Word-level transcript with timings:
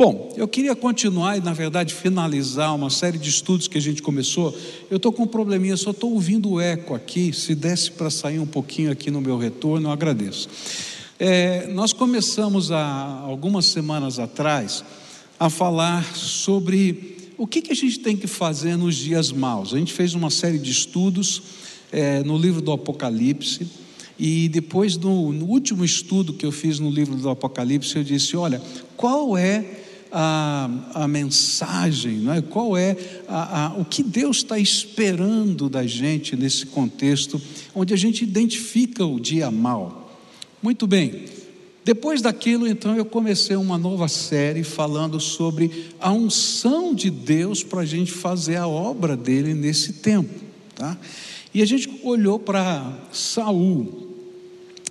Bom, 0.00 0.32
eu 0.34 0.48
queria 0.48 0.74
continuar 0.74 1.36
e, 1.36 1.42
na 1.42 1.52
verdade, 1.52 1.92
finalizar 1.92 2.74
uma 2.74 2.88
série 2.88 3.18
de 3.18 3.28
estudos 3.28 3.68
que 3.68 3.76
a 3.76 3.80
gente 3.82 4.00
começou. 4.00 4.56
Eu 4.90 4.96
estou 4.96 5.12
com 5.12 5.24
um 5.24 5.26
probleminha, 5.26 5.76
só 5.76 5.90
estou 5.90 6.14
ouvindo 6.14 6.52
o 6.52 6.58
eco 6.58 6.94
aqui. 6.94 7.34
Se 7.34 7.54
desse 7.54 7.90
para 7.90 8.08
sair 8.08 8.38
um 8.38 8.46
pouquinho 8.46 8.90
aqui 8.90 9.10
no 9.10 9.20
meu 9.20 9.36
retorno, 9.36 9.88
eu 9.88 9.92
agradeço. 9.92 10.48
É, 11.18 11.66
nós 11.66 11.92
começamos 11.92 12.72
há 12.72 13.20
algumas 13.26 13.66
semanas 13.66 14.18
atrás 14.18 14.82
a 15.38 15.50
falar 15.50 16.02
sobre 16.16 17.18
o 17.36 17.46
que, 17.46 17.60
que 17.60 17.72
a 17.72 17.76
gente 17.76 17.98
tem 17.98 18.16
que 18.16 18.26
fazer 18.26 18.76
nos 18.76 18.96
dias 18.96 19.30
maus. 19.30 19.74
A 19.74 19.78
gente 19.78 19.92
fez 19.92 20.14
uma 20.14 20.30
série 20.30 20.58
de 20.58 20.70
estudos 20.70 21.42
é, 21.92 22.22
no 22.22 22.38
livro 22.38 22.62
do 22.62 22.72
Apocalipse. 22.72 23.68
E 24.18 24.48
depois, 24.48 24.96
no, 24.96 25.30
no 25.30 25.44
último 25.44 25.84
estudo 25.84 26.32
que 26.32 26.46
eu 26.46 26.52
fiz 26.52 26.78
no 26.78 26.88
livro 26.88 27.16
do 27.16 27.28
Apocalipse, 27.28 27.96
eu 27.96 28.02
disse: 28.02 28.34
olha, 28.34 28.62
qual 28.96 29.36
é 29.36 29.88
a, 30.12 30.70
a 30.94 31.08
mensagem, 31.08 32.18
não 32.18 32.32
é? 32.32 32.42
qual 32.42 32.76
é 32.76 32.96
a, 33.28 33.66
a, 33.66 33.68
o 33.74 33.84
que 33.84 34.02
Deus 34.02 34.38
está 34.38 34.58
esperando 34.58 35.68
da 35.68 35.86
gente 35.86 36.36
nesse 36.36 36.66
contexto, 36.66 37.40
onde 37.74 37.94
a 37.94 37.96
gente 37.96 38.24
identifica 38.24 39.04
o 39.04 39.20
dia 39.20 39.50
mal. 39.50 40.18
Muito 40.62 40.86
bem, 40.86 41.24
depois 41.82 42.20
daquilo, 42.20 42.68
então, 42.68 42.94
eu 42.94 43.04
comecei 43.04 43.56
uma 43.56 43.78
nova 43.78 44.06
série 44.06 44.62
falando 44.62 45.18
sobre 45.18 45.88
a 45.98 46.12
unção 46.12 46.94
de 46.94 47.10
Deus 47.10 47.64
para 47.64 47.80
a 47.80 47.86
gente 47.86 48.12
fazer 48.12 48.56
a 48.56 48.68
obra 48.68 49.16
dele 49.16 49.54
nesse 49.54 49.94
tempo. 49.94 50.32
Tá? 50.74 50.98
E 51.54 51.62
a 51.62 51.66
gente 51.66 51.90
olhou 52.04 52.38
para 52.38 52.96
Saul 53.10 54.08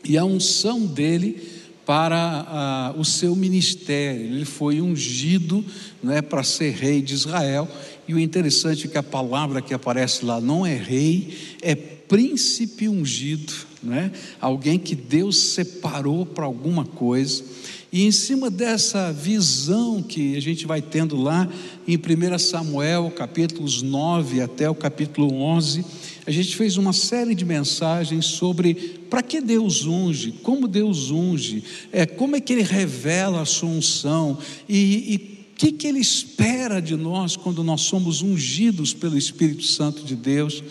e 0.03 0.17
a 0.17 0.25
unção 0.25 0.85
dele 0.85 1.41
para 1.89 2.93
o 2.99 3.03
seu 3.03 3.35
ministério. 3.35 4.21
Ele 4.21 4.45
foi 4.45 4.79
ungido 4.79 5.65
né, 6.03 6.21
para 6.21 6.43
ser 6.43 6.75
rei 6.75 7.01
de 7.01 7.15
Israel. 7.15 7.67
E 8.07 8.13
o 8.13 8.19
interessante 8.19 8.85
é 8.85 8.89
que 8.91 8.97
a 8.99 9.01
palavra 9.01 9.59
que 9.59 9.73
aparece 9.73 10.23
lá 10.23 10.39
não 10.39 10.63
é 10.63 10.75
rei, 10.75 11.33
é 11.63 11.73
príncipe 11.73 12.87
ungido, 12.87 13.51
né? 13.81 14.11
alguém 14.39 14.77
que 14.77 14.93
Deus 14.93 15.35
separou 15.53 16.27
para 16.27 16.45
alguma 16.45 16.85
coisa. 16.85 17.43
E 17.91 18.05
em 18.05 18.11
cima 18.11 18.51
dessa 18.51 19.11
visão 19.11 20.03
que 20.03 20.37
a 20.37 20.39
gente 20.39 20.67
vai 20.67 20.83
tendo 20.83 21.19
lá 21.19 21.49
em 21.87 21.97
1 21.97 22.37
Samuel, 22.37 23.11
capítulos 23.15 23.81
9 23.81 24.41
até 24.41 24.69
o 24.69 24.75
capítulo 24.75 25.33
11, 25.33 25.83
a 26.29 26.31
gente 26.31 26.55
fez 26.55 26.77
uma 26.77 26.93
série 26.93 27.33
de 27.33 27.43
mensagens 27.43 28.23
sobre 28.23 28.75
para 29.09 29.23
que 29.23 29.41
Deus 29.41 29.87
unge, 29.87 30.31
como 30.43 30.67
Deus 30.67 31.09
unge, 31.09 31.63
é, 31.91 32.05
como 32.05 32.35
é 32.35 32.39
que 32.39 32.53
Ele 32.53 32.61
revela 32.61 33.41
a 33.41 33.45
sua 33.45 33.69
unção 33.69 34.37
e, 34.69 35.39
o 35.49 35.55
que, 35.55 35.71
que 35.71 35.87
Ele 35.87 35.97
espera 35.97 36.79
de 36.79 36.95
nós 36.95 37.35
quando 37.35 37.63
nós 37.63 37.81
somos 37.81 38.21
ungidos 38.21 38.93
pelo 38.93 39.17
Espírito 39.17 39.63
Santo 39.63 40.03
de 40.03 40.15
Deus. 40.15 40.63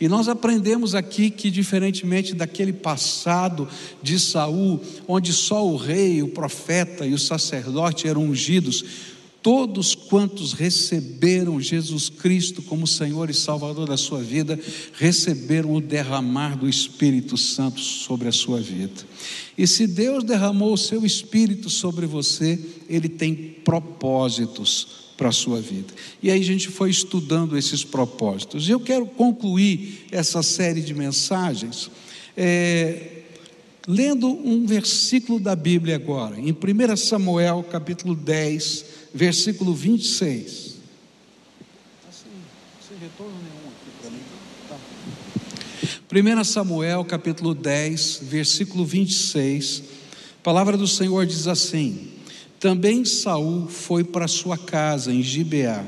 E 0.00 0.08
nós 0.08 0.26
aprendemos 0.26 0.96
aqui 0.96 1.30
que, 1.30 1.48
diferentemente 1.48 2.34
daquele 2.34 2.72
passado 2.72 3.68
de 4.02 4.18
Saul, 4.18 4.80
onde 5.06 5.32
só 5.32 5.64
o 5.64 5.76
rei, 5.76 6.24
o 6.24 6.28
profeta 6.28 7.06
e 7.06 7.14
o 7.14 7.18
sacerdote 7.20 8.08
eram 8.08 8.24
ungidos, 8.24 8.84
todos 9.44 9.94
quantos 9.94 10.54
receberam 10.54 11.60
Jesus 11.60 12.08
Cristo 12.08 12.62
como 12.62 12.86
Senhor 12.86 13.28
e 13.28 13.34
Salvador 13.34 13.86
da 13.86 13.98
sua 13.98 14.22
vida, 14.22 14.58
receberam 14.94 15.74
o 15.74 15.82
derramar 15.82 16.56
do 16.56 16.66
Espírito 16.66 17.36
Santo 17.36 17.78
sobre 17.78 18.26
a 18.26 18.32
sua 18.32 18.58
vida. 18.58 19.02
E 19.56 19.66
se 19.66 19.86
Deus 19.86 20.24
derramou 20.24 20.72
o 20.72 20.78
seu 20.78 21.04
Espírito 21.04 21.68
sobre 21.68 22.06
você, 22.06 22.58
Ele 22.88 23.06
tem 23.06 23.34
propósitos 23.62 25.04
para 25.14 25.28
a 25.28 25.32
sua 25.32 25.60
vida. 25.60 25.92
E 26.22 26.30
aí 26.30 26.40
a 26.40 26.44
gente 26.44 26.70
foi 26.70 26.88
estudando 26.88 27.54
esses 27.54 27.84
propósitos. 27.84 28.66
E 28.66 28.70
eu 28.70 28.80
quero 28.80 29.04
concluir 29.04 30.06
essa 30.10 30.42
série 30.42 30.80
de 30.80 30.94
mensagens. 30.94 31.90
É, 32.34 33.24
lendo 33.86 34.26
um 34.26 34.64
versículo 34.64 35.38
da 35.38 35.54
Bíblia 35.54 35.96
agora, 35.96 36.40
em 36.40 36.50
1 36.50 36.96
Samuel 36.96 37.62
capítulo 37.70 38.14
10, 38.14 38.93
versículo 39.14 39.72
26. 39.72 40.74
Assim, 42.08 42.28
sem 42.86 42.98
retorno 42.98 43.32
nenhum 43.32 43.68
aqui 43.68 43.90
para 44.00 44.10
mim. 44.10 44.18
Tá. 44.68 46.40
1 46.40 46.44
Samuel 46.44 47.04
capítulo 47.04 47.54
10, 47.54 48.20
versículo 48.24 48.84
26. 48.84 49.84
A 50.40 50.42
palavra 50.42 50.76
do 50.76 50.88
Senhor 50.88 51.24
diz 51.24 51.46
assim: 51.46 52.08
Também 52.58 53.04
Saul 53.04 53.68
foi 53.68 54.02
para 54.02 54.26
sua 54.26 54.58
casa 54.58 55.12
em 55.12 55.22
Gibeá, 55.22 55.86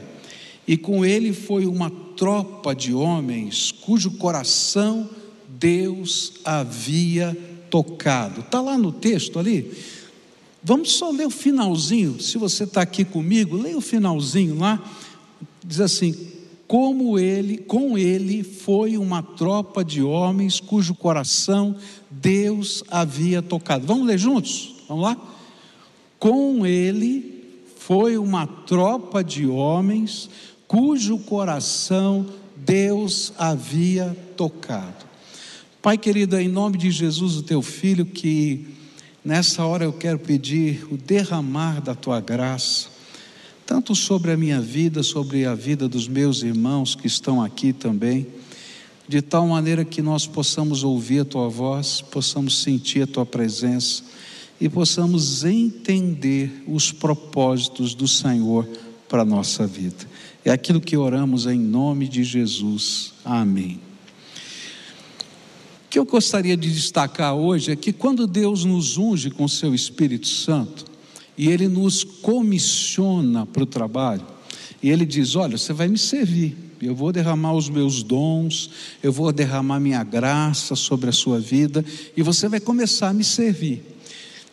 e 0.67 0.77
com 0.77 1.05
ele 1.05 1.33
foi 1.33 1.67
uma 1.67 1.91
tropa 2.17 2.75
de 2.75 2.95
homens 2.95 3.73
cujo 3.73 4.13
coração 4.13 5.11
Deus 5.49 6.35
havia 6.45 7.37
tocado. 7.69 8.41
Está 8.41 8.61
lá 8.61 8.79
no 8.79 8.93
texto 8.93 9.39
ali. 9.39 9.75
Vamos 10.67 10.95
só 10.95 11.13
ler 11.13 11.29
o 11.29 11.31
finalzinho. 11.31 12.21
Se 12.21 12.37
você 12.39 12.65
está 12.65 12.83
aqui 12.83 13.05
comigo, 13.05 13.57
leia 13.57 13.79
o 13.79 13.81
finalzinho 13.81 14.59
lá. 14.59 14.83
Diz 15.65 15.79
assim: 15.79 16.13
como 16.67 17.21
ele, 17.21 17.59
com 17.59 17.97
ele 17.97 18.43
foi 18.43 18.99
uma 18.99 19.23
tropa 19.23 19.85
de 19.85 20.03
homens 20.03 20.59
cujo 20.59 20.93
coração 20.93 21.77
Deus 22.11 22.83
havia 22.91 23.41
tocado. 23.41 23.87
Vamos 23.87 24.09
ler 24.09 24.19
juntos? 24.19 24.75
Vamos 24.89 25.05
lá? 25.05 25.17
Com 26.19 26.67
ele 26.67 27.45
foi 27.77 28.19
uma 28.19 28.45
tropa 28.45 29.23
de 29.23 29.47
homens 29.47 30.29
cujo 30.67 31.17
coração 31.19 32.27
Deus 32.57 33.33
havia 33.39 34.17
tocado. 34.37 35.07
Pai 35.81 35.97
querido, 35.97 36.37
em 36.37 36.49
nome 36.49 36.77
de 36.77 36.91
Jesus, 36.91 37.37
o 37.37 37.45
teu 37.45 37.63
filho, 37.63 38.05
que 38.05 38.75
Nessa 39.27 39.67
hora 39.67 39.83
eu 39.83 39.93
quero 39.93 40.21
pedir 40.21 40.87
o 40.89 40.97
derramar 40.97 41.81
da 41.81 41.97
tua 41.97 42.21
graça, 42.21 42.87
tanto 43.67 43.93
sobre 43.93 44.31
a 44.31 44.37
minha 44.37 44.61
vida, 44.61 45.03
sobre 45.03 45.45
a 45.45 45.53
vida 45.53 45.89
dos 45.89 46.07
meus 46.07 46.45
irmãos 46.45 46.95
que 46.95 47.09
estão 47.09 47.43
aqui 47.43 47.73
também, 47.73 48.29
de 49.09 49.21
tal 49.21 49.49
maneira 49.49 49.85
que 49.85 50.01
nós 50.01 50.29
possamos 50.29 50.85
ouvir 50.85 51.23
a 51.23 51.25
tua 51.25 51.49
voz, 51.49 52.01
possamos 52.01 52.63
sentir 52.63 53.03
a 53.03 53.07
tua 53.09 53.27
presença 53.27 54.05
e 54.61 54.69
possamos 54.69 55.43
entender 55.43 56.63
os 56.69 56.93
propósitos 56.93 57.97
do 57.97 58.07
Senhor 58.07 58.65
para 59.09 59.23
a 59.23 59.25
nossa 59.25 59.67
vida. 59.67 60.07
É 60.45 60.53
aquilo 60.53 60.81
que 60.81 60.97
oramos 60.97 61.47
em 61.47 61.59
nome 61.59 62.07
de 62.07 62.23
Jesus. 62.23 63.13
Amém 63.25 63.86
que 65.97 66.01
eu 66.01 66.05
gostaria 66.05 66.59
de 66.59 66.71
destacar 66.71 67.35
hoje 67.35 67.73
é 67.73 67.77
que 67.77 67.91
quando 67.91 68.27
Deus 68.27 68.67
nos 68.67 68.99
unge 68.99 69.31
com 69.31 69.49
seu 69.49 69.75
Espírito 69.75 70.29
Santo 70.29 70.85
e 71.39 71.49
ele 71.49 71.69
nos 71.69 72.05
comissiona 72.05 73.47
para 73.47 73.63
o 73.63 73.67
trabalho, 73.67 74.21
e 74.83 74.91
ele 74.91 75.07
diz: 75.07 75.35
Olha, 75.37 75.57
você 75.57 75.73
vai 75.73 75.89
me 75.89 75.97
servir, 75.97 76.55
eu 76.83 76.95
vou 76.95 77.13
derramar 77.13 77.55
os 77.55 77.71
meus 77.71 78.03
dons, 78.03 78.69
eu 79.03 79.11
vou 79.11 79.33
derramar 79.33 79.81
minha 79.81 80.05
graça 80.05 80.77
sobre 80.77 81.09
a 81.09 81.13
sua 81.13 81.41
vida 81.41 81.83
e 82.15 82.21
você 82.21 82.47
vai 82.47 82.61
começar 82.61 83.09
a 83.09 83.15
me 83.15 83.25
servir. 83.25 83.83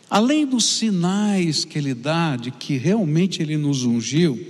Além 0.08 0.46
dos 0.46 0.64
sinais 0.64 1.62
que 1.62 1.76
ele 1.76 1.92
dá 1.92 2.36
de 2.36 2.52
que 2.52 2.78
realmente 2.78 3.42
ele 3.42 3.58
nos 3.58 3.84
ungiu, 3.84 4.42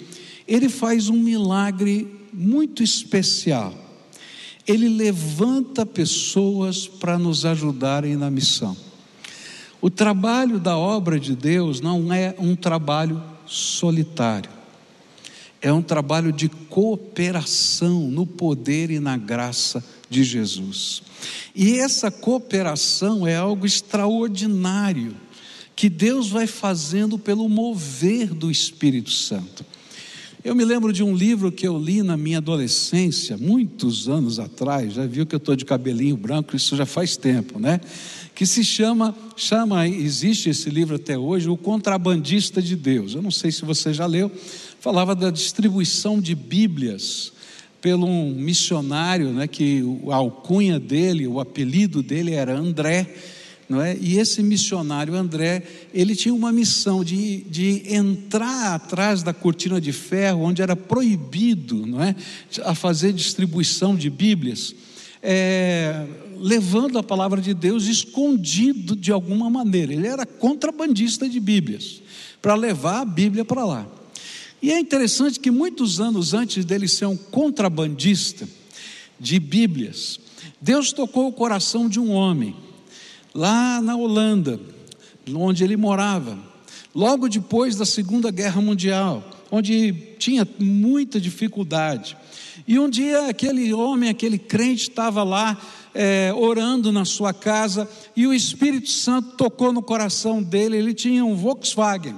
ele 0.46 0.68
faz 0.68 1.08
um 1.08 1.18
milagre 1.18 2.06
muito 2.32 2.84
especial 2.84 3.83
ele 4.66 4.88
levanta 4.88 5.84
pessoas 5.84 6.86
para 6.86 7.18
nos 7.18 7.44
ajudarem 7.44 8.16
na 8.16 8.30
missão. 8.30 8.76
O 9.80 9.90
trabalho 9.90 10.58
da 10.58 10.78
obra 10.78 11.20
de 11.20 11.36
Deus 11.36 11.80
não 11.80 12.12
é 12.12 12.34
um 12.38 12.56
trabalho 12.56 13.22
solitário, 13.46 14.50
é 15.60 15.70
um 15.72 15.82
trabalho 15.82 16.32
de 16.32 16.48
cooperação 16.48 18.08
no 18.08 18.24
poder 18.24 18.90
e 18.90 18.98
na 18.98 19.18
graça 19.18 19.84
de 20.08 20.24
Jesus. 20.24 21.02
E 21.54 21.78
essa 21.78 22.10
cooperação 22.10 23.26
é 23.26 23.36
algo 23.36 23.66
extraordinário 23.66 25.14
que 25.76 25.88
Deus 25.88 26.28
vai 26.28 26.46
fazendo 26.46 27.18
pelo 27.18 27.48
mover 27.48 28.32
do 28.32 28.50
Espírito 28.50 29.10
Santo. 29.10 29.64
Eu 30.44 30.54
me 30.54 30.62
lembro 30.62 30.92
de 30.92 31.02
um 31.02 31.16
livro 31.16 31.50
que 31.50 31.66
eu 31.66 31.78
li 31.78 32.02
na 32.02 32.18
minha 32.18 32.36
adolescência, 32.36 33.34
muitos 33.38 34.10
anos 34.10 34.38
atrás, 34.38 34.92
já 34.92 35.06
viu 35.06 35.24
que 35.24 35.34
eu 35.34 35.38
estou 35.38 35.56
de 35.56 35.64
cabelinho 35.64 36.18
branco, 36.18 36.54
isso 36.54 36.76
já 36.76 36.84
faz 36.84 37.16
tempo, 37.16 37.58
né? 37.58 37.80
Que 38.34 38.44
se 38.44 38.62
chama, 38.62 39.16
chama, 39.38 39.88
existe 39.88 40.50
esse 40.50 40.68
livro 40.68 40.96
até 40.96 41.16
hoje, 41.16 41.48
O 41.48 41.56
Contrabandista 41.56 42.60
de 42.60 42.76
Deus. 42.76 43.14
Eu 43.14 43.22
não 43.22 43.30
sei 43.30 43.50
se 43.50 43.64
você 43.64 43.94
já 43.94 44.04
leu, 44.04 44.30
falava 44.80 45.14
da 45.14 45.30
distribuição 45.30 46.20
de 46.20 46.34
Bíblias 46.34 47.32
pelo 47.80 48.06
um 48.06 48.34
missionário, 48.34 49.30
né, 49.30 49.46
que 49.46 49.82
a 50.10 50.16
alcunha 50.16 50.78
dele, 50.78 51.26
o 51.26 51.40
apelido 51.40 52.02
dele 52.02 52.32
era 52.32 52.54
André, 52.54 53.14
não 53.68 53.80
é? 53.80 53.96
E 54.00 54.18
esse 54.18 54.42
missionário 54.42 55.14
André, 55.14 55.62
ele 55.92 56.14
tinha 56.14 56.34
uma 56.34 56.52
missão 56.52 57.02
de, 57.02 57.42
de 57.42 57.82
entrar 57.94 58.74
atrás 58.74 59.22
da 59.22 59.32
cortina 59.32 59.80
de 59.80 59.92
ferro, 59.92 60.42
onde 60.42 60.62
era 60.62 60.76
proibido, 60.76 61.86
não 61.86 62.02
é, 62.02 62.14
a 62.64 62.74
fazer 62.74 63.12
distribuição 63.12 63.96
de 63.96 64.10
Bíblias, 64.10 64.74
é, 65.22 66.06
levando 66.38 66.98
a 66.98 67.02
palavra 67.02 67.40
de 67.40 67.54
Deus 67.54 67.86
escondido 67.86 68.94
de 68.94 69.10
alguma 69.10 69.48
maneira. 69.48 69.92
Ele 69.92 70.06
era 70.06 70.26
contrabandista 70.26 71.28
de 71.28 71.40
Bíblias, 71.40 72.02
para 72.42 72.54
levar 72.54 73.00
a 73.00 73.04
Bíblia 73.04 73.44
para 73.44 73.64
lá. 73.64 73.86
E 74.60 74.70
é 74.70 74.78
interessante 74.78 75.40
que 75.40 75.50
muitos 75.50 76.00
anos 76.00 76.32
antes 76.34 76.64
dele 76.64 76.88
ser 76.88 77.06
um 77.06 77.16
contrabandista 77.16 78.48
de 79.18 79.38
Bíblias, 79.38 80.18
Deus 80.60 80.92
tocou 80.92 81.28
o 81.28 81.32
coração 81.32 81.88
de 81.88 82.00
um 82.00 82.10
homem 82.10 82.54
lá 83.34 83.80
na 83.82 83.96
Holanda, 83.96 84.60
onde 85.34 85.64
ele 85.64 85.76
morava, 85.76 86.38
logo 86.94 87.28
depois 87.28 87.76
da 87.76 87.84
Segunda 87.84 88.30
Guerra 88.30 88.60
Mundial, 88.60 89.28
onde 89.50 89.92
tinha 90.18 90.46
muita 90.58 91.20
dificuldade. 91.20 92.16
E 92.66 92.78
um 92.78 92.88
dia 92.88 93.28
aquele 93.28 93.74
homem, 93.74 94.08
aquele 94.08 94.38
crente, 94.38 94.88
estava 94.88 95.22
lá 95.24 95.58
é, 95.94 96.32
orando 96.34 96.90
na 96.92 97.04
sua 97.04 97.32
casa 97.32 97.88
e 98.16 98.26
o 98.26 98.32
Espírito 98.32 98.88
Santo 98.88 99.36
tocou 99.36 99.72
no 99.72 99.82
coração 99.82 100.42
dele. 100.42 100.76
Ele 100.76 100.94
tinha 100.94 101.24
um 101.24 101.34
Volkswagen 101.34 102.16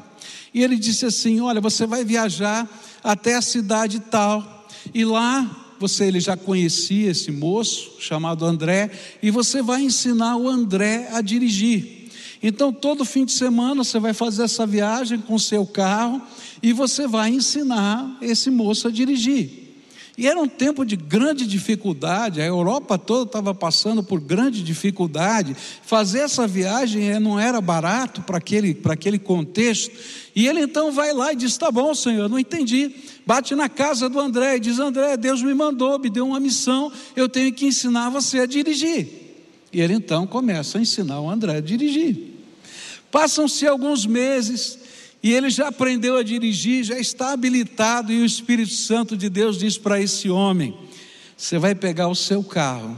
e 0.53 0.63
ele 0.63 0.77
disse 0.77 1.07
assim: 1.07 1.41
Olha, 1.41 1.61
você 1.61 1.87
vai 1.87 2.05
viajar 2.05 2.69
até 3.03 3.35
a 3.35 3.43
cidade 3.43 4.01
tal 4.01 4.67
e 4.95 5.05
lá 5.05 5.66
você 5.79 6.05
ele 6.05 6.21
já 6.21 6.37
conhecia 6.37 7.11
esse 7.11 7.31
moço 7.31 7.93
chamado 7.99 8.45
André 8.45 8.91
e 9.23 9.31
você 9.31 9.63
vai 9.63 9.83
ensinar 9.83 10.37
o 10.37 10.49
André 10.49 11.09
a 11.13 11.21
dirigir. 11.21 12.09
Então 12.43 12.73
todo 12.73 13.05
fim 13.05 13.25
de 13.25 13.33
semana 13.33 13.83
você 13.83 13.99
vai 13.99 14.13
fazer 14.13 14.45
essa 14.45 14.67
viagem 14.67 15.19
com 15.19 15.39
seu 15.39 15.67
carro 15.67 16.23
e 16.63 16.73
você 16.73 17.07
vai 17.07 17.31
ensinar 17.31 18.19
esse 18.21 18.51
moço 18.51 18.89
a 18.89 18.91
dirigir. 18.91 19.66
E 20.19 20.27
era 20.27 20.41
um 20.41 20.49
tempo 20.49 20.83
de 20.85 20.97
grande 20.97 21.47
dificuldade, 21.47 22.41
a 22.41 22.47
Europa 22.47 22.97
toda 22.97 23.25
estava 23.25 23.55
passando 23.55 24.03
por 24.03 24.19
grande 24.19 24.63
dificuldade. 24.63 25.55
Fazer 25.83 26.21
essa 26.21 26.47
viagem 26.47 27.11
eh, 27.11 27.21
não 27.21 27.39
era 27.39 27.61
barato 27.61 28.23
para 28.23 28.39
aquele, 28.39 28.73
para 28.73 28.95
aquele 28.95 29.19
contexto. 29.19 29.95
E 30.35 30.47
ele 30.47 30.61
então 30.61 30.91
vai 30.91 31.13
lá 31.13 31.35
e 31.35 31.37
diz: 31.37 31.59
Tá 31.59 31.71
bom, 31.71 31.95
Senhor, 31.95 32.31
não 32.31 32.39
entendi. 32.39 32.95
Bate 33.27 33.55
na 33.55 33.69
casa 33.69 34.09
do 34.09 34.19
André 34.19 34.57
e 34.57 34.61
diz: 34.61 34.79
André, 34.79 35.19
Deus 35.19 35.43
me 35.43 35.53
mandou, 35.53 35.99
me 35.99 36.09
deu 36.09 36.27
uma 36.27 36.41
missão, 36.41 36.91
eu 37.15 37.29
tenho 37.29 37.53
que 37.53 37.67
ensinar 37.67 38.09
você 38.09 38.41
a 38.41 38.47
dirigir. 38.47 39.07
E 39.71 39.83
ele 39.83 39.93
então 39.93 40.27
começa 40.27 40.79
a 40.79 40.81
ensinar 40.81 41.21
o 41.21 41.29
André 41.29 41.57
a 41.57 41.61
dirigir. 41.61 42.37
Passam-se 43.11 43.67
alguns 43.67 44.07
meses, 44.07 44.79
e 45.27 45.33
ele 45.33 45.51
já 45.51 45.67
aprendeu 45.67 46.17
a 46.17 46.23
dirigir, 46.23 46.85
já 46.85 46.97
está 47.01 47.33
habilitado, 47.33 48.13
e 48.13 48.23
o 48.23 48.25
Espírito 48.25 48.73
Santo 48.73 49.17
de 49.17 49.29
Deus 49.29 49.59
diz 49.59 49.77
para 49.77 50.01
esse 50.01 50.31
homem: 50.31 50.73
Você 51.37 51.59
vai 51.59 51.75
pegar 51.75 52.07
o 52.07 52.15
seu 52.15 52.45
carro, 52.45 52.97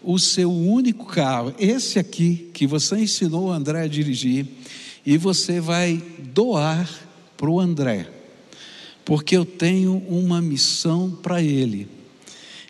o 0.00 0.16
seu 0.16 0.48
único 0.48 1.06
carro, 1.06 1.52
esse 1.58 1.98
aqui 1.98 2.52
que 2.54 2.68
você 2.68 2.98
ensinou 2.98 3.46
o 3.46 3.50
André 3.50 3.82
a 3.82 3.88
dirigir, 3.88 4.46
e 5.04 5.18
você 5.18 5.58
vai 5.60 6.00
doar 6.32 6.88
para 7.36 7.50
o 7.50 7.58
André, 7.58 8.12
porque 9.04 9.36
eu 9.36 9.44
tenho 9.44 9.96
uma 10.08 10.40
missão 10.40 11.18
para 11.20 11.42
ele 11.42 11.95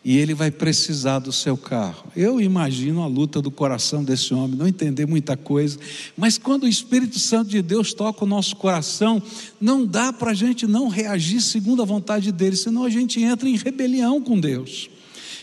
e 0.06 0.18
ele 0.18 0.34
vai 0.34 0.52
precisar 0.52 1.18
do 1.18 1.32
seu 1.32 1.56
carro. 1.56 2.04
Eu 2.14 2.40
imagino 2.40 3.02
a 3.02 3.08
luta 3.08 3.42
do 3.42 3.50
coração 3.50 4.04
desse 4.04 4.32
homem, 4.32 4.56
não 4.56 4.68
entender 4.68 5.04
muita 5.04 5.36
coisa, 5.36 5.80
mas 6.16 6.38
quando 6.38 6.62
o 6.62 6.68
Espírito 6.68 7.18
Santo 7.18 7.50
de 7.50 7.60
Deus 7.60 7.92
toca 7.92 8.24
o 8.24 8.28
nosso 8.28 8.54
coração, 8.54 9.20
não 9.60 9.84
dá 9.84 10.12
para 10.12 10.30
a 10.30 10.34
gente 10.34 10.64
não 10.64 10.86
reagir 10.86 11.40
segundo 11.40 11.82
a 11.82 11.84
vontade 11.84 12.30
dele, 12.30 12.54
senão 12.54 12.84
a 12.84 12.88
gente 12.88 13.20
entra 13.20 13.48
em 13.48 13.56
rebelião 13.56 14.22
com 14.22 14.38
Deus. 14.38 14.88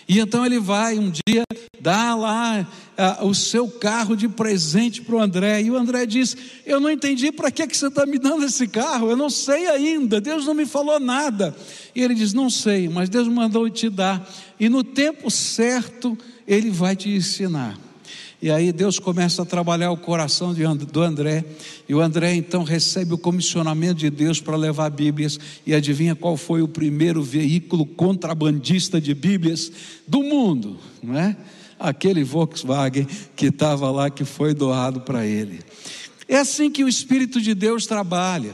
E 0.07 0.19
então 0.19 0.45
ele 0.45 0.59
vai 0.59 0.97
um 0.97 1.11
dia 1.11 1.43
dar 1.79 2.15
lá 2.15 2.67
ah, 2.97 3.25
o 3.25 3.33
seu 3.33 3.67
carro 3.67 4.15
de 4.15 4.27
presente 4.27 5.01
para 5.01 5.15
o 5.15 5.19
André. 5.19 5.61
E 5.61 5.71
o 5.71 5.77
André 5.77 6.05
diz: 6.05 6.35
Eu 6.65 6.79
não 6.79 6.89
entendi 6.89 7.31
para 7.31 7.51
que, 7.51 7.67
que 7.67 7.75
você 7.75 7.87
está 7.87 8.05
me 8.05 8.17
dando 8.17 8.45
esse 8.45 8.67
carro, 8.67 9.09
eu 9.09 9.17
não 9.17 9.29
sei 9.29 9.67
ainda, 9.67 10.21
Deus 10.21 10.45
não 10.45 10.53
me 10.53 10.65
falou 10.65 10.99
nada. 10.99 11.55
E 11.95 12.01
ele 12.01 12.13
diz: 12.13 12.33
Não 12.33 12.49
sei, 12.49 12.89
mas 12.89 13.09
Deus 13.09 13.27
mandou 13.27 13.69
te 13.69 13.89
dar, 13.89 14.27
e 14.59 14.69
no 14.69 14.83
tempo 14.83 15.29
certo 15.31 16.17
ele 16.47 16.69
vai 16.69 16.95
te 16.95 17.09
ensinar. 17.09 17.77
E 18.43 18.51
aí 18.51 18.73
Deus 18.73 18.99
começa 18.99 19.43
a 19.43 19.45
trabalhar 19.45 19.89
o 19.91 19.95
coração 19.95 20.53
do 20.53 21.01
André, 21.01 21.45
e 21.87 21.95
o 21.95 22.01
André 22.01 22.35
então 22.35 22.65
recebe 22.65 23.13
o 23.13 23.17
comissionamento 23.17 23.93
de 23.93 24.09
Deus 24.09 24.41
para 24.41 24.57
levar 24.57 24.89
Bíblias, 24.89 25.39
e 25.65 25.73
adivinha 25.73 26.13
qual 26.13 26.35
foi 26.35 26.61
o 26.61 26.67
primeiro 26.67 27.23
veículo 27.23 27.85
contrabandista 27.85 28.99
de 28.99 29.13
Bíblias 29.13 29.71
do 30.05 30.21
mundo, 30.21 30.77
não 31.01 31.17
é? 31.17 31.37
Aquele 31.79 32.21
Volkswagen 32.21 33.07
que 33.33 33.45
estava 33.45 33.89
lá, 33.89 34.09
que 34.09 34.25
foi 34.25 34.53
doado 34.53 34.99
para 34.99 35.25
ele. 35.25 35.61
É 36.27 36.35
assim 36.35 36.69
que 36.69 36.83
o 36.83 36.89
Espírito 36.89 37.39
de 37.39 37.55
Deus 37.55 37.87
trabalha. 37.87 38.51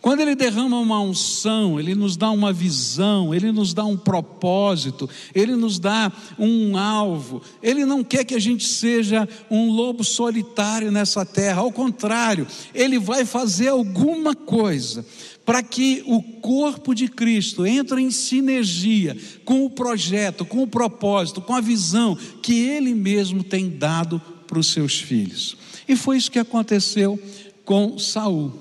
Quando 0.00 0.20
Ele 0.20 0.34
derrama 0.34 0.78
uma 0.78 1.00
unção, 1.00 1.78
Ele 1.78 1.94
nos 1.94 2.16
dá 2.16 2.30
uma 2.30 2.52
visão, 2.52 3.34
Ele 3.34 3.52
nos 3.52 3.74
dá 3.74 3.84
um 3.84 3.96
propósito, 3.96 5.08
Ele 5.34 5.54
nos 5.54 5.78
dá 5.78 6.10
um 6.38 6.76
alvo. 6.76 7.42
Ele 7.62 7.84
não 7.84 8.02
quer 8.02 8.24
que 8.24 8.34
a 8.34 8.38
gente 8.38 8.66
seja 8.66 9.28
um 9.50 9.70
lobo 9.70 10.02
solitário 10.02 10.90
nessa 10.90 11.26
terra, 11.26 11.60
ao 11.60 11.70
contrário, 11.70 12.46
Ele 12.74 12.98
vai 12.98 13.26
fazer 13.26 13.68
alguma 13.68 14.34
coisa 14.34 15.04
para 15.44 15.62
que 15.62 16.02
o 16.06 16.22
corpo 16.22 16.94
de 16.94 17.08
Cristo 17.08 17.66
entre 17.66 18.00
em 18.00 18.10
sinergia 18.10 19.16
com 19.44 19.64
o 19.64 19.70
projeto, 19.70 20.44
com 20.44 20.62
o 20.62 20.66
propósito, 20.66 21.40
com 21.40 21.54
a 21.54 21.60
visão 21.60 22.16
que 22.40 22.54
Ele 22.54 22.94
mesmo 22.94 23.42
tem 23.42 23.68
dado 23.68 24.20
para 24.46 24.58
os 24.58 24.68
seus 24.68 25.00
filhos. 25.00 25.56
E 25.86 25.96
foi 25.96 26.16
isso 26.16 26.30
que 26.30 26.38
aconteceu 26.38 27.18
com 27.64 27.98
Saul. 27.98 28.59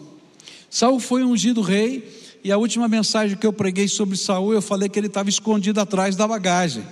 Saul 0.70 1.00
foi 1.00 1.24
ungido 1.24 1.62
rei, 1.62 2.20
e 2.44 2.52
a 2.52 2.58
última 2.58 2.88
mensagem 2.88 3.38
que 3.38 3.46
eu 3.46 3.52
preguei 3.52 3.88
sobre 3.88 4.16
Saul, 4.16 4.54
eu 4.54 4.62
falei 4.62 4.88
que 4.88 4.98
ele 4.98 5.08
estava 5.08 5.30
escondido 5.30 5.80
atrás 5.82 6.16
da 6.16 6.28
bagagem. 6.28 6.84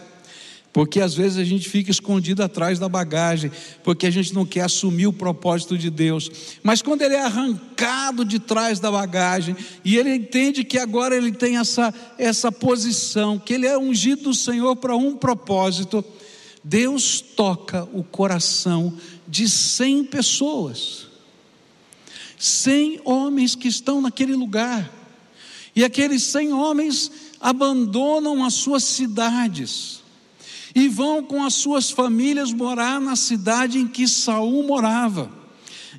Porque 0.74 1.02
às 1.02 1.16
vezes 1.16 1.38
a 1.38 1.44
gente 1.44 1.68
fica 1.68 1.90
escondido 1.90 2.44
atrás 2.44 2.78
da 2.78 2.88
bagagem, 2.88 3.52
porque 3.84 4.06
a 4.06 4.12
gente 4.12 4.34
não 4.34 4.46
quer 4.46 4.62
assumir 4.62 5.08
o 5.08 5.14
propósito 5.14 5.78
de 5.78 5.90
Deus. 5.90 6.30
Mas 6.62 6.82
quando 6.82 7.02
ele 7.02 7.16
é 7.16 7.24
arrancado 7.24 8.24
de 8.24 8.38
trás 8.38 8.80
da 8.80 8.92
bagagem, 8.92 9.56
e 9.84 9.98
ele 9.98 10.14
entende 10.14 10.64
que 10.64 10.78
agora 10.78 11.16
ele 11.16 11.32
tem 11.32 11.58
essa, 11.58 11.94
essa 12.18 12.52
posição, 12.52 13.40
que 13.40 13.54
ele 13.54 13.66
é 13.66 13.78
ungido 13.78 14.24
do 14.24 14.34
Senhor 14.34 14.76
para 14.76 14.96
um 14.96 15.16
propósito, 15.16 16.06
Deus 16.64 17.22
toca 17.22 17.88
o 17.94 18.04
coração 18.04 18.94
de 19.28 19.50
cem 19.50 20.04
pessoas. 20.04 21.07
Cem 22.38 23.02
homens 23.04 23.56
que 23.56 23.68
estão 23.68 24.02
naquele 24.02 24.36
lugar. 24.36 24.92
E 25.76 25.84
aqueles 25.84 26.24
cem 26.24 26.54
homens 26.54 27.12
abandonam 27.40 28.44
as 28.44 28.54
suas 28.54 28.84
cidades 28.84 30.02
e 30.74 30.88
vão 30.88 31.24
com 31.24 31.44
as 31.44 31.56
suas 31.56 31.90
famílias 31.90 32.54
morar 32.54 33.02
na 33.02 33.16
cidade 33.16 33.80
em 33.80 33.88
que 33.88 34.08
Saul 34.08 34.64
morava. 34.64 35.32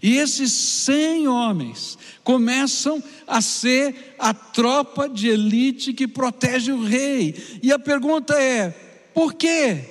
E 0.00 0.16
esses 0.16 0.52
cem 0.52 1.26
homens 1.26 1.98
começam 2.22 3.02
a 3.26 3.40
ser 3.40 4.14
a 4.18 4.32
tropa 4.32 5.08
de 5.08 5.28
elite 5.28 5.92
que 5.92 6.06
protege 6.06 6.70
o 6.70 6.84
rei. 6.84 7.34
E 7.60 7.72
a 7.72 7.78
pergunta 7.78 8.34
é: 8.34 8.70
por 9.12 9.34
quê? 9.34 9.84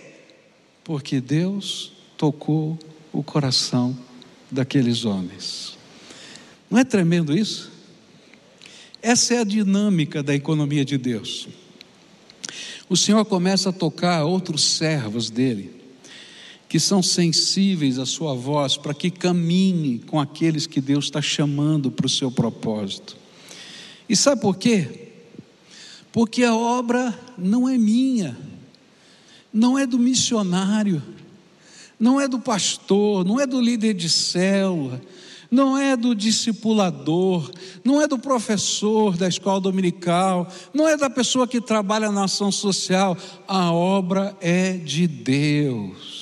Porque 0.83 1.19
Deus 1.19 1.91
tocou 2.15 2.79
o 3.11 3.21
coração 3.21 3.97
daqueles 4.49 5.03
homens. 5.03 5.66
Não 6.69 6.79
é 6.79 6.83
tremendo 6.83 7.37
isso? 7.37 7.71
Essa 9.01 9.35
é 9.35 9.39
a 9.39 9.43
dinâmica 9.43 10.21
da 10.21 10.35
economia 10.35 10.83
de 10.83 10.97
Deus. 10.97 11.47
O 12.89 12.97
Senhor 12.97 13.23
começa 13.25 13.69
a 13.69 13.73
tocar 13.73 14.25
outros 14.25 14.63
servos 14.63 15.29
dele, 15.29 15.71
que 16.67 16.79
são 16.79 17.01
sensíveis 17.01 17.99
à 17.99 18.05
sua 18.05 18.33
voz, 18.33 18.75
para 18.75 18.93
que 18.93 19.09
caminhe 19.09 19.99
com 19.99 20.19
aqueles 20.19 20.67
que 20.67 20.81
Deus 20.81 21.05
está 21.05 21.21
chamando 21.21 21.91
para 21.91 22.05
o 22.05 22.09
seu 22.09 22.31
propósito. 22.31 23.15
E 24.09 24.15
sabe 24.15 24.41
por 24.41 24.57
quê? 24.57 25.09
Porque 26.11 26.43
a 26.43 26.55
obra 26.55 27.17
não 27.37 27.67
é 27.67 27.77
minha, 27.77 28.37
não 29.53 29.77
é 29.77 29.85
do 29.85 29.99
missionário, 29.99 31.01
não 31.99 32.19
é 32.19 32.27
do 32.27 32.39
pastor, 32.39 33.25
não 33.25 33.39
é 33.39 33.45
do 33.45 33.59
líder 33.59 33.93
de 33.93 34.09
célula, 34.09 35.01
não 35.49 35.77
é 35.77 35.95
do 35.95 36.13
discipulador, 36.13 37.49
não 37.83 38.01
é 38.01 38.07
do 38.07 38.19
professor 38.19 39.15
da 39.15 39.27
escola 39.27 39.61
dominical, 39.61 40.47
não 40.73 40.87
é 40.87 40.97
da 40.97 41.09
pessoa 41.09 41.47
que 41.47 41.61
trabalha 41.61 42.11
na 42.11 42.25
ação 42.25 42.51
social, 42.51 43.17
a 43.47 43.71
obra 43.71 44.35
é 44.41 44.73
de 44.73 45.07
Deus. 45.07 46.17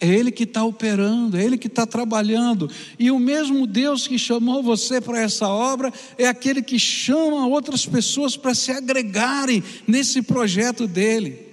É 0.00 0.06
Ele 0.06 0.30
que 0.30 0.44
está 0.44 0.64
operando, 0.64 1.36
é 1.36 1.44
Ele 1.44 1.58
que 1.58 1.66
está 1.66 1.84
trabalhando. 1.84 2.70
E 2.98 3.10
o 3.10 3.18
mesmo 3.18 3.66
Deus 3.66 4.06
que 4.06 4.18
chamou 4.18 4.62
você 4.62 5.00
para 5.00 5.20
essa 5.20 5.48
obra 5.48 5.92
é 6.16 6.28
aquele 6.28 6.62
que 6.62 6.78
chama 6.78 7.46
outras 7.46 7.84
pessoas 7.84 8.36
para 8.36 8.54
se 8.54 8.70
agregarem 8.70 9.62
nesse 9.86 10.22
projeto 10.22 10.86
dele. 10.86 11.48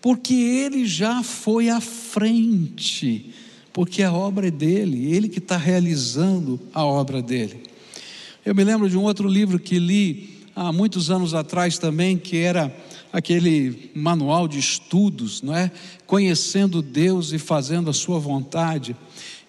Porque 0.00 0.34
Ele 0.34 0.86
já 0.86 1.22
foi 1.22 1.68
à 1.68 1.80
frente, 1.80 3.34
porque 3.72 4.02
a 4.02 4.12
obra 4.12 4.48
é 4.48 4.50
dele, 4.50 5.12
Ele 5.12 5.28
que 5.28 5.38
está 5.38 5.56
realizando 5.56 6.60
a 6.72 6.84
obra 6.84 7.22
dele. 7.22 7.62
Eu 8.44 8.54
me 8.54 8.64
lembro 8.64 8.88
de 8.88 8.96
um 8.96 9.02
outro 9.02 9.28
livro 9.28 9.58
que 9.58 9.78
li 9.78 10.40
há 10.56 10.72
muitos 10.72 11.10
anos 11.10 11.34
atrás 11.34 11.78
também, 11.78 12.16
que 12.16 12.38
era 12.38 12.74
aquele 13.12 13.90
manual 13.94 14.48
de 14.48 14.58
estudos, 14.58 15.42
não 15.42 15.54
é? 15.54 15.70
Conhecendo 16.06 16.82
Deus 16.82 17.32
e 17.32 17.38
fazendo 17.38 17.90
a 17.90 17.92
sua 17.92 18.18
vontade. 18.18 18.96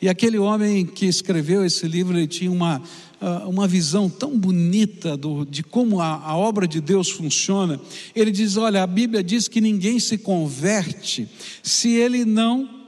E 0.01 0.09
aquele 0.09 0.37
homem 0.37 0.85
que 0.85 1.05
escreveu 1.05 1.63
esse 1.63 1.87
livro, 1.87 2.17
ele 2.17 2.27
tinha 2.27 2.51
uma, 2.51 2.81
ah, 3.19 3.45
uma 3.47 3.67
visão 3.67 4.09
tão 4.09 4.37
bonita 4.37 5.15
do, 5.15 5.45
de 5.45 5.63
como 5.63 6.01
a, 6.01 6.15
a 6.15 6.35
obra 6.35 6.67
de 6.67 6.81
Deus 6.81 7.09
funciona. 7.09 7.79
Ele 8.15 8.31
diz: 8.31 8.57
Olha, 8.57 8.81
a 8.81 8.87
Bíblia 8.87 9.23
diz 9.23 9.47
que 9.47 9.61
ninguém 9.61 9.99
se 9.99 10.17
converte 10.17 11.29
se 11.61 11.89
ele 11.89 12.25
não 12.25 12.80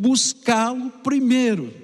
buscá-lo 0.00 0.90
primeiro. 1.02 1.80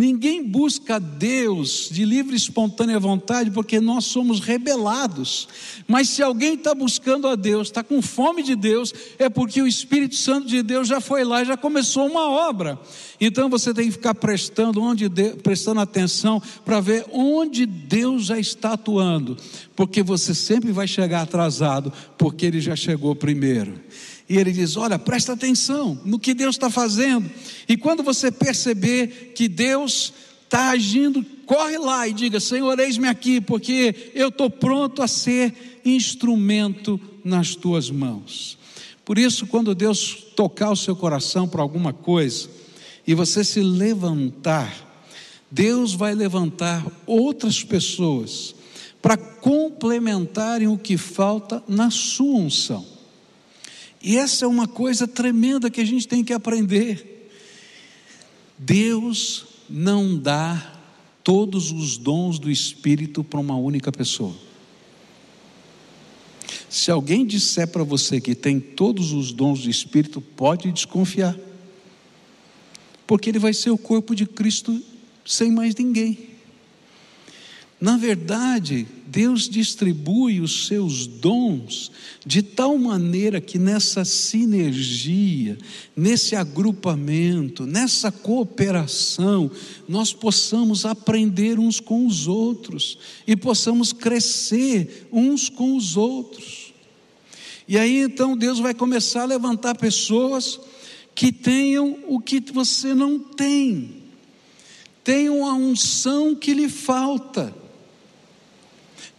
Ninguém 0.00 0.42
busca 0.42 0.98
Deus 0.98 1.90
de 1.90 2.06
livre 2.06 2.32
e 2.32 2.36
espontânea 2.36 2.98
vontade 2.98 3.50
porque 3.50 3.78
nós 3.78 4.06
somos 4.06 4.40
rebelados. 4.40 5.46
Mas 5.86 6.08
se 6.08 6.22
alguém 6.22 6.54
está 6.54 6.74
buscando 6.74 7.28
a 7.28 7.36
Deus, 7.36 7.68
está 7.68 7.84
com 7.84 8.00
fome 8.00 8.42
de 8.42 8.56
Deus, 8.56 8.94
é 9.18 9.28
porque 9.28 9.60
o 9.60 9.66
Espírito 9.66 10.14
Santo 10.14 10.46
de 10.46 10.62
Deus 10.62 10.88
já 10.88 11.02
foi 11.02 11.22
lá, 11.22 11.44
já 11.44 11.54
começou 11.54 12.06
uma 12.06 12.30
obra. 12.30 12.78
Então 13.20 13.50
você 13.50 13.74
tem 13.74 13.86
que 13.86 13.92
ficar 13.92 14.14
prestando, 14.14 14.80
onde 14.80 15.06
prestando 15.42 15.80
atenção 15.80 16.40
para 16.64 16.80
ver 16.80 17.04
onde 17.12 17.66
Deus 17.66 18.24
já 18.24 18.38
está 18.38 18.72
atuando, 18.72 19.36
porque 19.76 20.02
você 20.02 20.34
sempre 20.34 20.72
vai 20.72 20.88
chegar 20.88 21.20
atrasado, 21.20 21.92
porque 22.16 22.46
Ele 22.46 22.58
já 22.58 22.74
chegou 22.74 23.14
primeiro. 23.14 23.78
E 24.30 24.38
ele 24.38 24.52
diz: 24.52 24.76
Olha, 24.76 24.96
presta 24.96 25.32
atenção 25.32 26.00
no 26.04 26.16
que 26.16 26.32
Deus 26.32 26.54
está 26.54 26.70
fazendo. 26.70 27.28
E 27.68 27.76
quando 27.76 28.00
você 28.00 28.30
perceber 28.30 29.32
que 29.34 29.48
Deus 29.48 30.12
está 30.44 30.70
agindo, 30.70 31.26
corre 31.44 31.76
lá 31.76 32.06
e 32.06 32.12
diga: 32.12 32.38
Senhor, 32.38 32.78
eis-me 32.78 33.08
aqui, 33.08 33.40
porque 33.40 34.12
eu 34.14 34.28
estou 34.28 34.48
pronto 34.48 35.02
a 35.02 35.08
ser 35.08 35.82
instrumento 35.84 36.98
nas 37.24 37.56
tuas 37.56 37.90
mãos. 37.90 38.56
Por 39.04 39.18
isso, 39.18 39.48
quando 39.48 39.74
Deus 39.74 40.18
tocar 40.36 40.70
o 40.70 40.76
seu 40.76 40.94
coração 40.94 41.48
para 41.48 41.60
alguma 41.60 41.92
coisa 41.92 42.48
e 43.04 43.14
você 43.14 43.42
se 43.42 43.60
levantar, 43.60 44.72
Deus 45.50 45.92
vai 45.92 46.14
levantar 46.14 46.86
outras 47.04 47.64
pessoas 47.64 48.54
para 49.02 49.16
complementarem 49.16 50.68
o 50.68 50.78
que 50.78 50.96
falta 50.96 51.60
na 51.66 51.90
sua 51.90 52.38
unção. 52.38 52.99
E 54.02 54.16
essa 54.16 54.44
é 54.44 54.48
uma 54.48 54.66
coisa 54.66 55.06
tremenda 55.06 55.70
que 55.70 55.80
a 55.80 55.84
gente 55.84 56.08
tem 56.08 56.24
que 56.24 56.32
aprender. 56.32 57.28
Deus 58.58 59.46
não 59.68 60.18
dá 60.18 60.80
todos 61.22 61.70
os 61.70 61.98
dons 61.98 62.38
do 62.38 62.50
Espírito 62.50 63.22
para 63.22 63.38
uma 63.38 63.56
única 63.56 63.92
pessoa. 63.92 64.34
Se 66.68 66.90
alguém 66.90 67.26
disser 67.26 67.68
para 67.68 67.82
você 67.82 68.20
que 68.20 68.34
tem 68.34 68.60
todos 68.60 69.12
os 69.12 69.32
dons 69.32 69.62
do 69.62 69.70
Espírito, 69.70 70.20
pode 70.20 70.70
desconfiar, 70.70 71.36
porque 73.06 73.28
ele 73.28 73.40
vai 73.40 73.52
ser 73.52 73.70
o 73.70 73.78
corpo 73.78 74.14
de 74.14 74.24
Cristo 74.24 74.80
sem 75.26 75.50
mais 75.50 75.74
ninguém. 75.74 76.29
Na 77.80 77.96
verdade, 77.96 78.86
Deus 79.06 79.48
distribui 79.48 80.38
os 80.38 80.66
seus 80.66 81.06
dons 81.06 81.90
de 82.26 82.42
tal 82.42 82.76
maneira 82.76 83.40
que 83.40 83.58
nessa 83.58 84.04
sinergia, 84.04 85.56
nesse 85.96 86.36
agrupamento, 86.36 87.64
nessa 87.64 88.12
cooperação, 88.12 89.50
nós 89.88 90.12
possamos 90.12 90.84
aprender 90.84 91.58
uns 91.58 91.80
com 91.80 92.06
os 92.06 92.28
outros 92.28 92.98
e 93.26 93.34
possamos 93.34 93.94
crescer 93.94 95.08
uns 95.10 95.48
com 95.48 95.74
os 95.74 95.96
outros. 95.96 96.74
E 97.66 97.78
aí 97.78 98.02
então 98.02 98.36
Deus 98.36 98.58
vai 98.58 98.74
começar 98.74 99.22
a 99.22 99.26
levantar 99.26 99.74
pessoas 99.74 100.60
que 101.14 101.32
tenham 101.32 101.98
o 102.06 102.20
que 102.20 102.42
você 102.52 102.94
não 102.94 103.18
tem, 103.18 104.02
tenham 105.02 105.46
a 105.46 105.54
unção 105.54 106.34
que 106.34 106.52
lhe 106.52 106.68
falta 106.68 107.59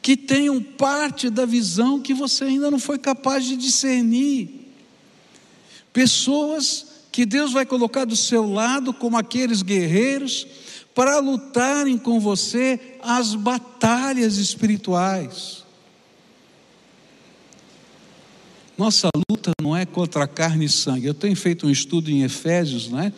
que 0.01 0.17
tenham 0.17 0.61
parte 0.61 1.29
da 1.29 1.45
visão 1.45 2.01
que 2.01 2.13
você 2.13 2.45
ainda 2.45 2.71
não 2.71 2.79
foi 2.79 2.97
capaz 2.97 3.45
de 3.45 3.55
discernir. 3.55 4.67
Pessoas 5.93 6.87
que 7.11 7.25
Deus 7.25 7.51
vai 7.51 7.65
colocar 7.65 8.05
do 8.05 8.15
seu 8.15 8.51
lado 8.51 8.93
como 8.93 9.17
aqueles 9.17 9.61
guerreiros 9.61 10.47
para 10.95 11.19
lutarem 11.19 11.97
com 11.97 12.19
você 12.19 12.97
as 13.01 13.35
batalhas 13.35 14.37
espirituais. 14.37 15.60
Nossa 18.81 19.09
luta 19.29 19.51
não 19.61 19.77
é 19.77 19.85
contra 19.85 20.25
carne 20.25 20.65
e 20.65 20.69
sangue. 20.69 21.05
Eu 21.05 21.13
tenho 21.13 21.35
feito 21.35 21.67
um 21.67 21.69
estudo 21.69 22.09
em 22.09 22.23
Efésios, 22.23 22.89
né? 22.89 23.13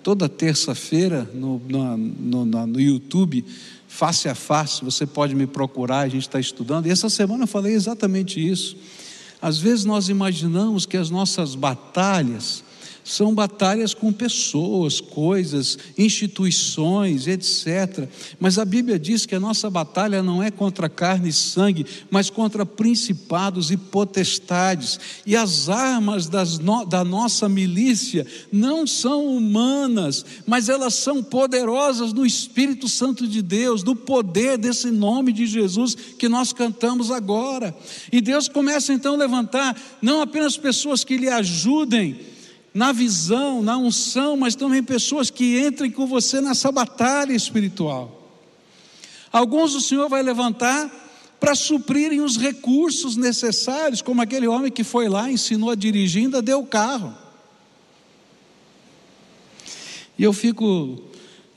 toda 0.00 0.28
terça-feira 0.28 1.28
no, 1.34 1.58
no, 1.58 1.96
no, 1.96 2.66
no 2.68 2.80
YouTube 2.80 3.44
face 3.88 4.28
a 4.28 4.34
face, 4.36 4.84
você 4.84 5.04
pode 5.04 5.34
me 5.34 5.44
procurar, 5.44 6.02
a 6.02 6.08
gente 6.08 6.28
está 6.28 6.38
estudando. 6.38 6.86
E 6.86 6.90
essa 6.90 7.10
semana 7.10 7.42
eu 7.42 7.48
falei 7.48 7.74
exatamente 7.74 8.38
isso. 8.38 8.76
Às 9.40 9.58
vezes 9.58 9.84
nós 9.84 10.08
imaginamos 10.08 10.86
que 10.86 10.96
as 10.96 11.10
nossas 11.10 11.56
batalhas 11.56 12.62
são 13.04 13.34
batalhas 13.34 13.94
com 13.94 14.12
pessoas, 14.12 15.00
coisas, 15.00 15.78
instituições, 15.98 17.26
etc. 17.26 18.08
Mas 18.38 18.58
a 18.58 18.64
Bíblia 18.64 18.98
diz 18.98 19.26
que 19.26 19.34
a 19.34 19.40
nossa 19.40 19.68
batalha 19.68 20.22
não 20.22 20.42
é 20.42 20.50
contra 20.50 20.88
carne 20.88 21.30
e 21.30 21.32
sangue, 21.32 21.86
mas 22.10 22.30
contra 22.30 22.64
principados 22.64 23.70
e 23.70 23.76
potestades. 23.76 25.00
E 25.26 25.36
as 25.36 25.68
armas 25.68 26.28
no, 26.58 26.84
da 26.84 27.04
nossa 27.04 27.48
milícia 27.48 28.26
não 28.52 28.86
são 28.86 29.26
humanas, 29.26 30.24
mas 30.46 30.68
elas 30.68 30.94
são 30.94 31.22
poderosas 31.22 32.12
no 32.12 32.24
Espírito 32.24 32.88
Santo 32.88 33.26
de 33.26 33.42
Deus, 33.42 33.82
do 33.82 33.96
poder 33.96 34.56
desse 34.56 34.90
nome 34.90 35.32
de 35.32 35.46
Jesus 35.46 35.94
que 35.94 36.28
nós 36.28 36.52
cantamos 36.52 37.10
agora. 37.10 37.74
E 38.12 38.20
Deus 38.20 38.48
começa 38.48 38.92
então 38.92 39.14
a 39.14 39.18
levantar 39.18 39.76
não 40.00 40.20
apenas 40.20 40.56
pessoas 40.56 41.04
que 41.04 41.16
lhe 41.16 41.28
ajudem, 41.28 42.31
na 42.74 42.92
visão, 42.92 43.62
na 43.62 43.76
unção, 43.76 44.36
mas 44.36 44.54
também 44.54 44.82
pessoas 44.82 45.30
que 45.30 45.60
entrem 45.60 45.90
com 45.90 46.06
você 46.06 46.40
nessa 46.40 46.72
batalha 46.72 47.32
espiritual. 47.32 48.20
Alguns 49.30 49.74
o 49.74 49.80
Senhor 49.80 50.08
vai 50.08 50.22
levantar 50.22 50.90
para 51.38 51.54
suprirem 51.54 52.20
os 52.20 52.36
recursos 52.36 53.16
necessários, 53.16 54.00
como 54.00 54.22
aquele 54.22 54.46
homem 54.46 54.70
que 54.70 54.84
foi 54.84 55.08
lá, 55.08 55.30
ensinou 55.30 55.70
a 55.70 55.74
dirigir, 55.74 56.22
ainda 56.22 56.40
deu 56.40 56.60
o 56.60 56.66
carro. 56.66 57.14
E 60.18 60.22
eu 60.22 60.32
fico 60.32 61.02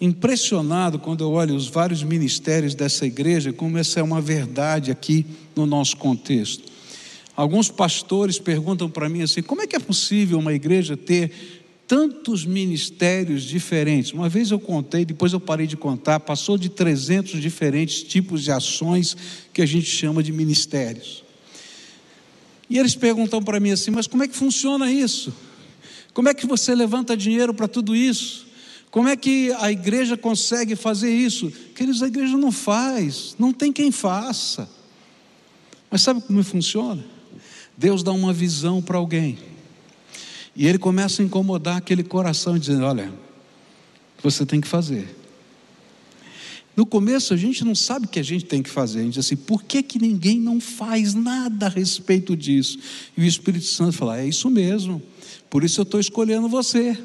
impressionado 0.02 1.00
quando 1.00 1.24
eu 1.24 1.32
olho 1.32 1.56
os 1.56 1.68
vários 1.68 2.04
ministérios 2.04 2.76
dessa 2.76 3.06
igreja, 3.06 3.54
como 3.54 3.78
essa 3.78 4.00
é 4.00 4.04
uma 4.04 4.20
verdade 4.20 4.92
aqui 4.92 5.26
no 5.56 5.66
nosso 5.66 5.98
contexto. 5.98 6.75
Alguns 7.36 7.70
pastores 7.70 8.40
perguntam 8.40 8.90
para 8.90 9.10
mim 9.10 9.22
assim: 9.22 9.42
como 9.42 9.62
é 9.62 9.68
que 9.68 9.76
é 9.76 9.80
possível 9.80 10.40
uma 10.40 10.54
igreja 10.54 10.96
ter 10.96 11.64
tantos 11.86 12.46
ministérios 12.46 13.44
diferentes? 13.44 14.14
Uma 14.14 14.30
vez 14.30 14.52
eu 14.52 14.60
contei, 14.60 15.04
depois 15.04 15.34
eu 15.34 15.40
parei 15.40 15.68
de 15.68 15.76
contar, 15.76 16.22
passou 16.22 16.58
de 16.58 16.70
300 16.70 17.42
diferentes 17.42 18.04
tipos 18.04 18.44
de 18.44 18.52
ações 18.52 19.18
que 19.52 19.62
a 19.62 19.66
gente 19.66 19.86
chama 19.86 20.24
de 20.24 20.32
ministérios. 20.32 21.24
E 22.70 22.80
eles 22.80 22.96
perguntam 22.96 23.44
para 23.44 23.60
mim 23.60 23.72
assim: 23.72 23.92
mas 23.92 24.08
como 24.08 24.24
é 24.24 24.28
que 24.28 24.36
funciona 24.36 24.90
isso? 24.90 25.34
Como 26.14 26.30
é 26.30 26.34
que 26.34 26.48
você 26.48 26.74
levanta 26.74 27.18
dinheiro 27.18 27.54
para 27.54 27.68
tudo 27.68 27.94
isso? 27.94 28.46
Como 28.90 29.10
é 29.10 29.18
que 29.18 29.52
a 29.60 29.70
igreja 29.70 30.16
consegue 30.16 30.74
fazer 30.74 31.14
isso? 31.14 31.52
Queridos, 31.76 32.02
a 32.02 32.08
igreja 32.08 32.38
não 32.38 32.50
faz, 32.50 33.36
não 33.38 33.52
tem 33.52 33.74
quem 33.74 33.92
faça. 33.92 34.70
Mas 35.92 36.02
sabe 36.02 36.22
como 36.22 36.42
funciona? 36.42 37.15
Deus 37.78 38.04
dá 38.04 38.12
uma 38.12 38.34
visão 38.34 38.82
para 38.82 38.98
alguém. 38.98 39.38
E 40.56 40.66
ele 40.68 40.78
começa 40.78 41.22
a 41.22 41.26
incomodar 41.26 41.78
aquele 41.78 42.04
coração, 42.04 42.58
dizendo: 42.58 42.86
Olha, 42.86 43.12
você 44.24 44.46
tem 44.46 44.62
que 44.62 44.68
fazer. 44.68 45.16
No 46.76 46.86
começo 46.86 47.34
a 47.34 47.38
gente 47.38 47.64
não 47.64 47.74
sabe 47.74 48.06
o 48.06 48.10
que 48.10 48.20
a 48.20 48.24
gente 48.24 48.46
tem 48.46 48.62
que 48.62 48.70
fazer. 48.70 49.00
A 49.00 49.04
gente 49.04 49.14
diz 49.14 49.26
assim: 49.26 49.36
por 49.36 49.64
que, 49.64 49.82
que 49.82 49.98
ninguém 49.98 50.40
não 50.40 50.60
faz 50.60 51.14
nada 51.14 51.68
a 51.68 51.70
respeito 51.70 52.36
disso? 52.36 52.78
E 53.18 53.22
o 53.22 53.26
Espírito 53.26 53.66
Santo 53.66 53.94
fala: 53.94 54.20
é 54.20 54.28
isso 54.28 54.50
mesmo, 54.50 55.02
por 55.50 55.64
isso 55.64 55.80
eu 55.80 55.84
estou 55.84 56.00
escolhendo 56.00 56.50
você. 56.50 56.98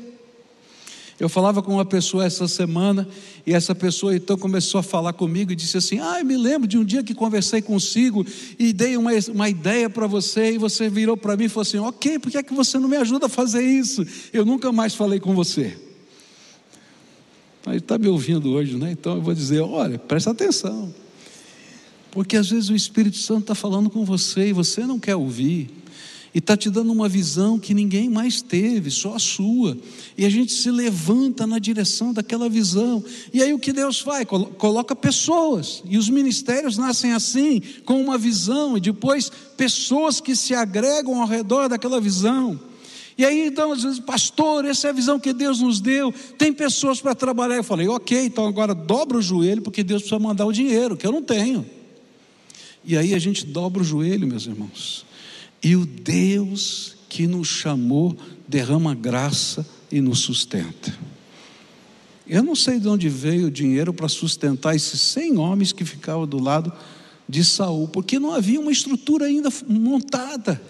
Eu 1.21 1.29
falava 1.29 1.63
com 1.63 1.75
uma 1.75 1.85
pessoa 1.85 2.25
essa 2.25 2.49
semana 2.49 3.07
e 3.47 3.53
essa 3.53 3.75
pessoa 3.75 4.17
então 4.17 4.39
começou 4.39 4.79
a 4.79 4.83
falar 4.83 5.13
comigo 5.13 5.53
e 5.53 5.55
disse 5.55 5.77
assim: 5.77 5.99
Ah, 5.99 6.25
me 6.25 6.35
lembro 6.35 6.67
de 6.67 6.79
um 6.79 6.85
dia 6.85 7.05
que 7.05 7.15
conversei 7.15 7.61
consigo 7.61 8.27
e 8.59 8.73
dei 8.73 8.97
uma, 8.97 9.11
uma 9.29 9.47
ideia 9.47 9.91
para 9.91 10.07
você 10.07 10.53
e 10.53 10.59
você 10.59 10.89
virou 10.89 11.19
para 11.19 11.37
mim 11.37 11.45
e 11.45 11.49
falou 11.51 11.61
assim: 11.61 11.77
Ok, 11.77 12.19
por 12.19 12.31
que 12.31 12.39
é 12.39 12.43
que 12.43 12.55
você 12.55 12.79
não 12.79 12.89
me 12.89 12.97
ajuda 12.97 13.27
a 13.27 13.29
fazer 13.29 13.63
isso? 13.63 14.03
Eu 14.33 14.47
nunca 14.47 14.73
mais 14.73 14.95
falei 14.95 15.21
com 15.21 15.35
você. 15.35 15.77
Aí 17.67 17.77
está 17.77 17.99
me 17.99 18.09
ouvindo 18.09 18.51
hoje, 18.53 18.79
né? 18.79 18.91
Então 18.91 19.17
eu 19.17 19.21
vou 19.21 19.35
dizer: 19.35 19.61
Olha, 19.61 19.99
presta 19.99 20.31
atenção, 20.31 20.95
porque 22.11 22.35
às 22.35 22.49
vezes 22.49 22.71
o 22.71 22.75
Espírito 22.75 23.19
Santo 23.19 23.43
está 23.43 23.55
falando 23.55 23.91
com 23.91 24.07
você 24.07 24.49
e 24.49 24.53
você 24.55 24.87
não 24.87 24.99
quer 24.99 25.17
ouvir 25.17 25.80
e 26.35 26.39
está 26.39 26.57
te 26.57 26.71
dando 26.71 26.93
uma 26.93 27.09
visão 27.09 27.59
que 27.59 27.75
ninguém 27.75 28.09
mais 28.09 28.41
teve, 28.41 28.91
só 28.91 29.15
a 29.15 29.19
sua. 29.19 29.77
E 30.17 30.25
a 30.25 30.31
gente 30.31 30.53
se 30.53 30.71
levanta 30.71 31.47
na 31.47 31.59
direção 31.59 32.13
daquela 32.13 32.49
visão. 32.49 33.03
E 33.33 33.43
aí 33.43 33.53
o 33.53 33.59
que 33.59 33.73
Deus 33.73 33.99
faz? 33.99 34.25
Coloca 34.57 34.95
pessoas. 34.95 35.83
E 35.85 35.99
os 35.99 36.09
ministérios 36.09 36.79
nascem 36.79 37.13
assim, 37.13 37.61
com 37.85 38.01
uma 38.01 38.17
visão, 38.17 38.77
e 38.77 38.81
depois 38.81 39.31
pessoas 39.57 40.21
que 40.21 40.37
se 40.37 40.55
agregam 40.55 41.21
ao 41.21 41.27
redor 41.27 41.69
daquela 41.69 42.01
visão. 42.01 42.61
E 43.19 43.25
aí, 43.25 43.49
então, 43.49 43.73
às 43.73 43.83
vezes, 43.83 43.99
pastor, 43.99 44.65
essa 44.65 44.87
é 44.87 44.91
a 44.91 44.95
visão 44.95 45.19
que 45.19 45.33
Deus 45.33 45.61
nos 45.61 45.81
deu. 45.81 46.15
Tem 46.39 46.53
pessoas 46.53 47.01
para 47.01 47.15
trabalhar. 47.15 47.57
Eu 47.57 47.65
falei, 47.65 47.87
ok, 47.87 48.25
então 48.25 48.47
agora 48.47 48.75
dobra 48.75 49.19
o 49.19 49.23
joelho, 49.23 49.61
porque 49.61 49.83
Deus 49.83 50.03
precisa 50.03 50.19
mandar 50.19 50.47
o 50.47 50.53
dinheiro, 50.53 50.97
que 50.97 51.07
eu 51.07 51.13
não 51.13 51.23
tenho. 51.23 51.67
E 52.85 52.97
aí 52.97 53.15
a 53.15 53.19
gente 53.19 53.45
dobra 53.45 53.83
o 53.83 53.85
joelho, 53.85 54.27
meus 54.27 54.47
irmãos. 54.47 55.10
E 55.63 55.77
o 55.77 55.85
Deus 55.85 56.97
que 57.09 57.27
nos 57.27 57.49
chamou 57.49 58.17
derrama 58.49 58.95
graça 58.95 59.67
e 59.91 60.01
nos 60.01 60.21
sustenta. 60.21 60.97
Eu 62.27 62.43
não 62.43 62.55
sei 62.55 62.79
de 62.79 62.89
onde 62.89 63.09
veio 63.09 63.49
o 63.49 63.51
dinheiro 63.51 63.93
para 63.93 64.09
sustentar 64.09 64.75
esses 64.75 65.01
cem 65.01 65.37
homens 65.37 65.73
que 65.73 65.85
ficavam 65.85 66.27
do 66.27 66.39
lado 66.39 66.73
de 67.29 67.45
Saul, 67.45 67.89
porque 67.89 68.19
não 68.19 68.33
havia 68.33 68.61
uma 68.61 68.71
estrutura 68.71 69.27
ainda 69.27 69.51
montada. 69.67 70.63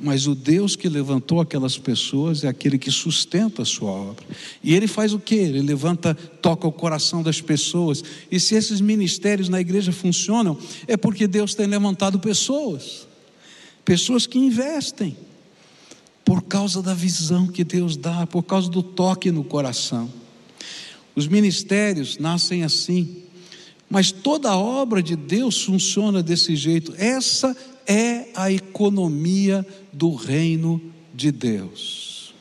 Mas 0.00 0.26
o 0.26 0.34
Deus 0.34 0.76
que 0.76 0.88
levantou 0.88 1.40
aquelas 1.40 1.78
pessoas 1.78 2.44
é 2.44 2.48
aquele 2.48 2.78
que 2.78 2.90
sustenta 2.90 3.62
a 3.62 3.64
sua 3.64 3.90
obra. 3.90 4.24
E 4.62 4.74
ele 4.74 4.86
faz 4.86 5.12
o 5.12 5.18
que? 5.18 5.34
Ele 5.34 5.62
levanta, 5.62 6.14
toca 6.14 6.68
o 6.68 6.72
coração 6.72 7.22
das 7.22 7.40
pessoas. 7.40 8.04
E 8.30 8.38
se 8.38 8.54
esses 8.54 8.80
ministérios 8.80 9.48
na 9.48 9.60
igreja 9.60 9.92
funcionam, 9.92 10.58
é 10.86 10.96
porque 10.96 11.26
Deus 11.26 11.54
tem 11.54 11.66
levantado 11.66 12.20
pessoas 12.20 13.06
pessoas 13.86 14.26
que 14.26 14.36
investem 14.36 15.16
por 16.24 16.42
causa 16.42 16.82
da 16.82 16.92
visão 16.92 17.46
que 17.46 17.62
Deus 17.62 17.96
dá, 17.96 18.26
por 18.26 18.42
causa 18.42 18.68
do 18.68 18.82
toque 18.82 19.30
no 19.30 19.44
coração. 19.44 20.12
Os 21.14 21.28
ministérios 21.28 22.18
nascem 22.18 22.64
assim, 22.64 23.22
mas 23.88 24.10
toda 24.10 24.50
a 24.50 24.58
obra 24.58 25.00
de 25.00 25.14
Deus 25.14 25.62
funciona 25.62 26.20
desse 26.20 26.56
jeito. 26.56 26.92
Essa 26.98 27.56
é 27.86 28.26
a 28.34 28.50
economia 28.50 29.64
do 29.92 30.14
reino 30.14 30.82
de 31.14 31.30
Deus. 31.30 32.34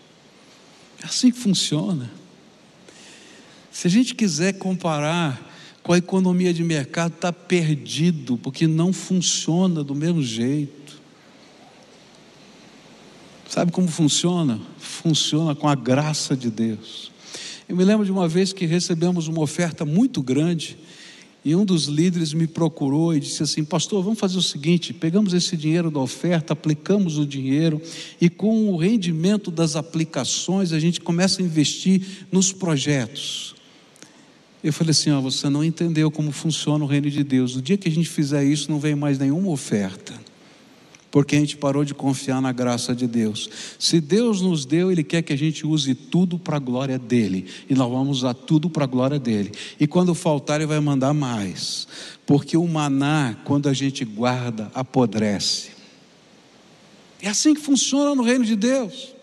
É 1.02 1.06
assim 1.06 1.30
que 1.30 1.38
funciona. 1.38 2.12
Se 3.72 3.86
a 3.86 3.90
gente 3.92 4.16
quiser 4.16 4.54
comparar 4.54 5.54
com 5.84 5.94
a 5.94 5.98
economia 6.00 6.52
de 6.52 6.64
mercado, 6.64 7.14
está 7.14 7.32
perdido, 7.32 8.36
porque 8.40 8.66
não 8.66 8.92
funciona 8.92 9.84
do 9.84 9.94
mesmo 9.94 10.24
jeito. 10.24 10.85
Sabe 13.50 13.72
como 13.72 13.88
funciona? 13.88 14.60
Funciona 14.78 15.56
com 15.56 15.68
a 15.68 15.76
graça 15.76 16.36
de 16.36 16.50
Deus. 16.50 17.12
Eu 17.70 17.76
me 17.76 17.84
lembro 17.84 18.06
de 18.06 18.12
uma 18.12 18.28
vez 18.28 18.52
que 18.52 18.66
recebemos 18.66 19.28
uma 19.28 19.42
oferta 19.42 19.86
muito 19.86 20.22
grande 20.22 20.78
e 21.44 21.56
um 21.56 21.64
dos 21.64 21.86
líderes 21.86 22.34
me 22.34 22.48
procurou 22.48 23.14
e 23.14 23.20
disse 23.20 23.44
assim: 23.44 23.64
Pastor, 23.64 24.04
vamos 24.04 24.20
fazer 24.20 24.38
o 24.38 24.42
seguinte: 24.42 24.94
pegamos 24.94 25.34
esse 25.34 25.56
dinheiro 25.56 25.92
da 25.92 26.00
oferta, 26.00 26.54
aplicamos 26.54 27.20
o 27.20 27.26
dinheiro 27.26 27.82
e 28.20 28.30
com 28.30 28.70
o 28.72 28.78
rendimento 28.78 29.52
das 29.52 29.76
aplicações 29.76 30.74
a 30.74 30.80
gente 30.80 31.00
começa 31.00 31.42
a 31.42 31.46
investir 31.46 32.26
nos 32.32 32.52
projetos. 32.52 33.56
Eu 34.64 34.74
falei 34.74 34.92
assim: 34.92 35.12
ó, 35.12 35.22
você 35.22 35.48
não 35.50 35.64
entendeu 35.64 36.10
como 36.10 36.32
funciona 36.32 36.84
o 36.84 36.88
reino 36.88 37.10
de 37.12 37.24
Deus. 37.24 37.56
O 37.56 37.62
dia 37.62 37.78
que 37.78 37.88
a 37.88 37.92
gente 37.92 38.10
fizer 38.10 38.44
isso, 38.44 38.72
não 38.72 38.80
vem 38.80 38.96
mais 38.96 39.20
nenhuma 39.20 39.50
oferta 39.50 40.14
porque 41.16 41.38
a 41.38 41.40
gente 41.40 41.56
parou 41.56 41.86
de 41.86 41.94
confiar 41.94 42.42
na 42.42 42.52
graça 42.52 42.94
de 42.94 43.08
Deus. 43.08 43.50
Se 43.80 44.02
Deus 44.02 44.42
nos 44.42 44.66
deu, 44.66 44.92
Ele 44.92 45.02
quer 45.02 45.22
que 45.22 45.32
a 45.32 45.38
gente 45.38 45.66
use 45.66 45.96
tudo 45.96 46.38
para 46.38 46.58
a 46.58 46.60
glória 46.60 47.00
dEle, 47.00 47.46
e 47.70 47.74
nós 47.74 47.90
vamos 47.90 48.18
usar 48.18 48.34
tudo 48.34 48.70
para 48.70 48.84
a 48.84 48.88
glória 48.88 49.18
dEle. 49.18 49.54
E 49.80 49.88
quando 49.88 50.14
faltar, 50.14 50.60
Ele 50.60 50.68
vai 50.68 50.82
mandar 50.82 51.14
mais, 51.14 51.88
porque 52.26 52.58
o 52.58 52.68
maná, 52.68 53.34
quando 53.46 53.70
a 53.70 53.74
gente 53.74 54.04
guarda, 54.04 54.70
apodrece. 54.74 55.70
É 57.22 57.30
assim 57.30 57.54
que 57.54 57.62
funciona 57.62 58.14
no 58.14 58.22
reino 58.22 58.44
de 58.44 58.58
Deus. 58.58 59.16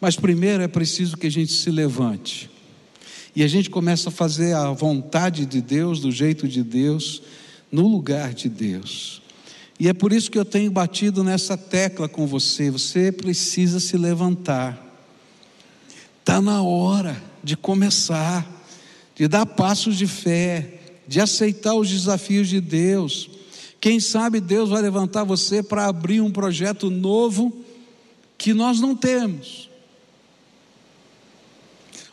Mas 0.00 0.16
primeiro 0.16 0.62
é 0.62 0.68
preciso 0.68 1.14
que 1.14 1.26
a 1.26 1.30
gente 1.30 1.52
se 1.52 1.70
levante. 1.70 2.48
E 3.36 3.42
a 3.42 3.46
gente 3.46 3.68
começa 3.68 4.08
a 4.08 4.12
fazer 4.12 4.54
a 4.54 4.72
vontade 4.72 5.44
de 5.44 5.60
Deus, 5.60 6.00
do 6.00 6.10
jeito 6.10 6.48
de 6.48 6.62
Deus, 6.62 7.20
no 7.70 7.86
lugar 7.86 8.32
de 8.32 8.48
Deus. 8.48 9.20
E 9.80 9.88
é 9.88 9.94
por 9.94 10.12
isso 10.12 10.30
que 10.30 10.38
eu 10.38 10.44
tenho 10.44 10.70
batido 10.70 11.24
nessa 11.24 11.56
tecla 11.56 12.06
com 12.06 12.26
você. 12.26 12.70
Você 12.70 13.10
precisa 13.10 13.80
se 13.80 13.96
levantar. 13.96 14.78
Está 16.18 16.38
na 16.38 16.62
hora 16.62 17.20
de 17.42 17.56
começar, 17.56 18.46
de 19.16 19.26
dar 19.26 19.46
passos 19.46 19.96
de 19.96 20.06
fé, 20.06 20.98
de 21.08 21.18
aceitar 21.18 21.74
os 21.74 21.88
desafios 21.88 22.46
de 22.46 22.60
Deus. 22.60 23.30
Quem 23.80 23.98
sabe 24.00 24.38
Deus 24.38 24.68
vai 24.68 24.82
levantar 24.82 25.24
você 25.24 25.62
para 25.62 25.86
abrir 25.86 26.20
um 26.20 26.30
projeto 26.30 26.90
novo 26.90 27.50
que 28.36 28.52
nós 28.52 28.80
não 28.80 28.94
temos. 28.94 29.70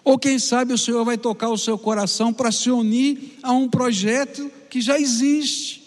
Ou 0.06 0.18
quem 0.18 0.40
sabe 0.40 0.72
o 0.72 0.78
Senhor 0.78 1.04
vai 1.04 1.18
tocar 1.18 1.50
o 1.50 1.58
seu 1.58 1.78
coração 1.78 2.32
para 2.32 2.50
se 2.50 2.72
unir 2.72 3.40
a 3.44 3.52
um 3.52 3.68
projeto 3.68 4.50
que 4.70 4.80
já 4.80 4.98
existe. 4.98 5.87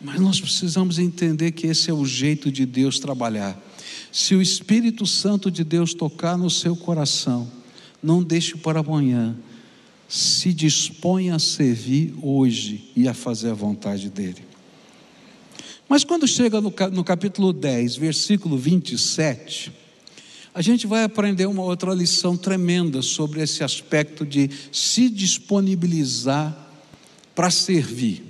Mas 0.00 0.18
nós 0.18 0.40
precisamos 0.40 0.98
entender 0.98 1.52
que 1.52 1.66
esse 1.66 1.90
é 1.90 1.94
o 1.94 2.06
jeito 2.06 2.50
de 2.50 2.64
Deus 2.64 2.98
trabalhar. 2.98 3.60
Se 4.10 4.34
o 4.34 4.40
Espírito 4.40 5.06
Santo 5.06 5.50
de 5.50 5.62
Deus 5.62 5.92
tocar 5.92 6.38
no 6.38 6.48
seu 6.48 6.74
coração, 6.74 7.50
não 8.02 8.22
deixe 8.22 8.56
para 8.56 8.80
amanhã. 8.80 9.36
Se 10.08 10.52
disponha 10.52 11.36
a 11.36 11.38
servir 11.38 12.14
hoje 12.22 12.90
e 12.96 13.06
a 13.06 13.14
fazer 13.14 13.50
a 13.50 13.54
vontade 13.54 14.08
dEle. 14.08 14.50
Mas 15.88 16.02
quando 16.02 16.26
chega 16.26 16.60
no, 16.60 17.04
capítulo 17.04 17.52
10, 17.52 17.96
versículo 17.96 18.56
27, 18.56 19.72
a 20.54 20.62
gente 20.62 20.86
vai 20.86 21.04
aprender 21.04 21.46
uma 21.46 21.62
outra 21.62 21.92
lição 21.92 22.36
tremenda 22.36 23.02
sobre 23.02 23.42
esse 23.42 23.62
aspecto 23.62 24.24
de 24.24 24.50
se 24.72 25.08
disponibilizar 25.10 26.68
para 27.34 27.50
servir. 27.50 28.29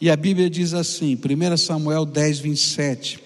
E 0.00 0.10
a 0.10 0.16
Bíblia 0.16 0.50
diz 0.50 0.74
assim, 0.74 1.16
1 1.16 1.56
Samuel 1.56 2.04
10, 2.04 2.38
27. 2.40 3.20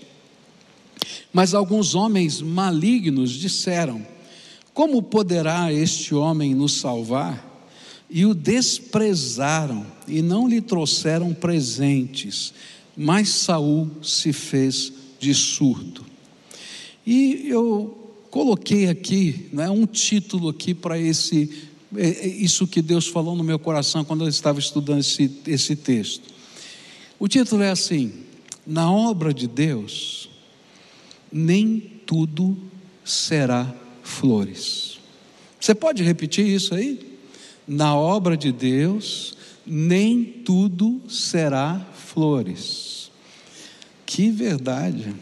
Mas 1.32 1.54
alguns 1.54 1.94
homens 1.94 2.40
malignos 2.40 3.32
disseram: 3.32 4.04
Como 4.72 5.02
poderá 5.02 5.72
este 5.72 6.14
homem 6.14 6.54
nos 6.54 6.74
salvar? 6.74 7.48
E 8.08 8.26
o 8.26 8.34
desprezaram 8.34 9.86
e 10.06 10.20
não 10.20 10.48
lhe 10.48 10.60
trouxeram 10.60 11.32
presentes. 11.32 12.52
Mas 12.96 13.28
Saul 13.28 13.88
se 14.02 14.32
fez 14.32 14.92
de 15.18 15.32
surdo. 15.32 16.04
E 17.06 17.46
eu 17.48 17.96
coloquei 18.30 18.88
aqui, 18.88 19.48
né, 19.52 19.70
um 19.70 19.86
título 19.86 20.48
aqui 20.48 20.74
para 20.74 20.98
esse 20.98 21.68
é, 21.96 22.08
é 22.08 22.26
isso 22.26 22.66
que 22.66 22.80
Deus 22.80 23.06
falou 23.06 23.34
no 23.34 23.42
meu 23.42 23.58
coração 23.58 24.04
quando 24.04 24.24
eu 24.24 24.28
estava 24.28 24.58
estudando 24.58 25.00
esse, 25.00 25.30
esse 25.46 25.74
texto. 25.74 26.39
O 27.20 27.28
título 27.28 27.62
é 27.62 27.70
assim: 27.70 28.14
Na 28.66 28.90
obra 28.90 29.34
de 29.34 29.46
Deus, 29.46 30.30
nem 31.30 31.78
tudo 32.06 32.56
será 33.04 33.70
flores. 34.02 34.98
Você 35.60 35.74
pode 35.74 36.02
repetir 36.02 36.46
isso 36.46 36.74
aí? 36.74 37.18
Na 37.68 37.94
obra 37.94 38.38
de 38.38 38.50
Deus, 38.50 39.36
nem 39.66 40.24
tudo 40.24 41.02
será 41.10 41.86
flores. 41.94 43.10
Que 44.06 44.30
verdade. 44.30 45.14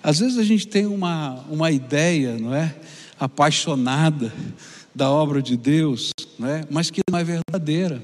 Às 0.00 0.20
vezes 0.20 0.38
a 0.38 0.44
gente 0.44 0.68
tem 0.68 0.86
uma, 0.86 1.44
uma 1.50 1.72
ideia, 1.72 2.38
não 2.38 2.54
é? 2.54 2.76
Apaixonada 3.18 4.32
da 4.94 5.10
obra 5.10 5.42
de 5.42 5.56
Deus, 5.56 6.10
não 6.38 6.48
é? 6.48 6.64
mas 6.70 6.88
que 6.88 7.00
não 7.10 7.18
é 7.18 7.24
verdadeira 7.24 8.00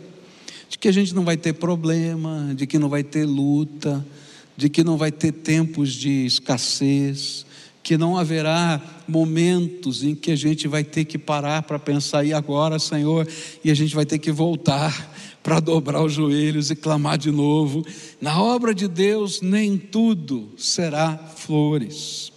de 0.68 0.78
que 0.78 0.88
a 0.88 0.92
gente 0.92 1.14
não 1.14 1.24
vai 1.24 1.36
ter 1.36 1.52
problema, 1.54 2.52
de 2.54 2.66
que 2.66 2.78
não 2.78 2.88
vai 2.88 3.02
ter 3.02 3.24
luta, 3.24 4.04
de 4.56 4.68
que 4.68 4.84
não 4.84 4.96
vai 4.96 5.10
ter 5.10 5.32
tempos 5.32 5.92
de 5.92 6.26
escassez, 6.26 7.44
que 7.82 7.98
não 7.98 8.16
haverá 8.16 8.80
momentos 9.06 10.02
em 10.02 10.14
que 10.14 10.30
a 10.30 10.36
gente 10.36 10.66
vai 10.66 10.82
ter 10.82 11.04
que 11.04 11.18
parar 11.18 11.62
para 11.62 11.78
pensar, 11.78 12.24
e 12.24 12.32
agora, 12.32 12.78
Senhor, 12.78 13.28
e 13.62 13.70
a 13.70 13.74
gente 13.74 13.94
vai 13.94 14.06
ter 14.06 14.18
que 14.18 14.32
voltar 14.32 15.12
para 15.42 15.60
dobrar 15.60 16.02
os 16.02 16.14
joelhos 16.14 16.70
e 16.70 16.76
clamar 16.76 17.18
de 17.18 17.30
novo. 17.30 17.84
Na 18.20 18.42
obra 18.42 18.74
de 18.74 18.88
Deus, 18.88 19.42
nem 19.42 19.76
tudo 19.76 20.48
será 20.56 21.18
flores. 21.36 22.32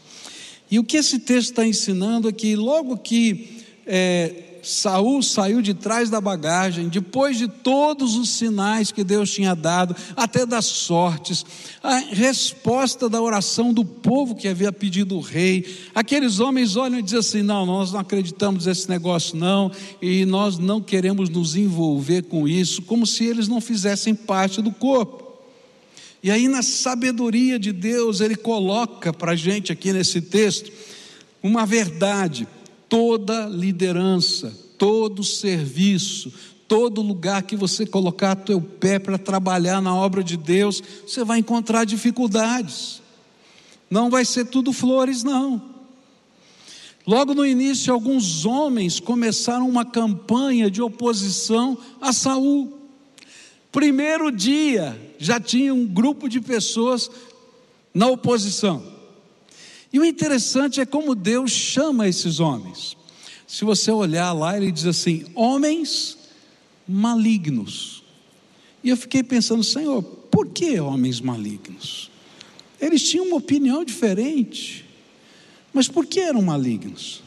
E 0.70 0.78
o 0.78 0.84
que 0.84 0.98
esse 0.98 1.20
texto 1.20 1.52
está 1.52 1.66
ensinando 1.66 2.28
é 2.28 2.34
que 2.34 2.58
logo 2.58 2.98
que 2.98 3.64
é, 3.86 4.47
Saul 4.68 5.24
saiu 5.24 5.62
de 5.62 5.74
trás 5.74 6.10
da 6.10 6.20
bagagem, 6.20 6.90
depois 6.90 7.38
de 7.38 7.48
todos 7.48 8.16
os 8.16 8.30
sinais 8.30 8.92
que 8.92 9.04
Deus 9.04 9.32
tinha 9.32 9.56
dado, 9.56 9.96
até 10.16 10.46
das 10.46 10.66
sortes, 10.66 11.46
a 11.82 11.98
resposta 11.98 13.08
da 13.08 13.22
oração 13.22 13.74
do 13.74 13.86
povo 13.86 14.36
que 14.36 14.48
havia 14.48 14.72
pedido 14.72 15.16
o 15.16 15.22
rei. 15.22 15.66
Aqueles 15.96 16.40
homens 16.40 16.76
olham 16.76 17.00
e 17.00 17.02
dizem 17.02 17.20
assim: 17.20 17.42
não, 17.42 17.66
nós 17.66 17.94
não 17.94 18.02
acreditamos 18.02 18.66
nesse 18.66 18.90
negócio, 18.90 19.38
não, 19.38 19.72
e 20.02 20.26
nós 20.26 20.58
não 20.58 20.82
queremos 20.82 21.30
nos 21.30 21.56
envolver 21.56 22.24
com 22.24 22.48
isso, 22.48 22.82
como 22.82 23.08
se 23.08 23.24
eles 23.26 23.48
não 23.48 23.62
fizessem 23.62 24.14
parte 24.14 24.62
do 24.62 24.72
corpo. 24.72 25.28
E 26.22 26.30
aí, 26.30 26.48
na 26.48 26.62
sabedoria 26.62 27.58
de 27.58 27.72
Deus, 27.72 28.20
Ele 28.20 28.36
coloca 28.36 29.14
para 29.14 29.32
a 29.32 29.36
gente 29.36 29.72
aqui 29.72 29.94
nesse 29.94 30.20
texto 30.20 30.72
uma 31.42 31.66
verdade 31.66 32.48
toda 32.90 33.46
liderança, 33.46 34.54
todo 34.78 35.24
serviço, 35.24 36.32
todo 36.68 37.02
lugar 37.02 37.44
que 37.44 37.56
você 37.56 37.86
colocar 37.86 38.36
teu 38.36 38.62
pé 38.62 39.00
para 39.00 39.18
trabalhar 39.18 39.82
na 39.82 39.96
obra 39.96 40.24
de 40.24 40.36
Deus, 40.36 40.84
você 41.06 41.24
vai 41.24 41.40
encontrar 41.40 41.86
dificuldades. 41.86 43.02
Não 43.90 44.10
vai 44.10 44.26
ser 44.26 44.46
tudo 44.46 44.74
flores, 44.74 45.24
não. 45.24 45.62
Logo 47.06 47.34
no 47.34 47.46
início, 47.46 47.94
alguns 47.94 48.46
homens 48.46 49.00
começaram 49.00 49.68
uma 49.70 49.86
campanha 49.86 50.70
de 50.70 50.82
oposição 50.82 51.78
a 52.02 52.12
Saul. 52.12 52.78
Primeiro 53.72 54.30
dia, 54.30 55.00
já 55.18 55.40
tinha 55.40 55.74
um 55.74 55.86
grupo 55.86 56.28
de 56.28 56.42
pessoas 56.42 57.10
na 57.94 58.08
oposição. 58.08 58.97
E 59.98 60.00
o 60.00 60.06
interessante 60.06 60.80
é 60.80 60.86
como 60.86 61.16
Deus 61.16 61.50
chama 61.50 62.08
esses 62.08 62.40
homens. 62.40 62.96
Se 63.48 63.66
você 63.66 63.90
olhar 63.90 64.32
lá, 64.32 64.56
ele 64.56 64.72
diz 64.72 64.86
assim: 64.86 65.26
homens 65.34 66.16
malignos. 66.88 68.04
E 68.84 68.90
eu 68.90 68.96
fiquei 68.96 69.24
pensando, 69.24 69.64
Senhor, 69.64 70.04
por 70.04 70.50
que 70.50 70.80
homens 70.80 71.20
malignos? 71.20 72.12
Eles 72.80 73.10
tinham 73.10 73.26
uma 73.26 73.38
opinião 73.38 73.84
diferente, 73.84 74.86
mas 75.74 75.88
por 75.88 76.06
que 76.06 76.20
eram 76.20 76.44
malignos? 76.44 77.24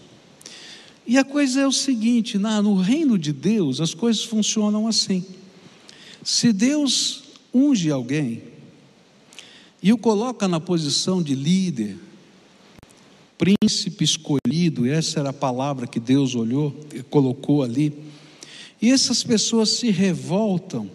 E 1.05 1.19
a 1.19 1.25
coisa 1.25 1.63
é 1.63 1.67
o 1.67 1.73
seguinte: 1.73 2.39
no 2.39 2.77
reino 2.77 3.19
de 3.19 3.33
Deus, 3.33 3.81
as 3.81 3.95
coisas 3.95 4.23
funcionam 4.23 4.87
assim. 4.87 5.27
Se 6.23 6.53
Deus 6.53 7.25
unge 7.53 7.91
alguém 7.91 8.45
e 9.83 9.93
o 9.93 9.99
coloca 9.99 10.47
na 10.47 10.61
posição 10.61 11.21
de 11.21 11.35
líder, 11.35 11.99
príncipe 13.41 14.05
escolhido, 14.05 14.87
essa 14.87 15.19
era 15.19 15.31
a 15.31 15.33
palavra 15.33 15.87
que 15.87 15.99
Deus 15.99 16.35
olhou, 16.35 16.77
colocou 17.09 17.63
ali. 17.63 17.91
E 18.83 18.91
essas 18.91 19.25
pessoas 19.25 19.71
se 19.71 19.91
revoltam. 19.91 20.91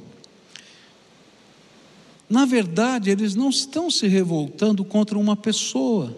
Na 2.30 2.46
verdade, 2.46 3.10
eles 3.10 3.34
não 3.34 3.50
estão 3.50 3.90
se 3.90 4.08
revoltando 4.08 4.86
contra 4.86 5.18
uma 5.18 5.36
pessoa, 5.36 6.16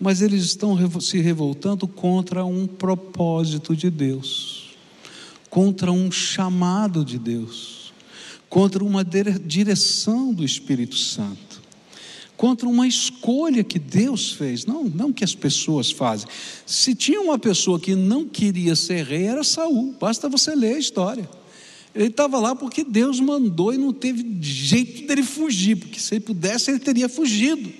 mas 0.00 0.20
eles 0.20 0.42
estão 0.42 0.76
se 1.00 1.20
revoltando 1.20 1.86
contra 1.86 2.44
um 2.44 2.66
propósito 2.66 3.76
de 3.76 3.88
Deus, 3.88 4.70
contra 5.48 5.92
um 5.92 6.10
chamado 6.10 7.04
de 7.04 7.20
Deus, 7.20 7.92
contra 8.48 8.82
uma 8.82 9.04
direção 9.04 10.34
do 10.34 10.44
Espírito 10.44 10.96
Santo 10.96 11.59
contra 12.40 12.66
uma 12.66 12.88
escolha 12.88 13.62
que 13.62 13.78
Deus 13.78 14.32
fez, 14.32 14.64
não, 14.64 14.84
não 14.84 15.12
que 15.12 15.22
as 15.22 15.34
pessoas 15.34 15.90
fazem. 15.90 16.26
Se 16.64 16.94
tinha 16.94 17.20
uma 17.20 17.38
pessoa 17.38 17.78
que 17.78 17.94
não 17.94 18.26
queria 18.26 18.74
ser 18.74 19.04
rei, 19.04 19.24
era 19.24 19.44
Saul. 19.44 19.94
Basta 20.00 20.26
você 20.26 20.54
ler 20.54 20.76
a 20.76 20.78
história. 20.78 21.28
Ele 21.94 22.06
estava 22.06 22.38
lá 22.38 22.56
porque 22.56 22.82
Deus 22.82 23.20
mandou 23.20 23.74
e 23.74 23.76
não 23.76 23.92
teve 23.92 24.24
jeito 24.40 25.06
dele 25.06 25.22
fugir, 25.22 25.76
porque 25.76 26.00
se 26.00 26.14
ele 26.14 26.24
pudesse, 26.24 26.70
ele 26.70 26.78
teria 26.78 27.10
fugido. 27.10 27.70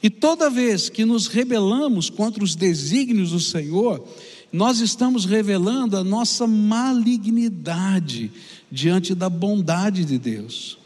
E 0.00 0.08
toda 0.08 0.48
vez 0.48 0.88
que 0.88 1.04
nos 1.04 1.26
rebelamos 1.26 2.08
contra 2.08 2.44
os 2.44 2.54
desígnios 2.54 3.32
do 3.32 3.40
Senhor, 3.40 4.06
nós 4.52 4.78
estamos 4.78 5.24
revelando 5.24 5.96
a 5.96 6.04
nossa 6.04 6.46
malignidade 6.46 8.30
diante 8.70 9.16
da 9.16 9.28
bondade 9.28 10.04
de 10.04 10.16
Deus. 10.16 10.78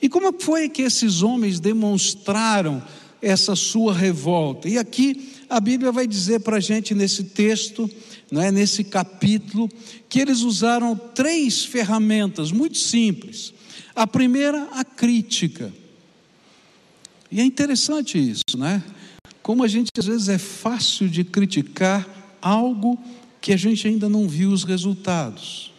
E 0.00 0.08
como 0.08 0.32
foi 0.38 0.68
que 0.68 0.82
esses 0.82 1.22
homens 1.22 1.58
demonstraram 1.58 2.82
essa 3.20 3.56
sua 3.56 3.94
revolta? 3.94 4.68
E 4.68 4.78
aqui 4.78 5.32
a 5.48 5.60
Bíblia 5.60 5.92
vai 5.92 6.06
dizer 6.06 6.40
para 6.40 6.56
a 6.56 6.60
gente 6.60 6.94
nesse 6.94 7.24
texto, 7.24 7.88
não 8.30 8.42
é, 8.42 8.50
nesse 8.50 8.84
capítulo, 8.84 9.68
que 10.08 10.20
eles 10.20 10.40
usaram 10.40 10.96
três 10.96 11.64
ferramentas 11.64 12.52
muito 12.52 12.78
simples. 12.78 13.54
A 13.94 14.06
primeira, 14.06 14.68
a 14.72 14.84
crítica. 14.84 15.72
E 17.30 17.40
é 17.40 17.44
interessante 17.44 18.18
isso, 18.18 18.58
né? 18.58 18.82
Como 19.42 19.62
a 19.62 19.68
gente 19.68 19.90
às 19.96 20.06
vezes 20.06 20.28
é 20.28 20.38
fácil 20.38 21.08
de 21.08 21.24
criticar 21.24 22.38
algo 22.42 22.98
que 23.40 23.52
a 23.52 23.56
gente 23.56 23.86
ainda 23.86 24.08
não 24.08 24.28
viu 24.28 24.50
os 24.50 24.64
resultados. 24.64 25.72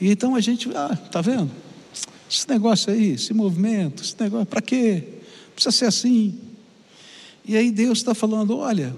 E 0.00 0.10
então 0.10 0.34
a 0.34 0.40
gente, 0.40 0.68
ah, 0.74 0.96
tá 1.10 1.20
vendo? 1.20 1.50
Esse 2.30 2.48
negócio 2.48 2.92
aí, 2.92 3.12
esse 3.12 3.32
movimento, 3.32 4.02
esse 4.02 4.14
negócio, 4.20 4.46
para 4.46 4.60
quê? 4.60 5.02
Precisa 5.54 5.72
ser 5.72 5.86
assim. 5.86 6.38
E 7.44 7.56
aí 7.56 7.70
Deus 7.70 7.98
está 7.98 8.14
falando: 8.14 8.58
olha, 8.58 8.94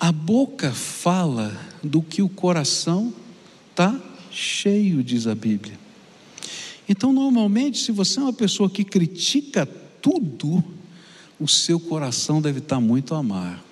a 0.00 0.10
boca 0.10 0.72
fala 0.72 1.56
do 1.82 2.02
que 2.02 2.22
o 2.22 2.28
coração 2.28 3.12
está 3.70 4.00
cheio, 4.30 5.04
diz 5.04 5.26
a 5.26 5.34
Bíblia. 5.34 5.78
Então, 6.88 7.12
normalmente, 7.12 7.78
se 7.78 7.92
você 7.92 8.18
é 8.18 8.22
uma 8.22 8.32
pessoa 8.32 8.68
que 8.68 8.82
critica 8.82 9.64
tudo, 10.00 10.64
o 11.38 11.46
seu 11.46 11.78
coração 11.78 12.42
deve 12.42 12.58
estar 12.58 12.76
tá 12.76 12.80
muito 12.80 13.14
amargo. 13.14 13.62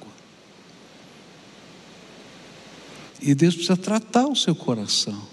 E 3.20 3.34
Deus 3.34 3.54
precisa 3.54 3.76
tratar 3.76 4.26
o 4.26 4.36
seu 4.36 4.54
coração 4.54 5.29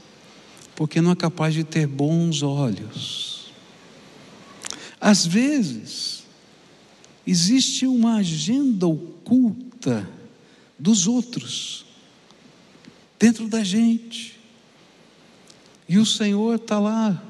porque 0.77 1.01
não 1.01 1.09
é 1.09 1.15
capaz 1.15 1.55
de 1.55 1.63
ter 1.63 1.87
bons 1.87 2.43
olhos. 2.43 3.47
Às 5.01 5.25
vezes, 5.25 6.23
existe 7.25 7.87
uma 7.87 8.17
agenda 8.17 8.85
oculta 8.85 10.07
dos 10.77 11.07
outros 11.07 11.83
dentro 13.17 13.47
da 13.47 13.63
gente, 13.63 14.39
e 15.89 15.97
o 15.97 16.05
Senhor 16.05 16.57
está 16.57 16.77
lá 16.77 17.23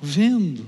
vendo. 0.00 0.66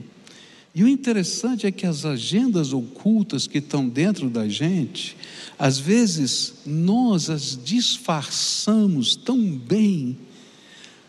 E 0.75 0.85
o 0.85 0.89
interessante 0.89 1.67
é 1.67 1.73
que 1.73 1.87
as 1.87 2.05
agendas 2.05 2.75
ocultas 2.75 3.47
que 3.47 3.59
estão 3.59 3.89
dentro 3.89 4.29
da 4.29 4.47
gente, 4.47 5.17
às 5.59 5.79
vezes 5.79 6.57
nós 6.67 7.31
as 7.31 7.59
disfarçamos 7.65 9.17
tão 9.17 9.41
bem, 9.57 10.19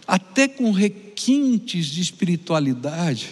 até 0.07 0.47
com 0.47 0.71
requintes 0.71 1.87
de 1.87 2.01
espiritualidade 2.01 3.29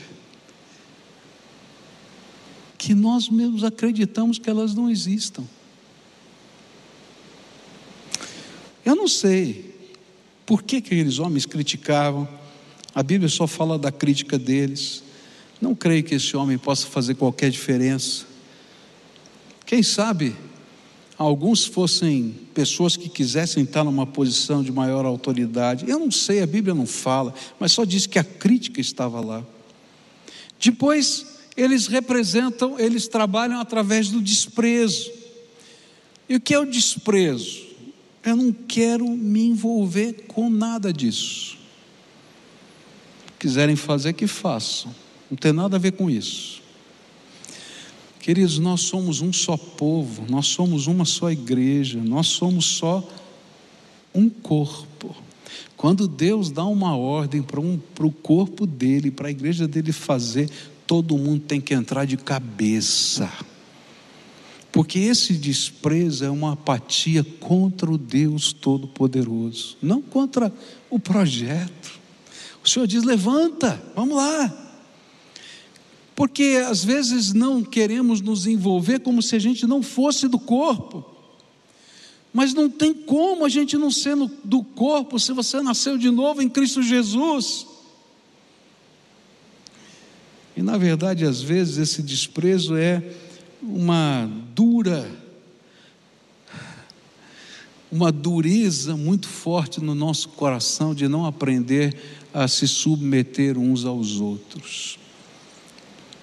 que 2.78 2.94
nós 2.94 3.30
mesmos 3.30 3.64
acreditamos 3.64 4.38
que 4.38 4.50
elas 4.50 4.76
não 4.76 4.90
existam. 4.90 5.44
Eu 8.86 8.96
não 8.96 9.08
sei 9.08 9.74
por 10.46 10.62
que 10.62 10.76
aqueles 10.76 11.18
homens 11.18 11.46
criticavam, 11.46 12.28
a 12.94 13.02
Bíblia 13.02 13.30
só 13.30 13.48
fala 13.48 13.80
da 13.80 13.92
crítica 13.92 14.38
deles. 14.38 15.04
Não 15.60 15.74
creio 15.74 16.04
que 16.04 16.14
esse 16.14 16.38
homem 16.38 16.58
possa 16.58 16.86
fazer 16.86 17.16
qualquer 17.16 17.50
diferença. 17.50 18.26
Quem 19.66 19.82
sabe 19.82 20.36
alguns 21.18 21.66
fossem 21.66 22.36
pessoas 22.54 22.98
que 22.98 23.10
quisessem 23.10 23.64
estar 23.64 23.84
numa 23.84 24.06
posição 24.06 24.62
de 24.62 24.72
maior 24.72 25.06
autoridade. 25.06 25.90
Eu 25.90 26.00
não 26.00 26.12
sei, 26.12 26.42
a 26.42 26.48
Bíblia 26.48 26.74
não 26.74 26.86
fala, 26.86 27.34
mas 27.60 27.72
só 27.72 27.86
diz 27.86 28.06
que 28.06 28.20
a 28.20 28.24
crítica 28.24 28.82
estava 28.82 29.20
lá. 29.22 29.44
Depois, 30.60 31.26
eles 31.56 31.88
representam, 31.88 32.80
eles 32.80 33.08
trabalham 33.08 33.60
através 33.60 34.10
do 34.10 34.22
desprezo. 34.22 35.12
E 36.28 36.36
o 36.36 36.42
que 36.42 36.54
é 36.54 36.60
o 36.60 36.66
desprezo? 36.66 37.64
Eu 38.24 38.36
não 38.36 38.52
quero 38.52 39.08
me 39.08 39.46
envolver 39.46 40.26
com 40.28 40.50
nada 40.50 40.92
disso. 40.92 41.58
Quiserem 43.38 43.76
fazer, 43.76 44.14
que 44.14 44.26
façam. 44.26 44.94
Não 45.30 45.38
tem 45.38 45.54
nada 45.54 45.76
a 45.76 45.80
ver 45.80 45.92
com 45.92 46.10
isso. 46.10 46.65
Queridos, 48.26 48.58
nós 48.58 48.82
somos 48.82 49.22
um 49.22 49.32
só 49.32 49.56
povo, 49.56 50.26
nós 50.28 50.48
somos 50.48 50.88
uma 50.88 51.06
só 51.06 51.30
igreja, 51.30 52.02
nós 52.04 52.26
somos 52.26 52.66
só 52.66 53.08
um 54.16 54.28
corpo. 54.28 55.16
Quando 55.78 56.08
Deus 56.08 56.50
dá 56.50 56.66
uma 56.66 56.98
ordem 56.98 57.44
para 57.44 57.60
um, 57.62 57.80
o 58.00 58.12
corpo 58.12 58.66
dele, 58.66 59.12
para 59.12 59.28
a 59.28 59.30
igreja 59.30 59.68
dele 59.68 59.92
fazer, 59.92 60.50
todo 60.88 61.16
mundo 61.20 61.42
tem 61.42 61.62
que 61.62 61.76
entrar 61.76 62.06
de 62.06 62.18
cabeça. 62.18 63.32
Porque 64.72 64.98
esse 64.98 65.34
desprezo 65.34 66.26
é 66.26 66.30
uma 66.32 66.54
apatia 66.54 67.24
contra 67.24 67.92
o 67.92 67.96
Deus 67.96 68.52
Todo-Poderoso, 68.52 69.78
não 69.80 70.02
contra 70.02 70.52
o 70.90 70.98
projeto. 70.98 72.00
O 72.64 72.68
Senhor 72.68 72.88
diz: 72.88 73.04
levanta, 73.04 73.80
vamos 73.96 74.18
lá. 74.18 74.65
Porque 76.16 76.64
às 76.66 76.84
vezes 76.84 77.34
não 77.34 77.62
queremos 77.62 78.22
nos 78.22 78.48
envolver 78.48 79.00
como 79.00 79.22
se 79.22 79.36
a 79.36 79.40
gente 79.40 79.68
não 79.68 79.84
fosse 79.84 80.30
do 80.30 80.40
corpo. 80.40 81.04
Mas 82.34 82.54
não 82.54 82.70
tem 82.70 82.94
como 82.94 83.46
a 83.46 83.50
gente 83.50 83.78
não 83.78 83.92
ser 83.92 84.16
do 84.44 84.64
corpo 84.64 85.20
se 85.20 85.34
você 85.34 85.62
nasceu 85.62 85.98
de 85.98 86.10
novo 86.10 86.42
em 86.42 86.50
Cristo 86.50 86.82
Jesus. 86.82 87.68
E 90.56 90.62
na 90.62 90.78
verdade, 90.78 91.26
às 91.26 91.42
vezes, 91.42 91.78
esse 91.78 92.02
desprezo 92.02 92.78
é 92.78 93.04
uma 93.62 94.30
dura, 94.56 95.10
uma 97.92 98.10
dureza 98.10 98.96
muito 98.96 99.28
forte 99.28 99.82
no 99.82 99.94
nosso 99.94 100.30
coração 100.30 100.96
de 100.96 101.10
não 101.10 101.26
aprender 101.26 101.96
a 102.34 102.48
se 102.48 102.68
submeter 102.68 103.58
uns 103.58 103.84
aos 103.84 104.22
outros. 104.22 104.98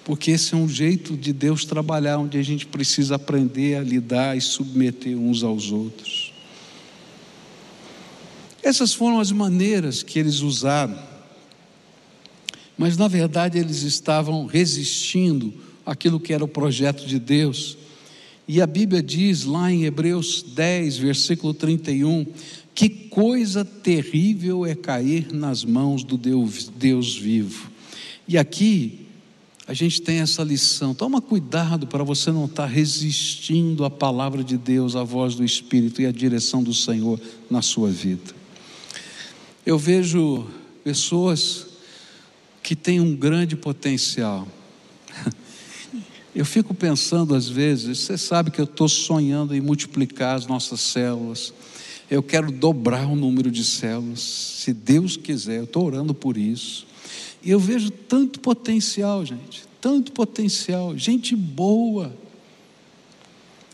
Porque 0.05 0.31
esse 0.31 0.53
é 0.53 0.57
um 0.57 0.67
jeito 0.67 1.15
de 1.15 1.31
Deus 1.31 1.63
trabalhar, 1.63 2.17
onde 2.17 2.37
a 2.37 2.43
gente 2.43 2.65
precisa 2.65 3.15
aprender 3.15 3.75
a 3.75 3.81
lidar 3.81 4.37
e 4.37 4.41
submeter 4.41 5.17
uns 5.17 5.43
aos 5.43 5.71
outros. 5.71 6.33
Essas 8.61 8.93
foram 8.93 9.19
as 9.19 9.31
maneiras 9.31 10.03
que 10.03 10.19
eles 10.19 10.39
usaram, 10.39 10.97
mas 12.77 12.97
na 12.97 13.07
verdade 13.07 13.57
eles 13.57 13.83
estavam 13.83 14.45
resistindo 14.45 15.53
aquilo 15.85 16.19
que 16.19 16.33
era 16.33 16.43
o 16.43 16.47
projeto 16.47 17.05
de 17.05 17.19
Deus. 17.19 17.77
E 18.47 18.61
a 18.61 18.67
Bíblia 18.67 19.01
diz 19.01 19.45
lá 19.45 19.71
em 19.71 19.83
Hebreus 19.83 20.43
10, 20.43 20.97
versículo 20.97 21.53
31, 21.53 22.25
que 22.75 22.89
coisa 22.89 23.63
terrível 23.63 24.65
é 24.65 24.75
cair 24.75 25.31
nas 25.31 25.63
mãos 25.63 26.03
do 26.03 26.17
Deus, 26.17 26.67
Deus 26.67 27.15
vivo. 27.15 27.71
E 28.27 28.37
aqui 28.37 29.02
a 29.65 29.73
gente 29.73 30.01
tem 30.01 30.19
essa 30.19 30.43
lição. 30.43 30.93
Toma 30.93 31.21
cuidado 31.21 31.87
para 31.87 32.03
você 32.03 32.31
não 32.31 32.45
estar 32.45 32.65
resistindo 32.65 33.85
à 33.85 33.89
palavra 33.89 34.43
de 34.43 34.57
Deus, 34.57 34.95
à 34.95 35.03
voz 35.03 35.35
do 35.35 35.43
Espírito 35.43 36.01
e 36.01 36.05
à 36.05 36.11
direção 36.11 36.61
do 36.61 36.73
Senhor 36.73 37.19
na 37.49 37.61
sua 37.61 37.89
vida. 37.89 38.33
Eu 39.65 39.77
vejo 39.77 40.45
pessoas 40.83 41.67
que 42.61 42.75
têm 42.75 42.99
um 42.99 43.15
grande 43.15 43.55
potencial, 43.55 44.47
eu 46.35 46.45
fico 46.45 46.73
pensando 46.73 47.35
às 47.35 47.47
vezes, 47.47 47.99
você 47.99 48.17
sabe 48.17 48.49
que 48.49 48.59
eu 48.59 48.65
estou 48.65 48.89
sonhando 48.89 49.55
em 49.55 49.61
multiplicar 49.61 50.35
as 50.35 50.47
nossas 50.47 50.81
células. 50.81 51.53
Eu 52.09 52.23
quero 52.23 52.51
dobrar 52.51 53.07
o 53.07 53.15
número 53.15 53.51
de 53.51 53.63
células, 53.63 54.19
se 54.19 54.73
Deus 54.73 55.15
quiser, 55.15 55.59
eu 55.59 55.63
estou 55.65 55.85
orando 55.85 56.13
por 56.13 56.37
isso. 56.37 56.87
E 57.43 57.51
eu 57.51 57.59
vejo 57.59 57.91
tanto 57.91 58.39
potencial, 58.39 59.25
gente, 59.25 59.65
tanto 59.81 60.11
potencial, 60.11 60.97
gente 60.97 61.35
boa, 61.35 62.15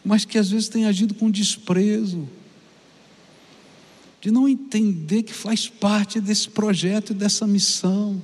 mas 0.04 0.26
que 0.26 0.38
às 0.38 0.50
vezes 0.50 0.70
tem 0.70 0.86
agido 0.86 1.14
com 1.14 1.30
desprezo, 1.30 2.28
de 4.22 4.32
não 4.32 4.50
entender 4.50 5.24
que 5.24 5.34
faz 5.34 5.68
parte 5.68 6.20
desse 6.20 6.50
projeto 6.50 7.12
e 7.12 7.16
dessa 7.16 7.48
missão 7.48 8.22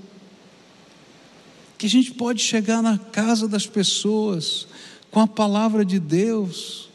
que 1.78 1.86
a 1.86 1.90
gente 1.90 2.12
pode 2.14 2.42
chegar 2.42 2.82
na 2.82 2.98
casa 2.98 3.48
das 3.48 3.68
pessoas 3.68 4.68
com 5.12 5.20
a 5.20 5.28
palavra 5.28 5.86
de 5.86 6.00
Deus, 6.00 6.90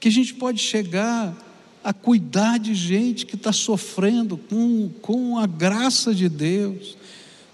que 0.00 0.08
a 0.08 0.10
gente 0.10 0.34
pode 0.34 0.60
chegar 0.60 1.36
a 1.84 1.92
cuidar 1.92 2.58
de 2.58 2.74
gente 2.74 3.26
que 3.26 3.34
está 3.34 3.52
sofrendo 3.52 4.36
com, 4.36 4.90
com 5.00 5.38
a 5.38 5.46
graça 5.46 6.14
de 6.14 6.28
Deus, 6.28 6.96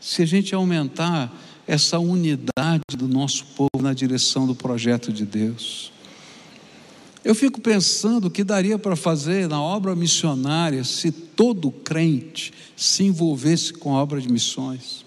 se 0.00 0.22
a 0.22 0.26
gente 0.26 0.54
aumentar 0.54 1.32
essa 1.66 1.98
unidade 1.98 2.96
do 2.96 3.06
nosso 3.06 3.44
povo 3.56 3.82
na 3.82 3.92
direção 3.92 4.46
do 4.46 4.54
projeto 4.54 5.12
de 5.12 5.26
Deus. 5.26 5.92
Eu 7.24 7.34
fico 7.34 7.60
pensando 7.60 8.28
o 8.28 8.30
que 8.30 8.42
daria 8.42 8.78
para 8.78 8.96
fazer 8.96 9.48
na 9.48 9.60
obra 9.60 9.94
missionária 9.94 10.82
se 10.82 11.10
todo 11.12 11.70
crente 11.70 12.54
se 12.74 13.04
envolvesse 13.04 13.72
com 13.74 13.94
a 13.94 14.02
obra 14.02 14.20
de 14.20 14.32
missões. 14.32 15.04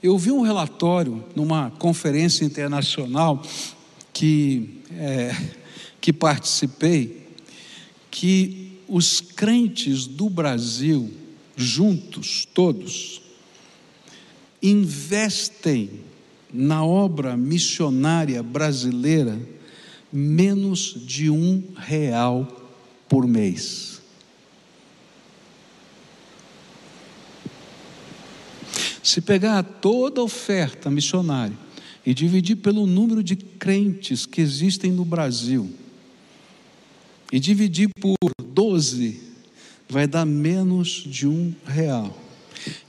Eu 0.00 0.16
vi 0.16 0.30
um 0.30 0.42
relatório 0.42 1.24
numa 1.34 1.70
conferência 1.72 2.44
internacional 2.44 3.42
que, 4.12 4.82
é, 4.92 5.34
que 6.00 6.12
participei, 6.12 7.26
que 8.08 8.78
os 8.86 9.20
crentes 9.20 10.06
do 10.06 10.30
Brasil, 10.30 11.12
juntos, 11.56 12.46
todos, 12.54 13.20
investem 14.62 15.90
na 16.52 16.84
obra 16.84 17.36
missionária 17.36 18.42
brasileira 18.42 19.38
menos 20.12 20.94
de 21.06 21.30
um 21.30 21.62
real 21.76 22.70
por 23.08 23.26
mês. 23.26 24.00
Se 29.02 29.20
pegar 29.20 29.62
toda 29.62 30.20
a 30.20 30.24
oferta 30.24 30.90
missionária 30.90 31.56
e 32.04 32.12
dividir 32.12 32.56
pelo 32.56 32.86
número 32.86 33.22
de 33.22 33.36
crentes 33.36 34.26
que 34.26 34.40
existem 34.40 34.90
no 34.90 35.04
Brasil, 35.04 35.70
e 37.30 37.38
dividir 37.38 37.90
por 38.00 38.16
12, 38.42 39.20
vai 39.88 40.06
dar 40.06 40.24
menos 40.24 40.88
de 40.88 41.26
um 41.26 41.54
real. 41.66 42.27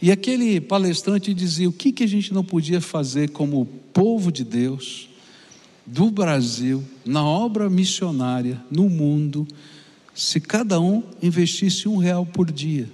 E 0.02 0.12
aquele 0.12 0.60
palestrante 0.62 1.34
dizia: 1.34 1.70
o 1.70 1.74
que, 1.74 1.92
que 1.92 2.04
a 2.04 2.08
gente 2.08 2.34
não 2.34 2.44
podia 2.44 2.82
fazer 2.82 3.30
como 3.30 3.66
povo 3.94 4.32
de 4.32 4.44
Deus, 4.44 5.10
do 5.86 6.10
Brasil, 6.12 6.84
na 7.06 7.24
obra 7.24 7.70
missionária, 7.70 8.62
no 8.70 8.90
mundo, 8.90 9.48
se 10.14 10.40
cada 10.40 10.80
um 10.80 11.04
investisse 11.22 11.88
um 11.88 11.98
real 11.98 12.26
por 12.26 12.52
dia? 12.52 12.90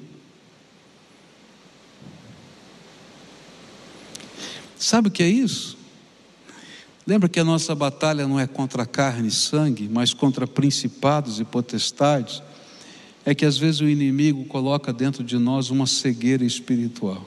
Sabe 4.77 5.07
o 5.07 5.11
que 5.11 5.23
é 5.23 5.27
isso? 5.27 5.77
Lembra 7.07 7.29
que 7.29 7.39
a 7.39 7.43
nossa 7.43 7.75
batalha 7.75 8.27
não 8.27 8.39
é 8.39 8.47
contra 8.47 8.85
carne 8.85 9.27
e 9.27 9.31
sangue, 9.31 9.87
mas 9.87 10.13
contra 10.13 10.47
principados 10.47 11.39
e 11.39 11.43
potestades? 11.43 12.41
É 13.25 13.33
que 13.33 13.43
às 13.43 13.57
vezes 13.57 13.81
o 13.81 13.89
inimigo 13.89 14.45
coloca 14.45 14.93
dentro 14.93 15.23
de 15.23 15.37
nós 15.37 15.71
uma 15.71 15.87
cegueira 15.87 16.45
espiritual. 16.45 17.25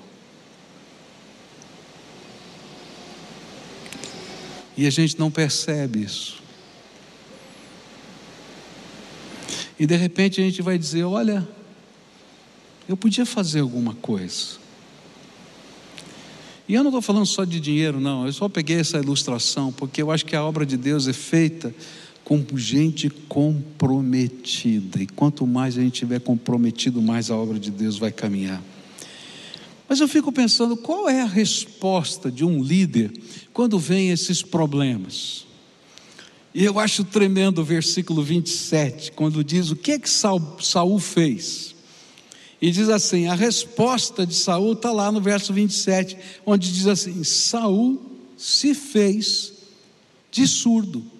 E 4.76 4.86
a 4.86 4.90
gente 4.90 5.18
não 5.18 5.28
percebe 5.28 6.04
isso. 6.04 6.40
E 9.76 9.86
de 9.86 9.96
repente 9.96 10.40
a 10.40 10.44
gente 10.44 10.62
vai 10.62 10.78
dizer: 10.78 11.02
olha, 11.02 11.46
eu 12.88 12.96
podia 12.96 13.26
fazer 13.26 13.60
alguma 13.60 13.94
coisa. 13.94 14.56
E 16.68 16.74
eu 16.74 16.82
não 16.82 16.90
estou 16.90 17.02
falando 17.02 17.26
só 17.26 17.44
de 17.44 17.58
dinheiro, 17.58 17.98
não. 17.98 18.26
Eu 18.26 18.32
só 18.32 18.48
peguei 18.48 18.78
essa 18.78 18.98
ilustração 18.98 19.72
porque 19.72 20.02
eu 20.02 20.10
acho 20.10 20.24
que 20.24 20.36
a 20.36 20.44
obra 20.44 20.64
de 20.64 20.76
Deus 20.76 21.08
é 21.08 21.12
feita 21.12 21.74
com 22.28 22.44
gente 22.58 23.08
comprometida. 23.08 25.02
E 25.02 25.06
quanto 25.06 25.46
mais 25.46 25.78
a 25.78 25.80
gente 25.80 25.94
estiver 25.94 26.20
comprometido, 26.20 27.00
mais 27.00 27.30
a 27.30 27.36
obra 27.36 27.58
de 27.58 27.70
Deus 27.70 27.96
vai 27.96 28.12
caminhar. 28.12 28.62
Mas 29.88 29.98
eu 30.00 30.06
fico 30.06 30.30
pensando, 30.30 30.76
qual 30.76 31.08
é 31.08 31.22
a 31.22 31.26
resposta 31.26 32.30
de 32.30 32.44
um 32.44 32.62
líder 32.62 33.10
quando 33.54 33.78
vem 33.78 34.10
esses 34.10 34.42
problemas? 34.42 35.46
E 36.54 36.62
eu 36.62 36.78
acho 36.78 37.02
tremendo 37.02 37.62
o 37.62 37.64
versículo 37.64 38.22
27, 38.22 39.12
quando 39.12 39.42
diz 39.42 39.70
o 39.70 39.76
que 39.76 39.92
é 39.92 39.98
que 39.98 40.10
Saul 40.10 40.98
fez. 40.98 41.74
E 42.60 42.70
diz 42.70 42.90
assim: 42.90 43.26
a 43.28 43.34
resposta 43.34 44.26
de 44.26 44.34
Saul 44.34 44.74
está 44.74 44.92
lá 44.92 45.10
no 45.10 45.20
verso 45.22 45.50
27, 45.54 46.18
onde 46.44 46.70
diz 46.70 46.86
assim: 46.86 47.24
Saul 47.24 48.02
se 48.36 48.74
fez 48.74 49.54
de 50.30 50.46
surdo. 50.46 51.17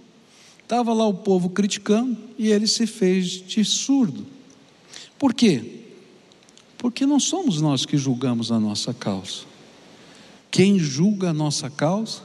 Estava 0.68 0.92
lá 0.92 1.06
o 1.06 1.14
povo 1.14 1.48
criticando 1.48 2.14
e 2.36 2.48
ele 2.48 2.66
se 2.66 2.86
fez 2.86 3.42
de 3.42 3.64
surdo. 3.64 4.26
Por 5.18 5.32
quê? 5.32 5.86
Porque 6.76 7.06
não 7.06 7.18
somos 7.18 7.58
nós 7.58 7.86
que 7.86 7.96
julgamos 7.96 8.52
a 8.52 8.60
nossa 8.60 8.92
causa. 8.92 9.46
Quem 10.50 10.78
julga 10.78 11.30
a 11.30 11.32
nossa 11.32 11.70
causa 11.70 12.20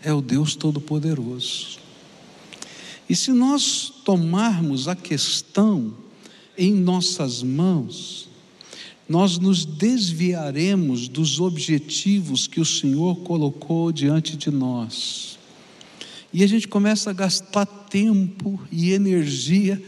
é 0.00 0.12
o 0.12 0.20
Deus 0.20 0.54
Todo-Poderoso. 0.54 1.80
E 3.08 3.16
se 3.16 3.32
nós 3.32 3.92
tomarmos 4.04 4.86
a 4.86 4.94
questão 4.94 5.92
em 6.56 6.72
nossas 6.72 7.42
mãos, 7.42 8.28
nós 9.08 9.38
nos 9.38 9.64
desviaremos 9.64 11.08
dos 11.08 11.40
objetivos 11.40 12.46
que 12.46 12.60
o 12.60 12.64
Senhor 12.64 13.16
colocou 13.22 13.90
diante 13.90 14.36
de 14.36 14.52
nós. 14.52 15.36
E 16.32 16.42
a 16.42 16.46
gente 16.46 16.66
começa 16.66 17.10
a 17.10 17.12
gastar 17.12 17.66
tempo 17.66 18.60
e 18.70 18.92
energia 18.92 19.82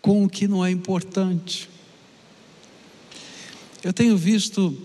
com 0.00 0.24
o 0.24 0.28
que 0.28 0.46
não 0.46 0.64
é 0.64 0.70
importante. 0.70 1.68
Eu 3.82 3.92
tenho 3.92 4.16
visto 4.16 4.76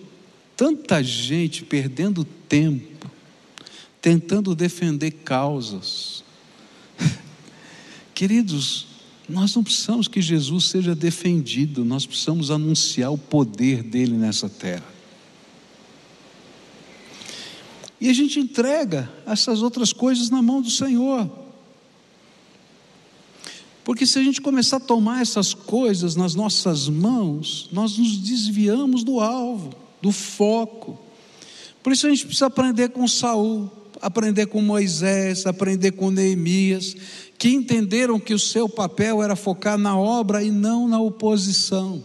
tanta 0.56 1.04
gente 1.04 1.64
perdendo 1.64 2.24
tempo, 2.24 3.12
tentando 4.02 4.56
defender 4.56 5.12
causas. 5.12 6.24
Queridos, 8.16 8.88
nós 9.28 9.54
não 9.56 9.64
precisamos 9.64 10.08
que 10.08 10.22
Jesus 10.22 10.66
seja 10.66 10.96
defendido, 10.96 11.84
nós 11.84 12.06
precisamos 12.06 12.50
anunciar 12.50 13.12
o 13.12 13.18
poder 13.18 13.84
dele 13.84 14.14
nessa 14.14 14.50
terra. 14.50 14.95
E 18.06 18.10
a 18.10 18.14
gente 18.14 18.40
entrega 18.40 19.12
essas 19.26 19.64
outras 19.64 19.92
coisas 19.92 20.30
na 20.30 20.40
mão 20.40 20.62
do 20.62 20.70
Senhor. 20.70 21.28
Porque 23.84 24.06
se 24.06 24.20
a 24.20 24.24
gente 24.24 24.40
começar 24.40 24.78
a 24.78 24.80
tomar 24.80 25.24
essas 25.24 25.56
coisas 25.56 26.16
nas 26.16 26.36
nossas 26.36 26.88
mãos, 26.88 27.68
nós 27.72 27.98
nos 27.98 28.20
desviamos 28.20 29.04
do 29.04 29.20
alvo, 29.20 29.74
do 30.04 30.12
foco. 30.12 31.00
Por 31.82 31.94
isso 31.94 32.06
a 32.06 32.12
gente 32.12 32.28
precisa 32.28 32.46
aprender 32.46 32.90
com 32.90 33.08
Saul, 33.08 33.72
aprender 34.00 34.46
com 34.46 34.62
Moisés, 34.62 35.48
aprender 35.48 35.94
com 35.94 36.12
Neemias, 36.12 36.96
que 37.40 37.50
entenderam 37.50 38.20
que 38.20 38.36
o 38.36 38.40
seu 38.40 38.70
papel 38.70 39.24
era 39.24 39.36
focar 39.36 39.80
na 39.80 39.98
obra 39.98 40.44
e 40.44 40.52
não 40.52 40.88
na 40.88 41.02
oposição. 41.02 42.04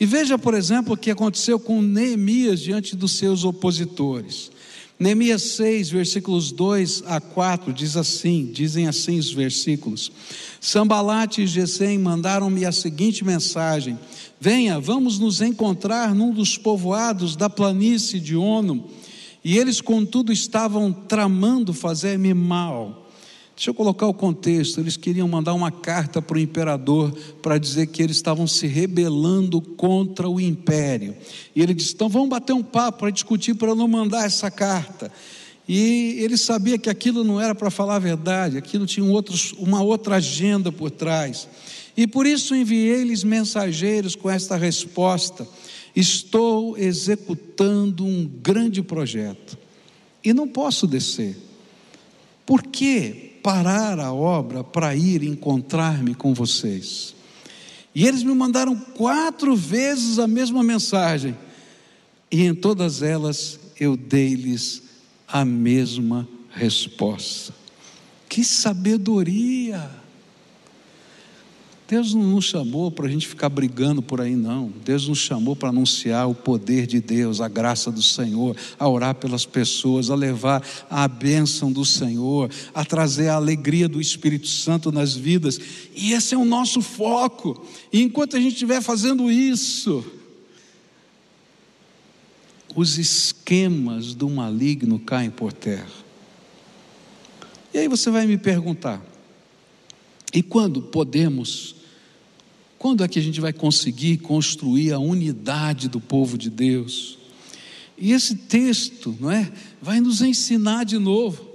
E 0.00 0.04
veja, 0.04 0.36
por 0.36 0.54
exemplo, 0.54 0.94
o 0.94 0.96
que 0.96 1.12
aconteceu 1.12 1.60
com 1.60 1.80
Neemias 1.80 2.58
diante 2.58 2.96
dos 2.96 3.12
seus 3.12 3.44
opositores. 3.44 4.50
Neemias 5.00 5.40
6, 5.56 5.88
versículos 5.88 6.52
2 6.52 7.04
a 7.06 7.22
4, 7.22 7.72
diz 7.72 7.96
assim: 7.96 8.50
dizem 8.52 8.86
assim 8.86 9.18
os 9.18 9.32
versículos. 9.32 10.12
Sambalate 10.60 11.40
e 11.40 11.46
Gesem 11.46 11.96
mandaram-me 11.96 12.66
a 12.66 12.70
seguinte 12.70 13.24
mensagem: 13.24 13.98
Venha, 14.38 14.78
vamos 14.78 15.18
nos 15.18 15.40
encontrar 15.40 16.14
num 16.14 16.34
dos 16.34 16.58
povoados 16.58 17.34
da 17.34 17.48
planície 17.48 18.20
de 18.20 18.36
Ono. 18.36 18.90
E 19.42 19.56
eles, 19.56 19.80
contudo, 19.80 20.30
estavam 20.30 20.92
tramando 20.92 21.72
fazer-me 21.72 22.34
mal. 22.34 23.09
Deixa 23.60 23.68
eu 23.68 23.74
colocar 23.74 24.06
o 24.06 24.14
contexto. 24.14 24.80
Eles 24.80 24.96
queriam 24.96 25.28
mandar 25.28 25.52
uma 25.52 25.70
carta 25.70 26.22
para 26.22 26.38
o 26.38 26.40
imperador 26.40 27.12
para 27.42 27.58
dizer 27.58 27.88
que 27.88 28.02
eles 28.02 28.16
estavam 28.16 28.46
se 28.46 28.66
rebelando 28.66 29.60
contra 29.60 30.26
o 30.26 30.40
império. 30.40 31.14
E 31.54 31.60
ele 31.60 31.74
disse: 31.74 31.92
então 31.92 32.08
vamos 32.08 32.30
bater 32.30 32.54
um 32.54 32.62
papo 32.62 33.00
para 33.00 33.10
discutir 33.10 33.52
para 33.52 33.74
não 33.74 33.86
mandar 33.86 34.24
essa 34.24 34.50
carta. 34.50 35.12
E 35.68 36.16
ele 36.20 36.38
sabia 36.38 36.78
que 36.78 36.88
aquilo 36.88 37.22
não 37.22 37.38
era 37.38 37.54
para 37.54 37.70
falar 37.70 37.96
a 37.96 37.98
verdade, 37.98 38.56
aquilo 38.56 38.86
tinha 38.86 39.04
um 39.04 39.12
outros, 39.12 39.52
uma 39.58 39.82
outra 39.82 40.16
agenda 40.16 40.72
por 40.72 40.90
trás. 40.90 41.46
E 41.94 42.06
por 42.06 42.24
isso 42.24 42.54
enviei-lhes 42.54 43.22
mensageiros 43.22 44.16
com 44.16 44.30
esta 44.30 44.56
resposta: 44.56 45.46
Estou 45.94 46.78
executando 46.78 48.06
um 48.06 48.26
grande 48.42 48.80
projeto 48.80 49.58
e 50.24 50.32
não 50.32 50.48
posso 50.48 50.86
descer. 50.86 51.36
Por 52.46 52.62
quê? 52.62 53.29
Parar 53.42 53.98
a 53.98 54.12
obra 54.12 54.62
para 54.62 54.94
ir 54.94 55.22
encontrar-me 55.22 56.14
com 56.14 56.32
vocês. 56.32 57.14
E 57.94 58.06
eles 58.06 58.22
me 58.22 58.34
mandaram 58.34 58.76
quatro 58.76 59.56
vezes 59.56 60.18
a 60.18 60.26
mesma 60.26 60.62
mensagem, 60.62 61.36
e 62.30 62.44
em 62.44 62.54
todas 62.54 63.02
elas 63.02 63.58
eu 63.78 63.96
dei-lhes 63.96 64.82
a 65.26 65.44
mesma 65.44 66.28
resposta. 66.50 67.54
Que 68.28 68.44
sabedoria! 68.44 69.99
Deus 71.90 72.14
não 72.14 72.22
nos 72.22 72.44
chamou 72.44 72.88
para 72.88 73.08
a 73.08 73.10
gente 73.10 73.26
ficar 73.26 73.48
brigando 73.48 74.00
por 74.00 74.20
aí, 74.20 74.36
não. 74.36 74.72
Deus 74.84 75.08
nos 75.08 75.18
chamou 75.18 75.56
para 75.56 75.70
anunciar 75.70 76.30
o 76.30 76.34
poder 76.36 76.86
de 76.86 77.00
Deus, 77.00 77.40
a 77.40 77.48
graça 77.48 77.90
do 77.90 78.00
Senhor, 78.00 78.56
a 78.78 78.88
orar 78.88 79.16
pelas 79.16 79.44
pessoas, 79.44 80.08
a 80.08 80.14
levar 80.14 80.64
a 80.88 81.08
bênção 81.08 81.72
do 81.72 81.84
Senhor, 81.84 82.48
a 82.72 82.84
trazer 82.84 83.26
a 83.26 83.34
alegria 83.34 83.88
do 83.88 84.00
Espírito 84.00 84.46
Santo 84.46 84.92
nas 84.92 85.16
vidas. 85.16 85.58
E 85.92 86.12
esse 86.12 86.32
é 86.32 86.38
o 86.38 86.44
nosso 86.44 86.80
foco. 86.80 87.66
E 87.92 88.00
enquanto 88.00 88.36
a 88.36 88.40
gente 88.40 88.52
estiver 88.52 88.80
fazendo 88.80 89.28
isso, 89.28 90.04
os 92.76 92.98
esquemas 92.98 94.14
do 94.14 94.30
maligno 94.30 95.00
caem 95.00 95.28
por 95.28 95.52
terra. 95.52 95.90
E 97.74 97.78
aí 97.78 97.88
você 97.88 98.12
vai 98.12 98.28
me 98.28 98.38
perguntar: 98.38 99.04
e 100.32 100.40
quando 100.40 100.80
podemos 100.80 101.79
quando 102.80 103.04
é 103.04 103.08
que 103.08 103.18
a 103.18 103.22
gente 103.22 103.42
vai 103.42 103.52
conseguir 103.52 104.16
construir 104.16 104.90
a 104.90 104.98
unidade 104.98 105.86
do 105.86 106.00
povo 106.00 106.38
de 106.38 106.48
Deus? 106.48 107.18
E 107.98 108.12
esse 108.12 108.34
texto, 108.34 109.14
não 109.20 109.30
é, 109.30 109.52
vai 109.82 110.00
nos 110.00 110.22
ensinar 110.22 110.86
de 110.86 110.98
novo. 110.98 111.46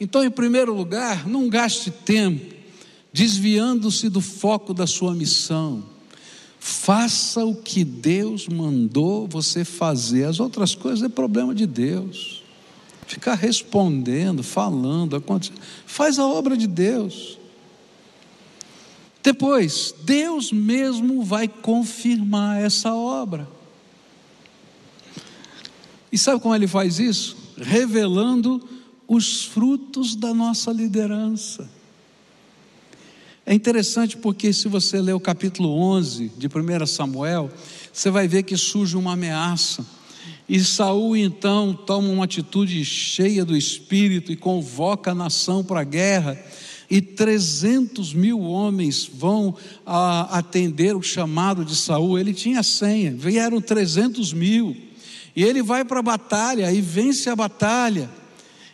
Então, 0.00 0.24
em 0.24 0.30
primeiro 0.32 0.74
lugar, 0.74 1.28
não 1.28 1.48
gaste 1.48 1.92
tempo 1.92 2.56
desviando-se 3.12 4.08
do 4.08 4.20
foco 4.20 4.74
da 4.74 4.84
sua 4.84 5.14
missão. 5.14 5.84
Faça 6.58 7.44
o 7.44 7.54
que 7.54 7.84
Deus 7.84 8.48
mandou 8.48 9.28
você 9.28 9.64
fazer. 9.64 10.24
As 10.24 10.40
outras 10.40 10.74
coisas 10.74 11.04
é 11.04 11.08
problema 11.08 11.54
de 11.54 11.66
Deus. 11.66 12.42
Ficar 13.06 13.34
respondendo, 13.34 14.42
falando, 14.42 15.14
acontecendo. 15.14 15.60
Faz 15.86 16.18
a 16.18 16.26
obra 16.26 16.56
de 16.56 16.66
Deus. 16.66 17.38
Depois, 19.22 19.94
Deus 20.02 20.50
mesmo 20.50 21.22
vai 21.22 21.46
confirmar 21.46 22.60
essa 22.60 22.92
obra. 22.92 23.48
E 26.10 26.18
sabe 26.18 26.40
como 26.40 26.54
ele 26.54 26.66
faz 26.66 26.98
isso? 26.98 27.36
Revelando 27.56 28.68
os 29.06 29.44
frutos 29.44 30.16
da 30.16 30.34
nossa 30.34 30.72
liderança. 30.72 31.70
É 33.46 33.54
interessante 33.54 34.16
porque, 34.16 34.52
se 34.52 34.68
você 34.68 35.00
ler 35.00 35.14
o 35.14 35.20
capítulo 35.20 35.70
11 35.70 36.32
de 36.36 36.46
1 36.46 36.86
Samuel, 36.86 37.50
você 37.92 38.10
vai 38.10 38.26
ver 38.26 38.42
que 38.42 38.56
surge 38.56 38.96
uma 38.96 39.12
ameaça. 39.12 39.84
E 40.48 40.60
Saul 40.60 41.16
então 41.16 41.72
toma 41.72 42.08
uma 42.08 42.24
atitude 42.24 42.84
cheia 42.84 43.44
do 43.44 43.56
espírito 43.56 44.32
e 44.32 44.36
convoca 44.36 45.12
a 45.12 45.14
nação 45.14 45.64
para 45.64 45.80
a 45.80 45.84
guerra 45.84 46.38
e 46.92 47.00
300 47.00 48.12
mil 48.12 48.40
homens 48.40 49.10
vão 49.10 49.56
a, 49.86 50.36
atender 50.36 50.94
o 50.94 51.02
chamado 51.02 51.64
de 51.64 51.74
Saul. 51.74 52.18
Ele 52.18 52.34
tinha 52.34 52.62
senha, 52.62 53.12
vieram 53.12 53.62
300 53.62 54.34
mil. 54.34 54.76
E 55.34 55.42
ele 55.42 55.62
vai 55.62 55.86
para 55.86 56.00
a 56.00 56.02
batalha 56.02 56.70
e 56.70 56.82
vence 56.82 57.30
a 57.30 57.34
batalha 57.34 58.10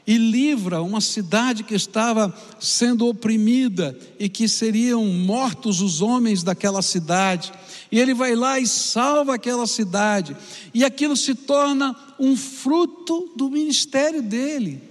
e 0.04 0.16
livra 0.16 0.82
uma 0.82 1.00
cidade 1.00 1.62
que 1.62 1.76
estava 1.76 2.34
sendo 2.58 3.06
oprimida 3.06 3.96
e 4.18 4.28
que 4.28 4.48
seriam 4.48 5.06
mortos 5.06 5.80
os 5.80 6.02
homens 6.02 6.42
daquela 6.42 6.82
cidade. 6.82 7.52
E 7.92 8.00
ele 8.00 8.14
vai 8.14 8.34
lá 8.34 8.58
e 8.58 8.66
salva 8.66 9.36
aquela 9.36 9.66
cidade, 9.66 10.36
e 10.74 10.84
aquilo 10.84 11.16
se 11.16 11.36
torna 11.36 11.94
um 12.18 12.36
fruto 12.36 13.30
do 13.36 13.48
ministério 13.48 14.20
dele. 14.20 14.87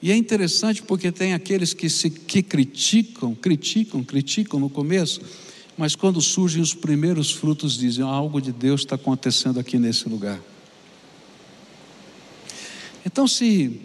E 0.00 0.12
é 0.12 0.16
interessante 0.16 0.82
porque 0.82 1.10
tem 1.10 1.34
aqueles 1.34 1.74
que 1.74 1.90
se 1.90 2.08
que 2.08 2.42
criticam, 2.42 3.34
criticam, 3.34 4.04
criticam 4.04 4.60
no 4.60 4.70
começo, 4.70 5.20
mas 5.76 5.96
quando 5.96 6.20
surgem 6.20 6.62
os 6.62 6.74
primeiros 6.74 7.32
frutos 7.32 7.76
dizem 7.76 8.04
algo 8.04 8.40
de 8.40 8.52
Deus 8.52 8.82
está 8.82 8.94
acontecendo 8.94 9.58
aqui 9.58 9.78
nesse 9.78 10.08
lugar. 10.08 10.40
Então, 13.04 13.26
se 13.26 13.80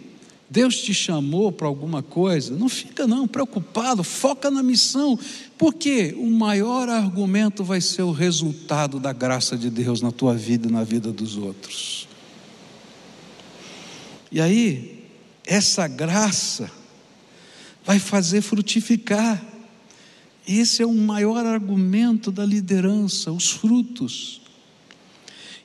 Deus 0.48 0.76
te 0.76 0.94
chamou 0.94 1.50
para 1.50 1.66
alguma 1.66 2.02
coisa, 2.02 2.54
não 2.56 2.68
fica 2.68 3.06
não 3.06 3.26
preocupado, 3.26 4.04
foca 4.04 4.50
na 4.50 4.62
missão, 4.62 5.18
porque 5.58 6.14
o 6.16 6.30
maior 6.30 6.88
argumento 6.88 7.64
vai 7.64 7.80
ser 7.80 8.02
o 8.02 8.12
resultado 8.12 9.00
da 9.00 9.12
graça 9.12 9.56
de 9.56 9.70
Deus 9.70 10.00
na 10.00 10.12
tua 10.12 10.34
vida 10.34 10.68
e 10.68 10.70
na 10.70 10.84
vida 10.84 11.10
dos 11.10 11.36
outros. 11.36 12.06
E 14.30 14.40
aí, 14.40 14.93
essa 15.46 15.86
graça 15.86 16.70
vai 17.84 17.98
fazer 17.98 18.40
frutificar. 18.40 19.42
Esse 20.46 20.82
é 20.82 20.86
o 20.86 20.92
maior 20.92 21.44
argumento 21.44 22.30
da 22.30 22.44
liderança, 22.44 23.32
os 23.32 23.50
frutos. 23.50 24.40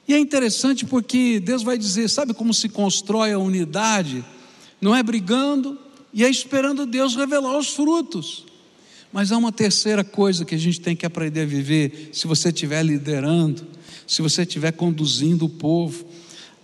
E 0.07 0.13
é 0.13 0.19
interessante 0.19 0.86
porque 0.86 1.39
Deus 1.39 1.63
vai 1.63 1.77
dizer: 1.77 2.09
sabe 2.09 2.34
como 2.34 2.53
se 2.53 2.69
constrói 2.69 3.32
a 3.32 3.39
unidade? 3.39 4.23
Não 4.82 4.95
é 4.95 5.03
brigando, 5.03 5.77
e 6.13 6.23
é 6.23 6.30
esperando 6.30 6.86
Deus 6.86 7.15
revelar 7.15 7.57
os 7.57 7.69
frutos. 7.69 8.45
Mas 9.11 9.32
há 9.32 9.38
uma 9.38 9.51
terceira 9.51 10.03
coisa 10.03 10.45
que 10.45 10.55
a 10.55 10.57
gente 10.57 10.80
tem 10.80 10.95
que 10.95 11.05
aprender 11.05 11.41
a 11.41 11.45
viver, 11.45 12.09
se 12.13 12.27
você 12.27 12.49
estiver 12.49 12.84
liderando, 12.84 13.65
se 14.05 14.21
você 14.21 14.43
estiver 14.43 14.71
conduzindo 14.71 15.45
o 15.45 15.49
povo. 15.49 16.05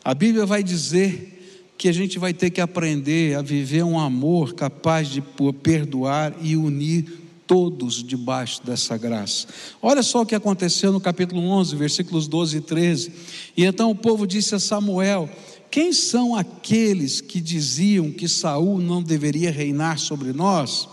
A 0.03 0.13
Bíblia 0.13 0.45
vai 0.45 0.61
dizer 0.63 1.34
que 1.77 1.89
a 1.89 1.93
gente 1.93 2.17
vai 2.17 2.33
ter 2.33 2.49
que 2.49 2.61
aprender 2.61 3.35
a 3.35 3.41
viver 3.41 3.83
um 3.83 3.99
amor 3.99 4.53
capaz 4.53 5.09
de 5.09 5.21
perdoar 5.61 6.33
e 6.41 6.55
unir 6.55 7.25
todos 7.45 8.03
debaixo 8.03 8.65
dessa 8.65 8.97
graça. 8.97 9.47
Olha 9.81 10.01
só 10.01 10.21
o 10.21 10.25
que 10.25 10.35
aconteceu 10.35 10.91
no 10.91 10.99
capítulo 10.99 11.41
11, 11.41 11.75
versículos 11.75 12.27
12 12.27 12.57
e 12.57 12.61
13. 12.61 13.11
E 13.55 13.65
então 13.65 13.91
o 13.91 13.95
povo 13.95 14.25
disse 14.25 14.55
a 14.55 14.59
Samuel: 14.59 15.29
Quem 15.69 15.93
são 15.93 16.35
aqueles 16.35 17.21
que 17.21 17.39
diziam 17.39 18.11
que 18.11 18.27
Saul 18.27 18.79
não 18.79 19.03
deveria 19.03 19.51
reinar 19.51 19.99
sobre 19.99 20.33
nós? 20.33 20.87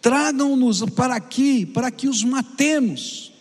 Tragam-nos 0.00 0.84
para 0.90 1.16
aqui, 1.16 1.66
para 1.66 1.90
que 1.90 2.08
os 2.08 2.22
matemos. 2.22 3.32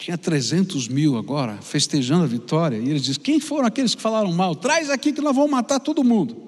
Tinha 0.00 0.16
300 0.16 0.88
mil 0.88 1.18
agora, 1.18 1.58
festejando 1.60 2.24
a 2.24 2.26
vitória. 2.26 2.78
E 2.78 2.88
eles 2.88 3.02
dizem: 3.02 3.20
Quem 3.20 3.38
foram 3.38 3.66
aqueles 3.66 3.94
que 3.94 4.00
falaram 4.00 4.32
mal? 4.32 4.56
Traz 4.56 4.88
aqui 4.88 5.12
que 5.12 5.20
nós 5.20 5.36
vamos 5.36 5.50
matar 5.50 5.78
todo 5.78 6.02
mundo. 6.02 6.38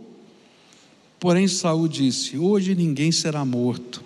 Porém, 1.21 1.47
Saul 1.47 1.87
disse: 1.87 2.39
Hoje 2.39 2.75
ninguém 2.75 3.13
será 3.13 3.45
morto, 3.45 4.03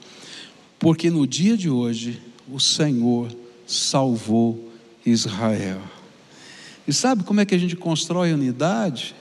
porque 0.81 1.11
no 1.11 1.25
dia 1.25 1.57
de 1.57 1.71
hoje 1.71 2.21
o 2.53 2.59
Senhor 2.59 3.29
salvou 3.65 4.69
Israel. 5.07 5.81
E 6.87 6.93
sabe 6.93 7.23
como 7.23 7.41
é 7.41 7.45
que 7.45 7.55
a 7.55 7.59
gente 7.59 7.77
constrói 7.77 8.33
unidade? 8.33 9.15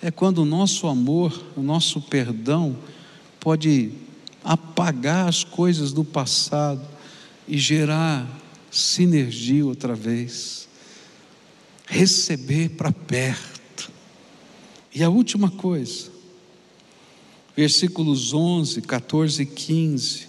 É 0.00 0.10
quando 0.10 0.38
o 0.38 0.46
nosso 0.46 0.86
amor, 0.86 1.38
o 1.54 1.60
nosso 1.60 2.00
perdão 2.00 2.78
pode 3.38 3.92
apagar 4.42 5.28
as 5.28 5.44
coisas 5.44 5.92
do 5.92 6.02
passado 6.02 6.80
e 7.46 7.58
gerar 7.58 8.26
sinergia 8.74 9.64
outra 9.64 9.94
vez, 9.94 10.68
receber 11.86 12.70
para 12.70 12.90
perto. 12.90 13.90
E 14.92 15.02
a 15.02 15.08
última 15.08 15.50
coisa, 15.50 16.10
versículos 17.56 18.34
11, 18.34 18.82
14 18.82 19.42
e 19.42 19.46
15. 19.46 20.28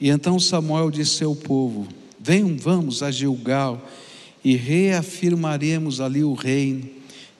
E 0.00 0.08
então 0.10 0.38
Samuel 0.38 0.90
disse 0.90 1.24
ao 1.24 1.34
povo: 1.34 1.88
Venham, 2.20 2.56
vamos 2.56 3.02
a 3.02 3.10
Gilgal 3.10 3.84
e 4.44 4.54
reafirmaremos 4.54 6.00
ali 6.00 6.22
o 6.22 6.34
reino. 6.34 6.88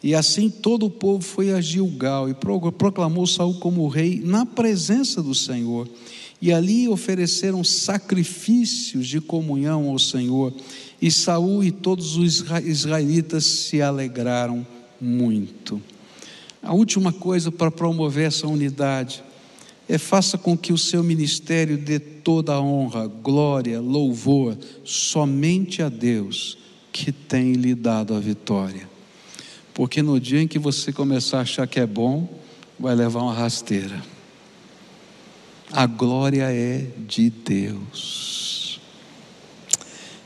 E 0.02 0.14
assim 0.14 0.48
todo 0.48 0.86
o 0.86 0.90
povo 0.90 1.22
foi 1.22 1.52
a 1.52 1.60
Gilgal 1.60 2.28
e 2.28 2.34
proclamou 2.34 3.26
Saul 3.26 3.54
como 3.54 3.88
rei 3.88 4.20
na 4.24 4.46
presença 4.46 5.22
do 5.22 5.34
Senhor. 5.34 5.88
E 6.40 6.52
ali 6.52 6.88
ofereceram 6.88 7.64
sacrifícios 7.64 9.06
de 9.06 9.20
comunhão 9.20 9.88
ao 9.88 9.98
Senhor. 9.98 10.52
E 11.00 11.10
Saul 11.10 11.64
e 11.64 11.70
todos 11.70 12.16
os 12.16 12.44
israelitas 12.64 13.44
se 13.44 13.82
alegraram 13.82 14.66
muito. 15.00 15.80
A 16.62 16.72
última 16.72 17.12
coisa 17.12 17.50
para 17.50 17.70
promover 17.70 18.26
essa 18.26 18.46
unidade 18.46 19.22
é 19.88 19.96
faça 19.96 20.36
com 20.36 20.56
que 20.56 20.72
o 20.72 20.78
seu 20.78 21.02
ministério 21.02 21.78
dê 21.78 21.98
toda 21.98 22.52
a 22.52 22.60
honra, 22.60 23.06
glória, 23.06 23.80
louvor 23.80 24.56
somente 24.84 25.82
a 25.82 25.88
Deus 25.88 26.58
que 26.92 27.10
tem 27.10 27.54
lhe 27.54 27.74
dado 27.74 28.14
a 28.14 28.20
vitória. 28.20 28.88
Porque 29.72 30.02
no 30.02 30.20
dia 30.20 30.42
em 30.42 30.48
que 30.48 30.58
você 30.58 30.92
começar 30.92 31.38
a 31.38 31.42
achar 31.42 31.66
que 31.66 31.80
é 31.80 31.86
bom, 31.86 32.28
vai 32.78 32.94
levar 32.94 33.22
uma 33.22 33.32
rasteira. 33.32 34.02
A 35.70 35.86
glória 35.86 36.50
é 36.50 36.86
de 37.06 37.28
Deus. 37.28 38.80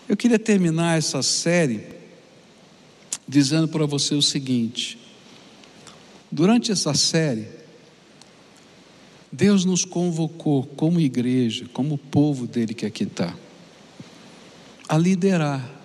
Eu 0.08 0.16
queria 0.16 0.38
terminar 0.38 0.96
essa 0.96 1.20
série 1.20 1.84
dizendo 3.26 3.66
para 3.66 3.84
você 3.84 4.14
o 4.14 4.22
seguinte: 4.22 4.98
durante 6.30 6.70
essa 6.70 6.94
série, 6.94 7.48
Deus 9.32 9.64
nos 9.64 9.84
convocou 9.84 10.64
como 10.64 11.00
igreja, 11.00 11.66
como 11.72 11.98
povo 11.98 12.46
dele 12.46 12.72
que 12.72 12.86
aqui 12.86 13.02
está, 13.02 13.34
a 14.88 14.96
liderar. 14.96 15.80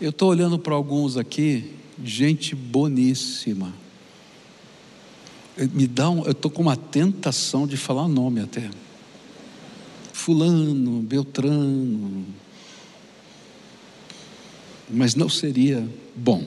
Eu 0.00 0.10
estou 0.10 0.30
olhando 0.30 0.58
para 0.58 0.74
alguns 0.74 1.16
aqui, 1.16 1.72
gente 2.04 2.54
boníssima 2.54 3.85
me 5.56 5.86
dá 5.86 6.10
um, 6.10 6.24
eu 6.24 6.32
estou 6.32 6.50
com 6.50 6.62
uma 6.62 6.76
tentação 6.76 7.66
de 7.66 7.76
falar 7.76 8.08
nome 8.08 8.40
até. 8.40 8.68
Fulano, 10.12 11.00
Beltrano. 11.02 12.26
Mas 14.90 15.14
não 15.14 15.28
seria 15.28 15.88
bom. 16.14 16.46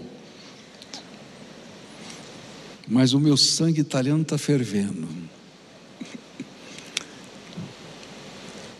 Mas 2.87 3.13
o 3.13 3.19
meu 3.19 3.37
sangue 3.37 3.81
italiano 3.81 4.21
está 4.21 4.37
fervendo. 4.37 5.07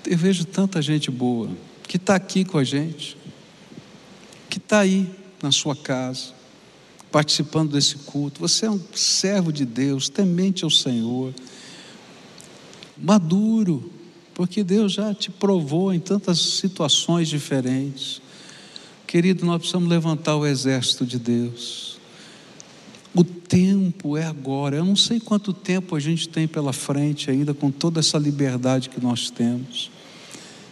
Eu 0.05 0.17
vejo 0.17 0.45
tanta 0.45 0.81
gente 0.81 1.11
boa 1.11 1.49
que 1.87 1.97
está 1.97 2.15
aqui 2.15 2.45
com 2.45 2.57
a 2.57 2.63
gente, 2.63 3.17
que 4.49 4.57
está 4.59 4.79
aí 4.79 5.09
na 5.41 5.51
sua 5.51 5.75
casa, 5.75 6.33
participando 7.11 7.71
desse 7.71 7.95
culto. 7.97 8.39
Você 8.41 8.65
é 8.65 8.71
um 8.71 8.79
servo 8.93 9.51
de 9.51 9.65
Deus, 9.65 10.09
temente 10.09 10.63
ao 10.63 10.69
Senhor, 10.69 11.33
maduro, 12.97 13.91
porque 14.33 14.63
Deus 14.63 14.93
já 14.93 15.13
te 15.13 15.29
provou 15.29 15.93
em 15.93 15.99
tantas 15.99 16.39
situações 16.39 17.27
diferentes. 17.27 18.21
Querido, 19.05 19.45
nós 19.45 19.57
precisamos 19.57 19.89
levantar 19.89 20.35
o 20.35 20.45
exército 20.45 21.05
de 21.05 21.17
Deus. 21.17 21.97
O 23.13 23.23
tempo 23.23 24.15
é 24.15 24.23
agora. 24.23 24.77
Eu 24.77 24.85
não 24.85 24.95
sei 24.95 25.19
quanto 25.19 25.51
tempo 25.51 25.95
a 25.95 25.99
gente 25.99 26.29
tem 26.29 26.47
pela 26.47 26.71
frente 26.71 27.31
ainda 27.31 27.53
com 27.53 27.71
toda 27.71 27.99
essa 27.99 28.17
liberdade 28.17 28.89
que 28.89 29.01
nós 29.01 29.31
temos. 29.31 29.89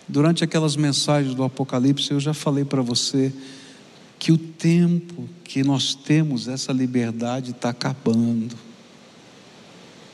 Durante 0.08 0.44
aquelas 0.44 0.76
mensagens 0.76 1.34
do 1.34 1.44
Apocalipse, 1.44 2.12
eu 2.12 2.20
já 2.20 2.34
falei 2.34 2.64
para 2.64 2.82
você 2.82 3.34
que 4.20 4.32
o 4.32 4.38
tempo 4.38 5.28
que 5.44 5.64
nós 5.64 5.94
temos 5.94 6.48
essa 6.48 6.72
liberdade 6.74 7.52
está 7.52 7.70
acabando. 7.70 8.56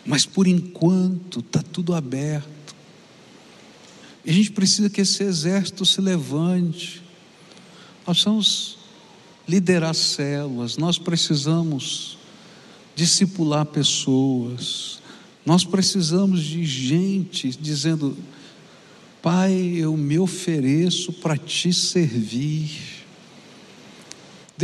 Mas 0.06 0.26
por 0.26 0.48
enquanto 0.48 1.40
está 1.40 1.62
tudo 1.62 1.94
aberto. 1.94 2.76
E 4.26 4.30
a 4.30 4.34
gente 4.34 4.52
precisa 4.52 4.90
que 4.90 5.02
esse 5.02 5.24
exército 5.24 5.86
se 5.86 6.02
levante. 6.02 7.02
Nós 8.06 8.18
precisamos 8.18 8.78
liderar 9.48 9.94
células, 9.94 10.78
nós 10.78 10.98
precisamos 10.98 12.18
discipular 12.96 13.66
pessoas, 13.66 15.02
nós 15.46 15.66
precisamos 15.66 16.44
de 16.44 16.66
gente 16.66 17.50
dizendo: 17.50 18.18
Pai, 19.22 19.54
eu 19.54 19.96
me 19.98 20.18
ofereço 20.20 21.12
para 21.14 21.38
te 21.38 21.74
servir. 21.74 22.93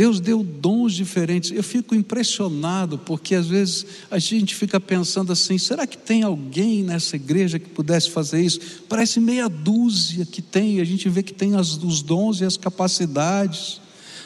Deus 0.00 0.18
deu 0.18 0.42
dons 0.42 0.94
diferentes. 0.94 1.50
Eu 1.50 1.62
fico 1.62 1.94
impressionado 1.94 2.96
porque 2.96 3.34
às 3.34 3.46
vezes 3.46 3.84
a 4.10 4.18
gente 4.18 4.54
fica 4.54 4.80
pensando 4.80 5.30
assim: 5.30 5.58
será 5.58 5.86
que 5.86 5.98
tem 5.98 6.22
alguém 6.22 6.82
nessa 6.82 7.16
igreja 7.16 7.58
que 7.58 7.68
pudesse 7.68 8.08
fazer 8.08 8.40
isso? 8.40 8.82
Parece 8.88 9.20
meia 9.20 9.46
dúzia 9.46 10.24
que 10.24 10.40
tem, 10.40 10.80
a 10.80 10.84
gente 10.84 11.06
vê 11.10 11.22
que 11.22 11.34
tem 11.34 11.54
as, 11.54 11.76
os 11.76 12.00
dons 12.00 12.40
e 12.40 12.46
as 12.46 12.56
capacidades, 12.56 13.78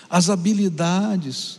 as 0.09 0.31
habilidades. 0.31 1.59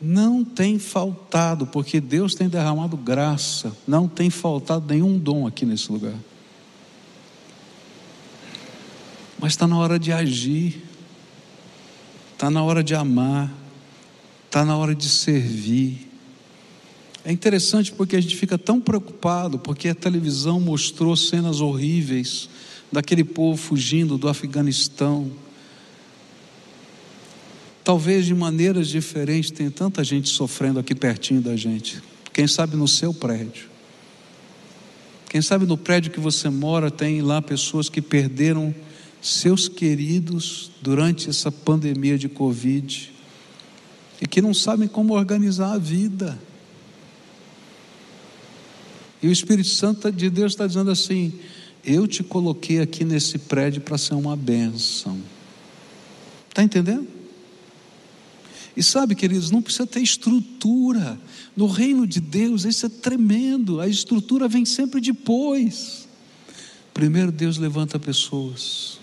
Não 0.00 0.42
tem 0.42 0.76
faltado, 0.76 1.68
porque 1.68 2.00
Deus 2.00 2.34
tem 2.34 2.48
derramado 2.48 2.96
graça, 2.96 3.70
não 3.86 4.08
tem 4.08 4.28
faltado 4.28 4.92
nenhum 4.92 5.16
dom 5.16 5.46
aqui 5.46 5.64
nesse 5.64 5.92
lugar. 5.92 6.18
Mas 9.38 9.52
está 9.52 9.68
na 9.68 9.78
hora 9.78 10.00
de 10.00 10.10
agir. 10.10 10.91
Está 12.42 12.50
na 12.50 12.64
hora 12.64 12.82
de 12.82 12.92
amar, 12.92 13.54
está 14.46 14.64
na 14.64 14.76
hora 14.76 14.96
de 14.96 15.08
servir. 15.08 16.08
É 17.24 17.30
interessante 17.30 17.92
porque 17.92 18.16
a 18.16 18.20
gente 18.20 18.36
fica 18.36 18.58
tão 18.58 18.80
preocupado, 18.80 19.60
porque 19.60 19.88
a 19.88 19.94
televisão 19.94 20.58
mostrou 20.58 21.14
cenas 21.16 21.60
horríveis 21.60 22.48
daquele 22.90 23.22
povo 23.22 23.56
fugindo 23.56 24.18
do 24.18 24.28
Afeganistão. 24.28 25.30
Talvez 27.84 28.26
de 28.26 28.34
maneiras 28.34 28.88
diferentes, 28.88 29.52
tem 29.52 29.70
tanta 29.70 30.02
gente 30.02 30.28
sofrendo 30.28 30.80
aqui 30.80 30.96
pertinho 30.96 31.40
da 31.40 31.54
gente. 31.54 32.02
Quem 32.32 32.48
sabe 32.48 32.74
no 32.74 32.88
seu 32.88 33.14
prédio. 33.14 33.68
Quem 35.28 35.40
sabe 35.40 35.64
no 35.64 35.78
prédio 35.78 36.10
que 36.10 36.18
você 36.18 36.48
mora 36.50 36.90
tem 36.90 37.22
lá 37.22 37.40
pessoas 37.40 37.88
que 37.88 38.02
perderam 38.02 38.74
seus 39.22 39.68
queridos 39.68 40.72
durante 40.82 41.30
essa 41.30 41.50
pandemia 41.50 42.18
de 42.18 42.28
Covid 42.28 43.12
e 44.20 44.26
que 44.26 44.42
não 44.42 44.52
sabem 44.52 44.88
como 44.88 45.14
organizar 45.14 45.72
a 45.72 45.78
vida. 45.78 46.38
E 49.22 49.28
o 49.28 49.32
Espírito 49.32 49.68
Santo 49.68 50.10
de 50.10 50.28
Deus 50.28 50.52
está 50.52 50.66
dizendo 50.66 50.90
assim: 50.90 51.32
Eu 51.84 52.08
te 52.08 52.24
coloquei 52.24 52.80
aqui 52.80 53.04
nesse 53.04 53.38
prédio 53.38 53.80
para 53.80 53.96
ser 53.96 54.14
uma 54.14 54.36
bênção. 54.36 55.20
Está 56.48 56.62
entendendo? 56.62 57.06
E 58.76 58.82
sabe, 58.82 59.14
queridos, 59.14 59.50
não 59.50 59.62
precisa 59.62 59.86
ter 59.86 60.00
estrutura. 60.00 61.18
No 61.56 61.66
reino 61.66 62.06
de 62.06 62.20
Deus, 62.20 62.64
isso 62.64 62.86
é 62.86 62.88
tremendo. 62.88 63.80
A 63.80 63.86
estrutura 63.86 64.48
vem 64.48 64.64
sempre 64.64 65.00
depois. 65.00 66.08
Primeiro, 66.92 67.30
Deus 67.30 67.58
levanta 67.58 67.98
pessoas. 67.98 69.01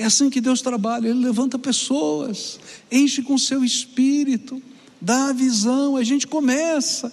É 0.00 0.06
assim 0.06 0.30
que 0.30 0.40
Deus 0.40 0.62
trabalha, 0.62 1.08
Ele 1.08 1.22
levanta 1.22 1.58
pessoas, 1.58 2.58
enche 2.90 3.22
com 3.22 3.36
seu 3.36 3.62
espírito, 3.62 4.62
dá 4.98 5.28
a 5.28 5.32
visão, 5.34 5.94
a 5.94 6.02
gente 6.02 6.26
começa. 6.26 7.12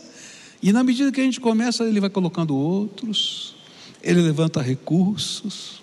E 0.64 0.72
na 0.72 0.86
medida 0.86 1.12
que 1.12 1.20
a 1.20 1.24
gente 1.26 1.42
começa, 1.42 1.84
Ele 1.84 2.00
vai 2.00 2.10
colocando 2.10 2.56
outros, 2.56 3.58
Ele 4.02 4.22
levanta 4.22 4.62
recursos. 4.62 5.82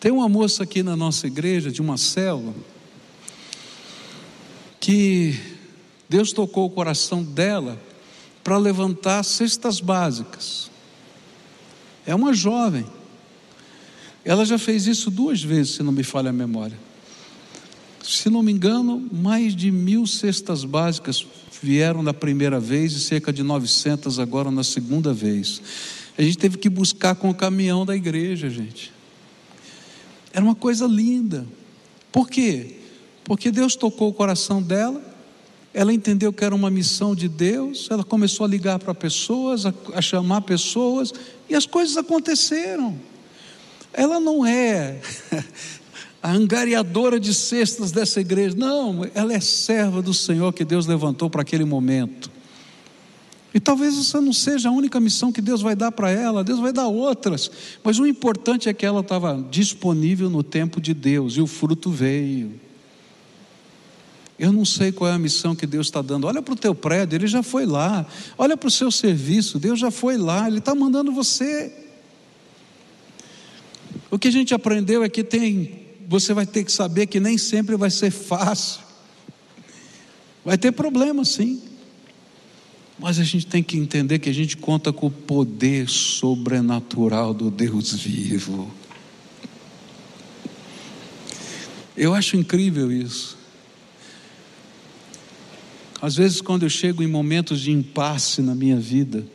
Tem 0.00 0.10
uma 0.10 0.28
moça 0.28 0.64
aqui 0.64 0.82
na 0.82 0.96
nossa 0.96 1.28
igreja, 1.28 1.70
de 1.70 1.80
uma 1.80 1.96
célula, 1.96 2.56
que 4.80 5.38
Deus 6.08 6.32
tocou 6.32 6.66
o 6.66 6.70
coração 6.70 7.22
dela 7.22 7.80
para 8.42 8.58
levantar 8.58 9.22
cestas 9.22 9.78
básicas. 9.78 10.72
É 12.04 12.12
uma 12.16 12.34
jovem. 12.34 12.84
Ela 14.24 14.44
já 14.44 14.58
fez 14.58 14.86
isso 14.86 15.10
duas 15.10 15.42
vezes, 15.42 15.74
se 15.74 15.82
não 15.82 15.92
me 15.92 16.02
falha 16.02 16.30
a 16.30 16.32
memória. 16.32 16.78
Se 18.02 18.30
não 18.30 18.42
me 18.42 18.52
engano, 18.52 19.08
mais 19.12 19.54
de 19.54 19.70
mil 19.70 20.06
cestas 20.06 20.64
básicas 20.64 21.26
vieram 21.62 22.02
na 22.02 22.14
primeira 22.14 22.60
vez 22.60 22.92
e 22.92 23.00
cerca 23.00 23.32
de 23.32 23.42
900 23.42 24.18
agora 24.18 24.50
na 24.50 24.64
segunda 24.64 25.12
vez. 25.12 25.60
A 26.16 26.22
gente 26.22 26.38
teve 26.38 26.58
que 26.58 26.68
buscar 26.68 27.14
com 27.14 27.30
o 27.30 27.34
caminhão 27.34 27.84
da 27.84 27.94
igreja, 27.94 28.48
gente. 28.48 28.92
Era 30.32 30.44
uma 30.44 30.54
coisa 30.54 30.86
linda. 30.86 31.46
Por 32.12 32.28
quê? 32.28 32.76
Porque 33.24 33.50
Deus 33.50 33.74
tocou 33.74 34.10
o 34.10 34.12
coração 34.12 34.62
dela, 34.62 35.02
ela 35.72 35.92
entendeu 35.92 36.32
que 36.32 36.44
era 36.44 36.54
uma 36.54 36.70
missão 36.70 37.14
de 37.14 37.28
Deus, 37.28 37.88
ela 37.90 38.04
começou 38.04 38.44
a 38.44 38.48
ligar 38.48 38.78
para 38.78 38.94
pessoas, 38.94 39.66
a, 39.66 39.74
a 39.94 40.00
chamar 40.00 40.42
pessoas, 40.42 41.12
e 41.48 41.54
as 41.54 41.66
coisas 41.66 41.96
aconteceram. 41.96 42.96
Ela 43.94 44.20
não 44.20 44.44
é 44.44 45.00
a 46.22 46.32
angariadora 46.32 47.20
de 47.20 47.34
cestas 47.34 47.92
dessa 47.92 48.20
igreja, 48.20 48.56
não, 48.56 49.06
ela 49.14 49.32
é 49.32 49.40
serva 49.40 50.00
do 50.00 50.14
Senhor 50.14 50.52
que 50.52 50.64
Deus 50.64 50.86
levantou 50.86 51.28
para 51.28 51.42
aquele 51.42 51.64
momento. 51.64 52.30
E 53.52 53.60
talvez 53.60 53.96
essa 53.98 54.20
não 54.20 54.32
seja 54.32 54.68
a 54.68 54.72
única 54.72 54.98
missão 54.98 55.30
que 55.30 55.40
Deus 55.40 55.60
vai 55.60 55.76
dar 55.76 55.92
para 55.92 56.10
ela, 56.10 56.42
Deus 56.42 56.58
vai 56.58 56.72
dar 56.72 56.88
outras, 56.88 57.50
mas 57.84 57.98
o 57.98 58.06
importante 58.06 58.68
é 58.68 58.74
que 58.74 58.86
ela 58.86 59.00
estava 59.00 59.46
disponível 59.50 60.28
no 60.30 60.42
tempo 60.42 60.80
de 60.80 60.92
Deus 60.94 61.36
e 61.36 61.40
o 61.40 61.46
fruto 61.46 61.90
veio. 61.90 62.58
Eu 64.38 64.52
não 64.52 64.64
sei 64.64 64.90
qual 64.90 65.10
é 65.10 65.12
a 65.12 65.18
missão 65.18 65.54
que 65.54 65.66
Deus 65.66 65.86
está 65.86 66.02
dando. 66.02 66.26
Olha 66.26 66.42
para 66.42 66.54
o 66.54 66.56
teu 66.56 66.74
prédio, 66.74 67.16
Ele 67.16 67.26
já 67.26 67.42
foi 67.42 67.64
lá. 67.66 68.04
Olha 68.36 68.56
para 68.56 68.66
o 68.66 68.70
seu 68.70 68.90
serviço, 68.90 69.60
Deus 69.60 69.78
já 69.78 69.92
foi 69.92 70.16
lá. 70.16 70.48
Ele 70.48 70.58
está 70.58 70.74
mandando 70.74 71.12
você. 71.12 71.83
O 74.14 74.18
que 74.18 74.28
a 74.28 74.30
gente 74.30 74.54
aprendeu 74.54 75.02
é 75.02 75.08
que 75.08 75.24
tem, 75.24 75.88
você 76.06 76.32
vai 76.32 76.46
ter 76.46 76.62
que 76.62 76.70
saber 76.70 77.08
que 77.08 77.18
nem 77.18 77.36
sempre 77.36 77.74
vai 77.74 77.90
ser 77.90 78.12
fácil. 78.12 78.80
Vai 80.44 80.56
ter 80.56 80.70
problema, 80.70 81.24
sim. 81.24 81.60
Mas 82.96 83.18
a 83.18 83.24
gente 83.24 83.44
tem 83.44 83.60
que 83.60 83.76
entender 83.76 84.20
que 84.20 84.30
a 84.30 84.32
gente 84.32 84.56
conta 84.56 84.92
com 84.92 85.08
o 85.08 85.10
poder 85.10 85.88
sobrenatural 85.88 87.34
do 87.34 87.50
Deus 87.50 87.92
vivo. 87.92 88.72
Eu 91.96 92.14
acho 92.14 92.36
incrível 92.36 92.92
isso. 92.92 93.36
Às 96.00 96.14
vezes, 96.14 96.40
quando 96.40 96.62
eu 96.62 96.70
chego 96.70 97.02
em 97.02 97.08
momentos 97.08 97.60
de 97.60 97.72
impasse 97.72 98.40
na 98.42 98.54
minha 98.54 98.78
vida, 98.78 99.26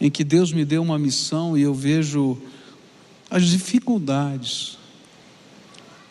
em 0.00 0.10
que 0.10 0.24
Deus 0.24 0.50
me 0.50 0.64
deu 0.64 0.80
uma 0.80 0.98
missão 0.98 1.58
e 1.58 1.60
eu 1.60 1.74
vejo 1.74 2.40
as 3.30 3.44
dificuldades. 3.44 4.78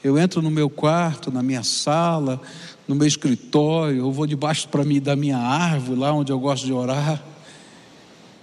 Eu 0.04 0.18
entro 0.18 0.42
no 0.42 0.52
meu 0.52 0.70
quarto, 0.70 1.32
na 1.32 1.42
minha 1.42 1.64
sala, 1.64 2.42
no 2.88 2.96
meu 2.96 3.08
escritório, 3.08 3.98
eu 3.98 4.12
vou 4.12 4.26
debaixo 4.26 4.68
para 4.70 4.84
mim 4.84 5.02
da 5.02 5.16
minha 5.16 5.38
árvore, 5.38 6.00
lá 6.00 6.14
onde 6.14 6.32
eu 6.32 6.40
gosto 6.40 6.66
de 6.66 6.72
orar. 6.72 7.22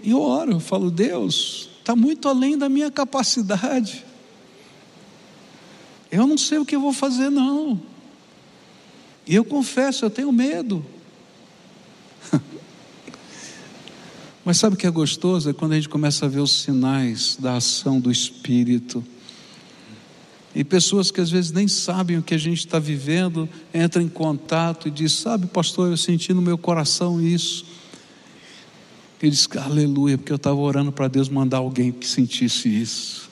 E 0.02 0.10
eu 0.10 0.20
oro, 0.20 0.52
eu 0.52 0.60
falo, 0.60 0.90
Deus, 0.90 1.70
está 1.78 1.96
muito 1.96 2.28
além 2.28 2.58
da 2.58 2.68
minha 2.68 2.90
capacidade. 2.90 4.04
Eu 6.10 6.26
não 6.26 6.36
sei 6.36 6.58
o 6.58 6.64
que 6.64 6.76
eu 6.76 6.80
vou 6.80 6.92
fazer, 6.92 7.30
não. 7.30 7.80
E 9.26 9.34
eu 9.34 9.44
confesso, 9.44 10.04
eu 10.04 10.10
tenho 10.10 10.30
medo. 10.30 10.84
Mas 14.44 14.58
sabe 14.58 14.74
o 14.74 14.78
que 14.78 14.86
é 14.86 14.90
gostoso? 14.90 15.48
É 15.48 15.54
quando 15.54 15.72
a 15.72 15.76
gente 15.76 15.88
começa 15.88 16.26
a 16.26 16.28
ver 16.28 16.40
os 16.40 16.62
sinais 16.62 17.36
da 17.40 17.56
ação 17.56 17.98
do 17.98 18.10
Espírito. 18.10 19.02
E 20.54 20.62
pessoas 20.62 21.10
que 21.10 21.20
às 21.20 21.30
vezes 21.30 21.50
nem 21.50 21.66
sabem 21.66 22.18
o 22.18 22.22
que 22.22 22.34
a 22.34 22.38
gente 22.38 22.58
está 22.58 22.78
vivendo, 22.78 23.48
entram 23.72 24.02
em 24.02 24.08
contato 24.08 24.86
e 24.86 24.90
diz: 24.90 25.12
Sabe, 25.12 25.46
pastor, 25.46 25.90
eu 25.90 25.96
senti 25.96 26.34
no 26.34 26.42
meu 26.42 26.58
coração 26.58 27.22
isso. 27.22 27.64
E 29.22 29.30
diz: 29.30 29.48
Aleluia, 29.56 30.18
porque 30.18 30.30
eu 30.30 30.36
estava 30.36 30.56
orando 30.56 30.92
para 30.92 31.08
Deus 31.08 31.30
mandar 31.30 31.58
alguém 31.58 31.90
que 31.90 32.06
sentisse 32.06 32.68
isso. 32.68 33.30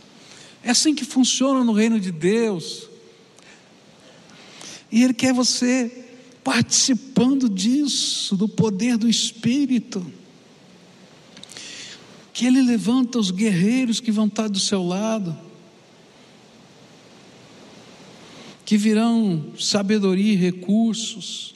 É 0.64 0.70
assim 0.70 0.94
que 0.94 1.04
funciona 1.04 1.62
no 1.62 1.74
reino 1.74 2.00
de 2.00 2.10
Deus. 2.10 2.88
E 4.90 5.02
Ele 5.02 5.12
quer 5.12 5.34
você 5.34 6.06
participando 6.42 7.50
disso, 7.50 8.34
do 8.34 8.48
poder 8.48 8.96
do 8.96 9.08
Espírito 9.08 10.04
que 12.32 12.46
Ele 12.46 12.62
levanta 12.62 13.18
os 13.18 13.30
guerreiros 13.30 14.00
que 14.00 14.10
vão 14.10 14.26
estar 14.26 14.48
do 14.48 14.58
seu 14.58 14.82
lado, 14.82 15.36
que 18.64 18.76
virão 18.78 19.52
sabedoria 19.58 20.32
e 20.32 20.36
recursos, 20.36 21.54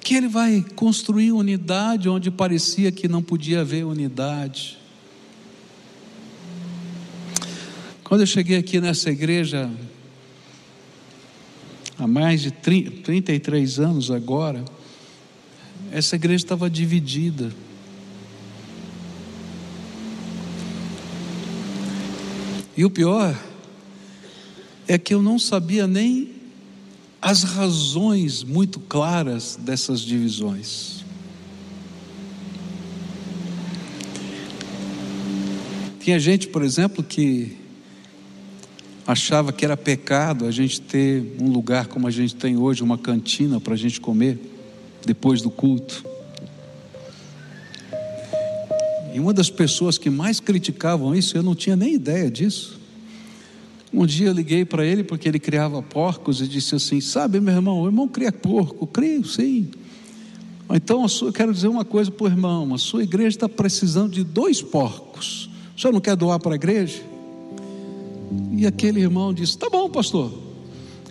que 0.00 0.14
Ele 0.14 0.28
vai 0.28 0.64
construir 0.74 1.32
unidade 1.32 2.08
onde 2.08 2.30
parecia 2.30 2.92
que 2.92 3.08
não 3.08 3.22
podia 3.22 3.62
haver 3.62 3.84
unidade. 3.84 4.76
Quando 8.04 8.22
eu 8.22 8.26
cheguei 8.26 8.56
aqui 8.56 8.80
nessa 8.80 9.10
igreja, 9.10 9.70
há 11.98 12.06
mais 12.06 12.42
de 12.42 12.50
30, 12.50 13.02
33 13.02 13.78
anos 13.80 14.10
agora, 14.10 14.64
essa 15.90 16.16
igreja 16.16 16.44
estava 16.44 16.70
dividida. 16.70 17.52
E 22.78 22.84
o 22.84 22.90
pior 22.90 23.36
é 24.86 24.96
que 24.96 25.12
eu 25.12 25.20
não 25.20 25.36
sabia 25.36 25.84
nem 25.88 26.30
as 27.20 27.42
razões 27.42 28.44
muito 28.44 28.78
claras 28.78 29.58
dessas 29.60 30.00
divisões. 30.00 31.04
Tinha 35.98 36.20
gente, 36.20 36.46
por 36.46 36.62
exemplo, 36.62 37.02
que 37.02 37.56
achava 39.04 39.52
que 39.52 39.64
era 39.64 39.76
pecado 39.76 40.46
a 40.46 40.52
gente 40.52 40.80
ter 40.80 41.34
um 41.40 41.50
lugar 41.50 41.88
como 41.88 42.06
a 42.06 42.12
gente 42.12 42.36
tem 42.36 42.56
hoje, 42.56 42.84
uma 42.84 42.96
cantina 42.96 43.60
para 43.60 43.74
a 43.74 43.76
gente 43.76 44.00
comer 44.00 44.38
depois 45.04 45.42
do 45.42 45.50
culto. 45.50 46.04
E 49.18 49.20
uma 49.20 49.34
das 49.34 49.50
pessoas 49.50 49.98
que 49.98 50.08
mais 50.08 50.38
criticavam 50.38 51.12
isso, 51.12 51.36
eu 51.36 51.42
não 51.42 51.52
tinha 51.52 51.74
nem 51.74 51.94
ideia 51.94 52.30
disso. 52.30 52.78
Um 53.92 54.06
dia 54.06 54.28
eu 54.28 54.32
liguei 54.32 54.64
para 54.64 54.86
ele 54.86 55.02
porque 55.02 55.28
ele 55.28 55.40
criava 55.40 55.82
porcos 55.82 56.40
e 56.40 56.46
disse 56.46 56.76
assim: 56.76 57.00
Sabe, 57.00 57.40
meu 57.40 57.52
irmão, 57.52 57.80
o 57.80 57.86
irmão 57.86 58.06
cria 58.06 58.30
porco, 58.30 58.86
crio, 58.86 59.24
sim. 59.24 59.72
Então 60.72 61.04
eu 61.22 61.32
quero 61.32 61.52
dizer 61.52 61.66
uma 61.66 61.84
coisa 61.84 62.12
para 62.12 62.26
o 62.26 62.28
irmão: 62.28 62.72
a 62.72 62.78
sua 62.78 63.02
igreja 63.02 63.30
está 63.30 63.48
precisando 63.48 64.12
de 64.12 64.22
dois 64.22 64.62
porcos. 64.62 65.50
O 65.76 65.80
senhor 65.80 65.92
não 65.92 66.00
quer 66.00 66.14
doar 66.14 66.38
para 66.38 66.52
a 66.52 66.54
igreja? 66.54 67.02
E 68.52 68.68
aquele 68.68 69.00
irmão 69.00 69.34
disse: 69.34 69.58
Tá 69.58 69.68
bom, 69.68 69.90
pastor. 69.90 70.32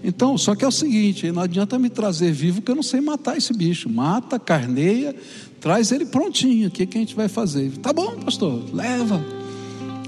Então, 0.07 0.37
só 0.37 0.55
que 0.55 0.63
é 0.63 0.67
o 0.67 0.71
seguinte: 0.71 1.31
não 1.31 1.43
adianta 1.43 1.77
me 1.77 1.89
trazer 1.89 2.31
vivo, 2.31 2.61
que 2.61 2.71
eu 2.71 2.75
não 2.75 2.81
sei 2.81 3.01
matar 3.01 3.37
esse 3.37 3.53
bicho. 3.53 3.89
Mata, 3.89 4.39
carneia, 4.39 5.13
Traz 5.59 5.91
ele 5.91 6.05
prontinho, 6.05 6.67
o 6.67 6.71
que, 6.71 6.85
que 6.85 6.97
a 6.97 7.01
gente 7.01 7.15
vai 7.15 7.27
fazer? 7.27 7.71
Tá 7.77 7.91
bom, 7.91 8.17
pastor, 8.19 8.63
leva. 8.73 9.23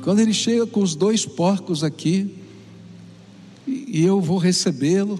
Quando 0.04 0.20
ele 0.20 0.34
chega 0.34 0.66
com 0.68 0.82
os 0.82 0.96
dois 0.96 1.26
porcos 1.26 1.84
aqui, 1.84 2.36
e 3.68 4.04
eu 4.04 4.22
vou 4.22 4.38
recebê-lo, 4.38 5.20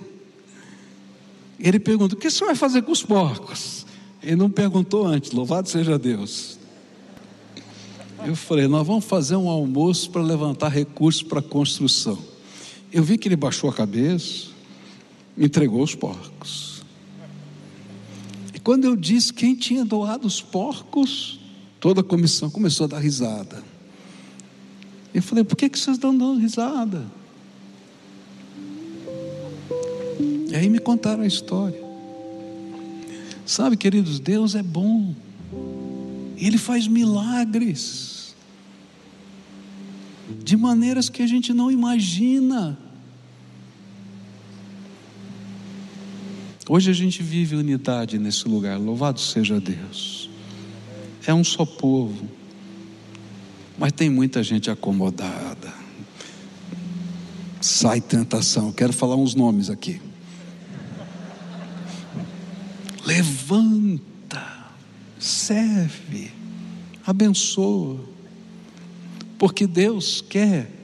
ele 1.60 1.80
pergunta: 1.80 2.16
o 2.16 2.18
que 2.18 2.30
você 2.30 2.46
vai 2.46 2.56
fazer 2.56 2.84
com 2.84 2.92
os 2.92 3.04
porcos? 3.04 3.86
Ele 4.22 4.36
não 4.36 4.50
perguntou 4.50 5.06
antes, 5.06 5.32
louvado 5.32 5.68
seja 5.68 5.98
Deus. 5.98 6.60
Eu 8.26 8.36
falei, 8.36 8.68
nós 8.68 8.86
vamos 8.86 9.06
fazer 9.06 9.38
um 9.38 9.50
almoço 9.50 10.10
para 10.12 10.22
levantar 10.22 10.68
recursos 10.68 11.24
para 11.24 11.40
a 11.40 11.44
construção. 11.44 12.20
Eu 12.92 13.02
vi 13.02 13.18
que 13.18 13.30
ele 13.30 13.38
baixou 13.38 13.70
a 13.70 13.74
cabeça, 13.74 14.49
entregou 15.40 15.82
os 15.82 15.96
porcos. 15.96 16.84
E 18.54 18.60
quando 18.60 18.84
eu 18.84 18.96
disse 18.96 19.34
quem 19.34 19.56
tinha 19.56 19.86
doado 19.86 20.28
os 20.28 20.42
porcos, 20.42 21.40
toda 21.80 22.02
a 22.02 22.04
comissão 22.04 22.50
começou 22.50 22.84
a 22.84 22.88
dar 22.88 23.00
risada. 23.00 23.64
Eu 25.14 25.24
falei, 25.24 25.44
por 25.44 25.56
que, 25.56 25.70
que 25.70 25.80
vocês 25.80 25.96
estão 25.96 26.16
dando 26.16 26.40
risada? 26.40 27.06
E 30.50 30.56
aí 30.56 30.70
me 30.70 30.80
contaram 30.80 31.24
a 31.24 31.28
história. 31.28 31.82
Sabe, 33.46 33.78
queridos, 33.78 34.20
Deus 34.20 34.56
é 34.56 34.62
bom. 34.62 35.16
Ele 36.38 36.58
faz 36.58 36.88
milagres. 36.88 38.36
De 40.44 40.56
maneiras 40.56 41.10
que 41.10 41.24
a 41.24 41.28
gente 41.28 41.54
não 41.54 41.72
imagina. 41.72 42.78
Hoje 46.72 46.92
a 46.92 46.94
gente 46.94 47.24
vive 47.24 47.56
unidade 47.56 48.20
nesse 48.20 48.48
lugar, 48.48 48.78
louvado 48.80 49.20
seja 49.20 49.60
Deus. 49.60 50.30
É 51.26 51.34
um 51.34 51.44
só 51.44 51.66
povo, 51.66 52.30
mas 53.76 53.92
tem 53.92 54.08
muita 54.08 54.44
gente 54.44 54.70
acomodada. 54.70 55.74
Sai 57.60 58.00
tentação, 58.00 58.72
quero 58.72 58.94
falar 58.94 59.16
uns 59.16 59.34
nomes 59.34 59.68
aqui. 59.68 60.00
Levanta, 63.04 64.70
serve, 65.18 66.32
abençoa, 67.04 68.00
porque 69.40 69.66
Deus 69.66 70.22
quer 70.22 70.79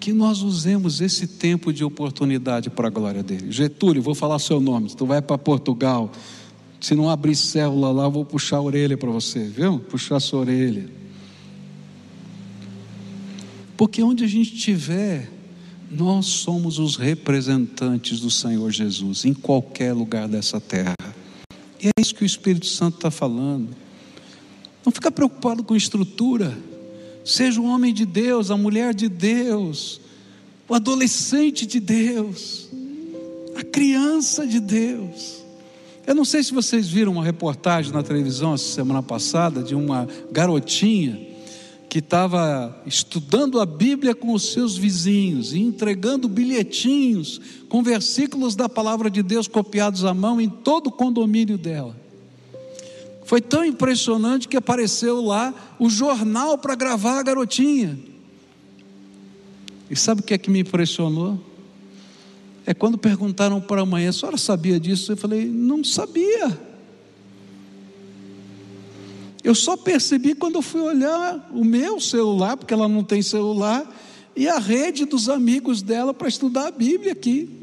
que 0.00 0.14
nós 0.14 0.40
usemos 0.40 1.02
esse 1.02 1.26
tempo 1.26 1.72
de 1.72 1.84
oportunidade 1.84 2.70
para 2.70 2.88
a 2.88 2.90
glória 2.90 3.22
dele. 3.22 3.52
Getúlio, 3.52 4.00
vou 4.00 4.14
falar 4.14 4.38
seu 4.38 4.58
nome. 4.58 4.88
Tu 4.88 5.04
vai 5.04 5.20
para 5.20 5.36
Portugal. 5.36 6.10
Se 6.80 6.94
não 6.94 7.10
abrir 7.10 7.36
célula 7.36 7.92
lá, 7.92 8.08
vou 8.08 8.24
puxar 8.24 8.56
a 8.56 8.62
orelha 8.62 8.96
para 8.96 9.10
você, 9.10 9.44
viu? 9.44 9.78
Puxar 9.78 10.16
a 10.16 10.20
sua 10.20 10.40
orelha. 10.40 10.88
Porque 13.76 14.02
onde 14.02 14.24
a 14.24 14.26
gente 14.26 14.54
estiver, 14.54 15.30
nós 15.90 16.26
somos 16.26 16.78
os 16.78 16.96
representantes 16.96 18.20
do 18.20 18.30
Senhor 18.30 18.70
Jesus 18.70 19.26
em 19.26 19.34
qualquer 19.34 19.92
lugar 19.92 20.26
dessa 20.26 20.58
terra. 20.58 20.94
E 21.82 21.88
é 21.88 22.00
isso 22.00 22.14
que 22.14 22.22
o 22.22 22.26
Espírito 22.26 22.66
Santo 22.66 22.96
está 22.96 23.10
falando. 23.10 23.68
Não 24.84 24.90
fica 24.90 25.10
preocupado 25.10 25.62
com 25.62 25.76
estrutura. 25.76 26.56
Seja 27.24 27.60
o 27.60 27.64
homem 27.64 27.92
de 27.92 28.06
Deus, 28.06 28.50
a 28.50 28.56
mulher 28.56 28.94
de 28.94 29.08
Deus, 29.08 30.00
o 30.68 30.74
adolescente 30.74 31.66
de 31.66 31.80
Deus, 31.80 32.68
a 33.56 33.62
criança 33.62 34.46
de 34.46 34.60
Deus. 34.60 35.40
Eu 36.06 36.14
não 36.14 36.24
sei 36.24 36.42
se 36.42 36.52
vocês 36.52 36.88
viram 36.88 37.12
uma 37.12 37.24
reportagem 37.24 37.92
na 37.92 38.02
televisão 38.02 38.54
essa 38.54 38.74
semana 38.74 39.02
passada 39.02 39.62
de 39.62 39.74
uma 39.74 40.08
garotinha 40.32 41.28
que 41.88 41.98
estava 41.98 42.80
estudando 42.86 43.60
a 43.60 43.66
Bíblia 43.66 44.14
com 44.14 44.32
os 44.32 44.52
seus 44.52 44.76
vizinhos 44.76 45.52
e 45.52 45.58
entregando 45.58 46.28
bilhetinhos 46.28 47.40
com 47.68 47.82
versículos 47.82 48.54
da 48.54 48.68
palavra 48.68 49.10
de 49.10 49.22
Deus 49.24 49.48
copiados 49.48 50.04
à 50.04 50.14
mão 50.14 50.40
em 50.40 50.48
todo 50.48 50.86
o 50.86 50.92
condomínio 50.92 51.58
dela. 51.58 51.96
Foi 53.30 53.40
tão 53.40 53.64
impressionante 53.64 54.48
que 54.48 54.56
apareceu 54.56 55.22
lá 55.22 55.54
o 55.78 55.88
jornal 55.88 56.58
para 56.58 56.74
gravar 56.74 57.20
a 57.20 57.22
garotinha. 57.22 57.96
E 59.88 59.94
sabe 59.94 60.20
o 60.20 60.24
que 60.24 60.34
é 60.34 60.38
que 60.38 60.50
me 60.50 60.58
impressionou? 60.58 61.40
É 62.66 62.74
quando 62.74 62.98
perguntaram 62.98 63.60
para 63.60 63.82
a 63.82 63.86
mãe: 63.86 64.08
a 64.08 64.12
senhora 64.12 64.36
sabia 64.36 64.80
disso? 64.80 65.12
Eu 65.12 65.16
falei: 65.16 65.44
não 65.46 65.84
sabia. 65.84 66.58
Eu 69.44 69.54
só 69.54 69.76
percebi 69.76 70.34
quando 70.34 70.56
eu 70.56 70.62
fui 70.62 70.80
olhar 70.80 71.48
o 71.54 71.64
meu 71.64 72.00
celular, 72.00 72.56
porque 72.56 72.74
ela 72.74 72.88
não 72.88 73.04
tem 73.04 73.22
celular, 73.22 73.88
e 74.34 74.48
a 74.48 74.58
rede 74.58 75.04
dos 75.04 75.28
amigos 75.28 75.82
dela 75.82 76.12
para 76.12 76.26
estudar 76.26 76.66
a 76.66 76.72
Bíblia 76.72 77.12
aqui. 77.12 77.59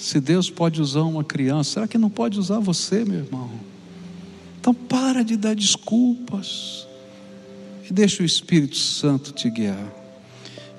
Se 0.00 0.18
Deus 0.18 0.48
pode 0.48 0.80
usar 0.80 1.02
uma 1.02 1.22
criança, 1.22 1.74
será 1.74 1.86
que 1.86 1.98
não 1.98 2.08
pode 2.08 2.38
usar 2.40 2.58
você, 2.58 3.04
meu 3.04 3.18
irmão? 3.18 3.50
Então 4.58 4.72
para 4.72 5.22
de 5.22 5.36
dar 5.36 5.54
desculpas 5.54 6.86
e 7.88 7.92
deixa 7.92 8.22
o 8.22 8.26
Espírito 8.26 8.78
Santo 8.78 9.30
te 9.30 9.50
guiar. 9.50 9.92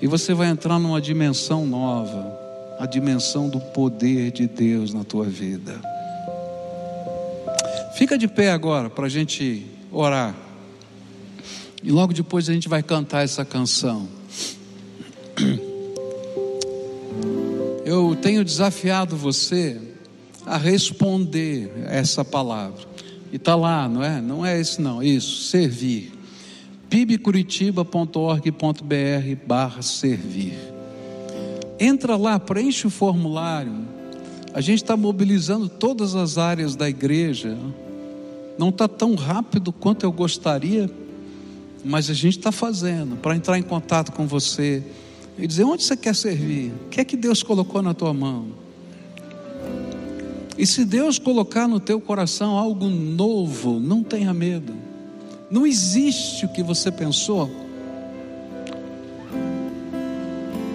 E 0.01 0.07
você 0.07 0.34
vai 0.34 0.47
entrar 0.47 0.80
numa 0.80 0.99
dimensão 0.99 1.67
nova, 1.67 2.36
a 2.80 2.88
dimensão 2.88 3.47
do 3.47 3.59
poder 3.59 4.32
de 4.32 4.47
Deus 4.47 4.91
na 4.91 5.03
tua 5.03 5.26
vida. 5.26 5.80
Fica 7.93 8.17
de 8.17 8.28
pé 8.28 8.51
agora 8.51 8.89
para 8.89 9.05
a 9.05 9.09
gente 9.09 9.67
orar. 9.91 10.36
E 11.84 11.91
logo 11.91 12.11
depois 12.11 12.49
a 12.49 12.53
gente 12.53 12.67
vai 12.67 12.82
cantar 12.82 13.24
essa 13.24 13.45
canção. 13.45 14.09
eu 17.92 18.16
tenho 18.16 18.46
desafiado 18.46 19.18
você 19.18 19.78
a 20.46 20.56
responder 20.56 21.74
essa 21.88 22.24
palavra. 22.24 22.88
E 23.34 23.36
está 23.36 23.54
lá, 23.54 23.89
não 23.89 24.02
é? 24.02 24.22
Não 24.22 24.46
é 24.46 24.58
esse 24.58 24.82
não, 24.82 25.04
isso, 25.04 25.50
servir. 25.50 26.14
pibcuritiba.org.br 26.89 29.46
barra 29.46 29.82
servir. 29.82 30.58
Entra 31.78 32.16
lá, 32.16 32.39
preenche 32.39 32.88
o 32.88 32.89
formulário. 32.89 33.74
A 34.54 34.62
gente 34.62 34.84
está 34.84 34.96
mobilizando 34.96 35.68
todas 35.68 36.16
as 36.16 36.38
áreas 36.38 36.78
da 36.78 36.88
igreja. 36.88 37.58
Não 38.58 38.70
está 38.70 38.88
tão 38.88 39.16
rápido 39.16 39.74
quanto 39.74 40.06
eu 40.06 40.14
gostaria, 40.14 40.89
mas 41.84 42.10
a 42.10 42.14
gente 42.14 42.38
está 42.38 42.54
fazendo 42.54 43.18
para 43.18 43.36
entrar 43.36 43.60
em 43.60 43.64
contato 43.64 44.14
com 44.14 44.26
você 44.26 44.82
e 45.38 45.48
dizer: 45.48 45.64
onde 45.64 45.84
você 45.84 45.96
quer 45.96 46.16
servir? 46.16 46.72
O 46.86 46.90
que 46.90 47.02
é 47.02 47.06
que 47.06 47.18
Deus 47.18 47.44
colocou 47.44 47.82
na 47.82 47.94
tua 47.94 48.14
mão? 48.14 48.48
E 50.58 50.66
se 50.66 50.86
Deus 50.86 51.18
colocar 51.18 51.68
no 51.68 51.80
teu 51.80 52.00
coração 52.00 52.58
algo 52.58 52.88
novo, 52.88 53.80
não 53.80 54.04
tenha 54.04 54.34
medo. 54.34 54.74
Não 55.50 55.66
existe 55.66 56.46
o 56.46 56.50
que 56.50 56.62
você 56.62 56.92
pensou. 56.92 57.50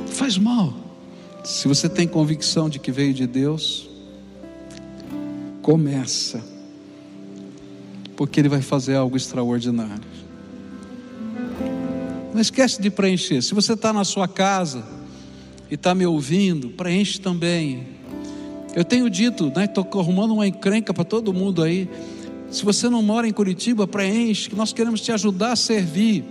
Faz 0.09 0.37
mal. 0.37 0.75
Se 1.45 1.69
você 1.69 1.89
tem 1.89 2.09
convicção 2.09 2.69
de 2.69 2.79
que 2.79 2.91
veio 2.91 3.15
de 3.15 3.27
Deus, 3.27 3.89
começa. 5.63 6.43
Porque 8.17 8.41
Ele 8.41 8.49
vai 8.49 8.63
fazer 8.63 8.97
algo 8.97 9.17
extraordinário. 9.17 10.26
Não 12.37 12.43
esquece 12.43 12.83
de 12.83 12.91
preencher. 12.91 13.41
Se 13.41 13.55
você 13.55 13.73
está 13.73 13.95
na 13.95 14.05
sua 14.05 14.29
casa 14.29 14.85
e 15.71 15.75
está 15.75 15.95
me 15.95 16.05
ouvindo, 16.05 16.69
preenche 16.69 17.19
também. 17.19 17.87
Eu 18.75 18.85
tenho 18.85 19.09
dito, 19.09 19.51
né? 19.57 19.65
Estou 19.65 19.89
arrumando 19.99 20.35
uma 20.35 20.47
encrenca 20.47 20.93
para 20.93 21.03
todo 21.03 21.33
mundo 21.33 21.63
aí. 21.63 21.89
Se 22.51 22.63
você 22.63 22.91
não 22.91 23.01
mora 23.01 23.27
em 23.27 23.33
Curitiba, 23.33 23.87
preenche, 23.87 24.51
que 24.51 24.55
nós 24.55 24.71
queremos 24.71 25.01
te 25.01 25.11
ajudar 25.13 25.53
a 25.53 25.57
servir. 25.57 26.27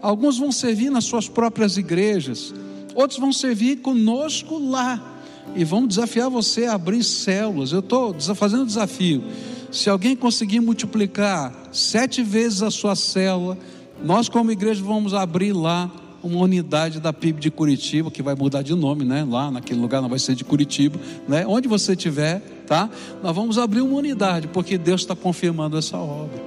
Alguns 0.00 0.38
vão 0.38 0.50
servir 0.50 0.88
nas 0.88 1.04
suas 1.04 1.28
próprias 1.28 1.76
igrejas, 1.76 2.54
outros 2.94 3.20
vão 3.20 3.30
servir 3.30 3.82
conosco 3.82 4.58
lá. 4.58 5.18
E 5.54 5.62
vão 5.62 5.86
desafiar 5.86 6.30
você 6.30 6.64
a 6.64 6.72
abrir 6.72 7.04
células. 7.04 7.72
Eu 7.72 7.80
estou 7.80 8.14
fazendo 8.34 8.62
um 8.62 8.66
desafio. 8.66 9.22
Se 9.70 9.90
alguém 9.90 10.16
conseguir 10.16 10.60
multiplicar 10.60 11.52
sete 11.70 12.22
vezes 12.22 12.62
a 12.62 12.70
sua 12.70 12.96
célula, 12.96 13.58
nós, 14.02 14.28
como 14.28 14.50
igreja, 14.50 14.82
vamos 14.82 15.14
abrir 15.14 15.52
lá 15.52 15.90
uma 16.22 16.38
unidade 16.40 17.00
da 17.00 17.12
PIB 17.12 17.40
de 17.40 17.50
Curitiba, 17.50 18.10
que 18.10 18.22
vai 18.22 18.34
mudar 18.34 18.62
de 18.62 18.74
nome, 18.74 19.04
né? 19.04 19.26
Lá 19.28 19.50
naquele 19.50 19.80
lugar 19.80 20.02
não 20.02 20.08
vai 20.08 20.18
ser 20.18 20.34
de 20.34 20.44
Curitiba, 20.44 20.98
né? 21.26 21.46
Onde 21.46 21.68
você 21.68 21.92
estiver, 21.92 22.40
tá? 22.66 22.90
Nós 23.22 23.34
vamos 23.34 23.58
abrir 23.58 23.80
uma 23.80 23.96
unidade, 23.96 24.48
porque 24.48 24.76
Deus 24.76 25.00
está 25.00 25.16
confirmando 25.16 25.76
essa 25.78 25.96
obra. 25.96 26.42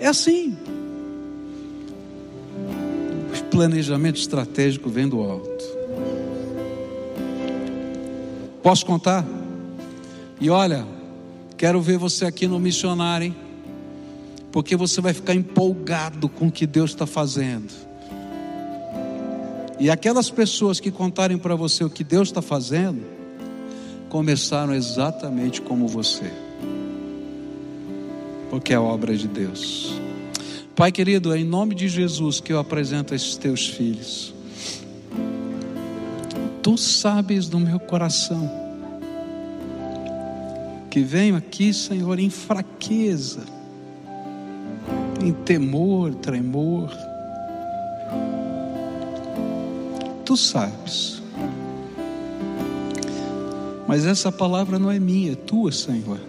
É 0.00 0.06
assim. 0.06 0.56
O 3.32 3.44
planejamento 3.50 4.18
estratégico 4.18 4.90
vem 4.90 5.08
do 5.08 5.20
alto. 5.20 5.64
Posso 8.62 8.84
contar? 8.84 9.24
E 10.40 10.50
olha, 10.50 10.84
quero 11.56 11.80
ver 11.80 11.98
você 11.98 12.24
aqui 12.24 12.48
no 12.48 12.58
missionário, 12.58 13.26
hein? 13.26 13.43
Porque 14.54 14.76
você 14.76 15.00
vai 15.00 15.12
ficar 15.12 15.34
empolgado 15.34 16.28
com 16.28 16.46
o 16.46 16.52
que 16.52 16.64
Deus 16.64 16.92
está 16.92 17.08
fazendo. 17.08 17.72
E 19.80 19.90
aquelas 19.90 20.30
pessoas 20.30 20.78
que 20.78 20.92
contarem 20.92 21.36
para 21.36 21.56
você 21.56 21.82
o 21.82 21.90
que 21.90 22.04
Deus 22.04 22.28
está 22.28 22.40
fazendo, 22.40 23.02
começaram 24.08 24.72
exatamente 24.72 25.60
como 25.60 25.88
você. 25.88 26.30
porque 28.48 28.72
é 28.72 28.78
obra 28.78 29.16
de 29.16 29.26
Deus. 29.26 29.92
Pai 30.76 30.92
querido, 30.92 31.34
é 31.34 31.38
em 31.40 31.44
nome 31.44 31.74
de 31.74 31.88
Jesus 31.88 32.38
que 32.38 32.52
eu 32.52 32.60
apresento 32.60 33.12
esses 33.12 33.36
teus 33.36 33.66
filhos. 33.66 34.32
Tu 36.62 36.78
sabes 36.78 37.48
do 37.48 37.58
meu 37.58 37.80
coração 37.80 38.48
que 40.88 41.00
venho 41.00 41.34
aqui, 41.34 41.74
Senhor, 41.74 42.20
em 42.20 42.30
fraqueza, 42.30 43.52
em 45.24 45.32
temor, 45.32 46.14
tremor. 46.16 46.94
Tu 50.24 50.36
sabes. 50.36 51.22
Mas 53.88 54.04
essa 54.04 54.30
palavra 54.30 54.78
não 54.78 54.90
é 54.90 54.98
minha, 54.98 55.32
é 55.32 55.36
tua, 55.36 55.72
Senhor. 55.72 56.20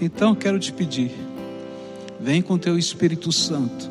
Então 0.00 0.34
quero 0.34 0.58
te 0.58 0.72
pedir, 0.72 1.12
vem 2.20 2.42
com 2.42 2.58
teu 2.58 2.76
Espírito 2.76 3.30
Santo, 3.30 3.88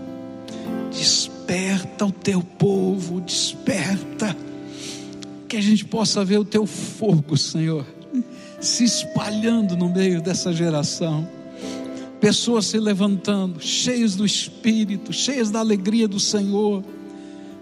desperta 0.91 2.05
o 2.05 2.11
teu 2.11 2.41
povo, 2.41 3.21
desperta, 3.21 4.35
que 5.47 5.55
a 5.55 5.61
gente 5.61 5.85
possa 5.85 6.23
ver 6.25 6.39
o 6.39 6.45
teu 6.45 6.65
fogo, 6.65 7.37
Senhor, 7.37 7.85
se 8.59 8.83
espalhando 8.83 9.77
no 9.77 9.89
meio 9.89 10.21
dessa 10.21 10.51
geração. 10.51 11.27
Pessoas 12.23 12.67
se 12.67 12.79
levantando, 12.79 13.59
cheias 13.59 14.15
do 14.15 14.25
Espírito, 14.25 15.11
cheias 15.11 15.51
da 15.51 15.59
alegria 15.59 16.07
do 16.07 16.21
Senhor, 16.21 16.81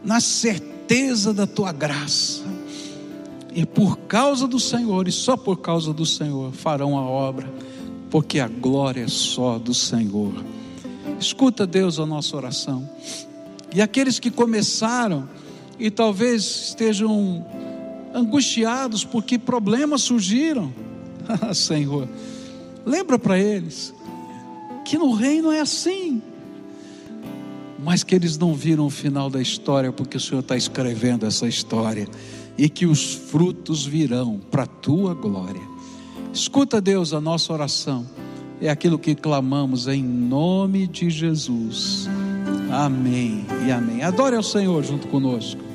na 0.05 0.19
certeza 0.19 1.33
da 1.33 1.47
tua 1.47 1.71
graça. 1.71 2.43
E 3.55 3.65
por 3.65 3.97
causa 4.01 4.47
do 4.47 4.59
Senhor, 4.59 5.07
e 5.07 5.11
só 5.11 5.35
por 5.35 5.57
causa 5.57 5.91
do 5.91 6.05
Senhor, 6.05 6.51
farão 6.51 6.95
a 6.95 7.01
obra 7.01 7.51
porque 8.11 8.39
a 8.39 8.47
glória 8.47 9.01
é 9.01 9.07
só 9.07 9.57
do 9.57 9.73
Senhor. 9.73 10.31
Escuta, 11.19 11.65
Deus, 11.65 11.99
a 11.99 12.05
nossa 12.05 12.37
oração. 12.37 12.87
E 13.73 13.81
aqueles 13.81 14.19
que 14.19 14.29
começaram 14.29 15.27
e 15.79 15.89
talvez 15.89 16.67
estejam 16.67 17.43
angustiados 18.13 19.03
porque 19.03 19.39
problemas 19.39 20.03
surgiram, 20.03 20.71
Senhor, 21.51 22.07
lembra 22.85 23.17
para 23.17 23.39
eles 23.39 23.91
que 24.85 24.97
no 24.97 25.13
reino 25.13 25.51
é 25.51 25.59
assim, 25.59 26.21
mas 27.79 28.03
que 28.03 28.13
eles 28.13 28.37
não 28.37 28.53
viram 28.53 28.85
o 28.85 28.89
final 28.89 29.29
da 29.29 29.41
história 29.41 29.91
porque 29.91 30.17
o 30.17 30.19
Senhor 30.19 30.41
está 30.41 30.55
escrevendo 30.55 31.25
essa 31.25 31.47
história 31.47 32.07
e 32.57 32.69
que 32.69 32.85
os 32.85 33.13
frutos 33.13 33.85
virão 33.85 34.39
para 34.51 34.63
a 34.63 34.67
tua 34.67 35.13
glória. 35.13 35.61
Escuta, 36.33 36.79
Deus, 36.79 37.13
a 37.13 37.19
nossa 37.19 37.51
oração. 37.51 38.05
É 38.61 38.69
aquilo 38.69 38.99
que 38.99 39.15
clamamos 39.15 39.87
em 39.87 40.03
nome 40.03 40.85
de 40.85 41.09
Jesus. 41.09 42.07
Amém 42.71 43.45
e 43.67 43.71
amém. 43.71 44.03
Adore 44.03 44.35
ao 44.35 44.43
Senhor 44.43 44.83
junto 44.83 45.07
conosco. 45.07 45.70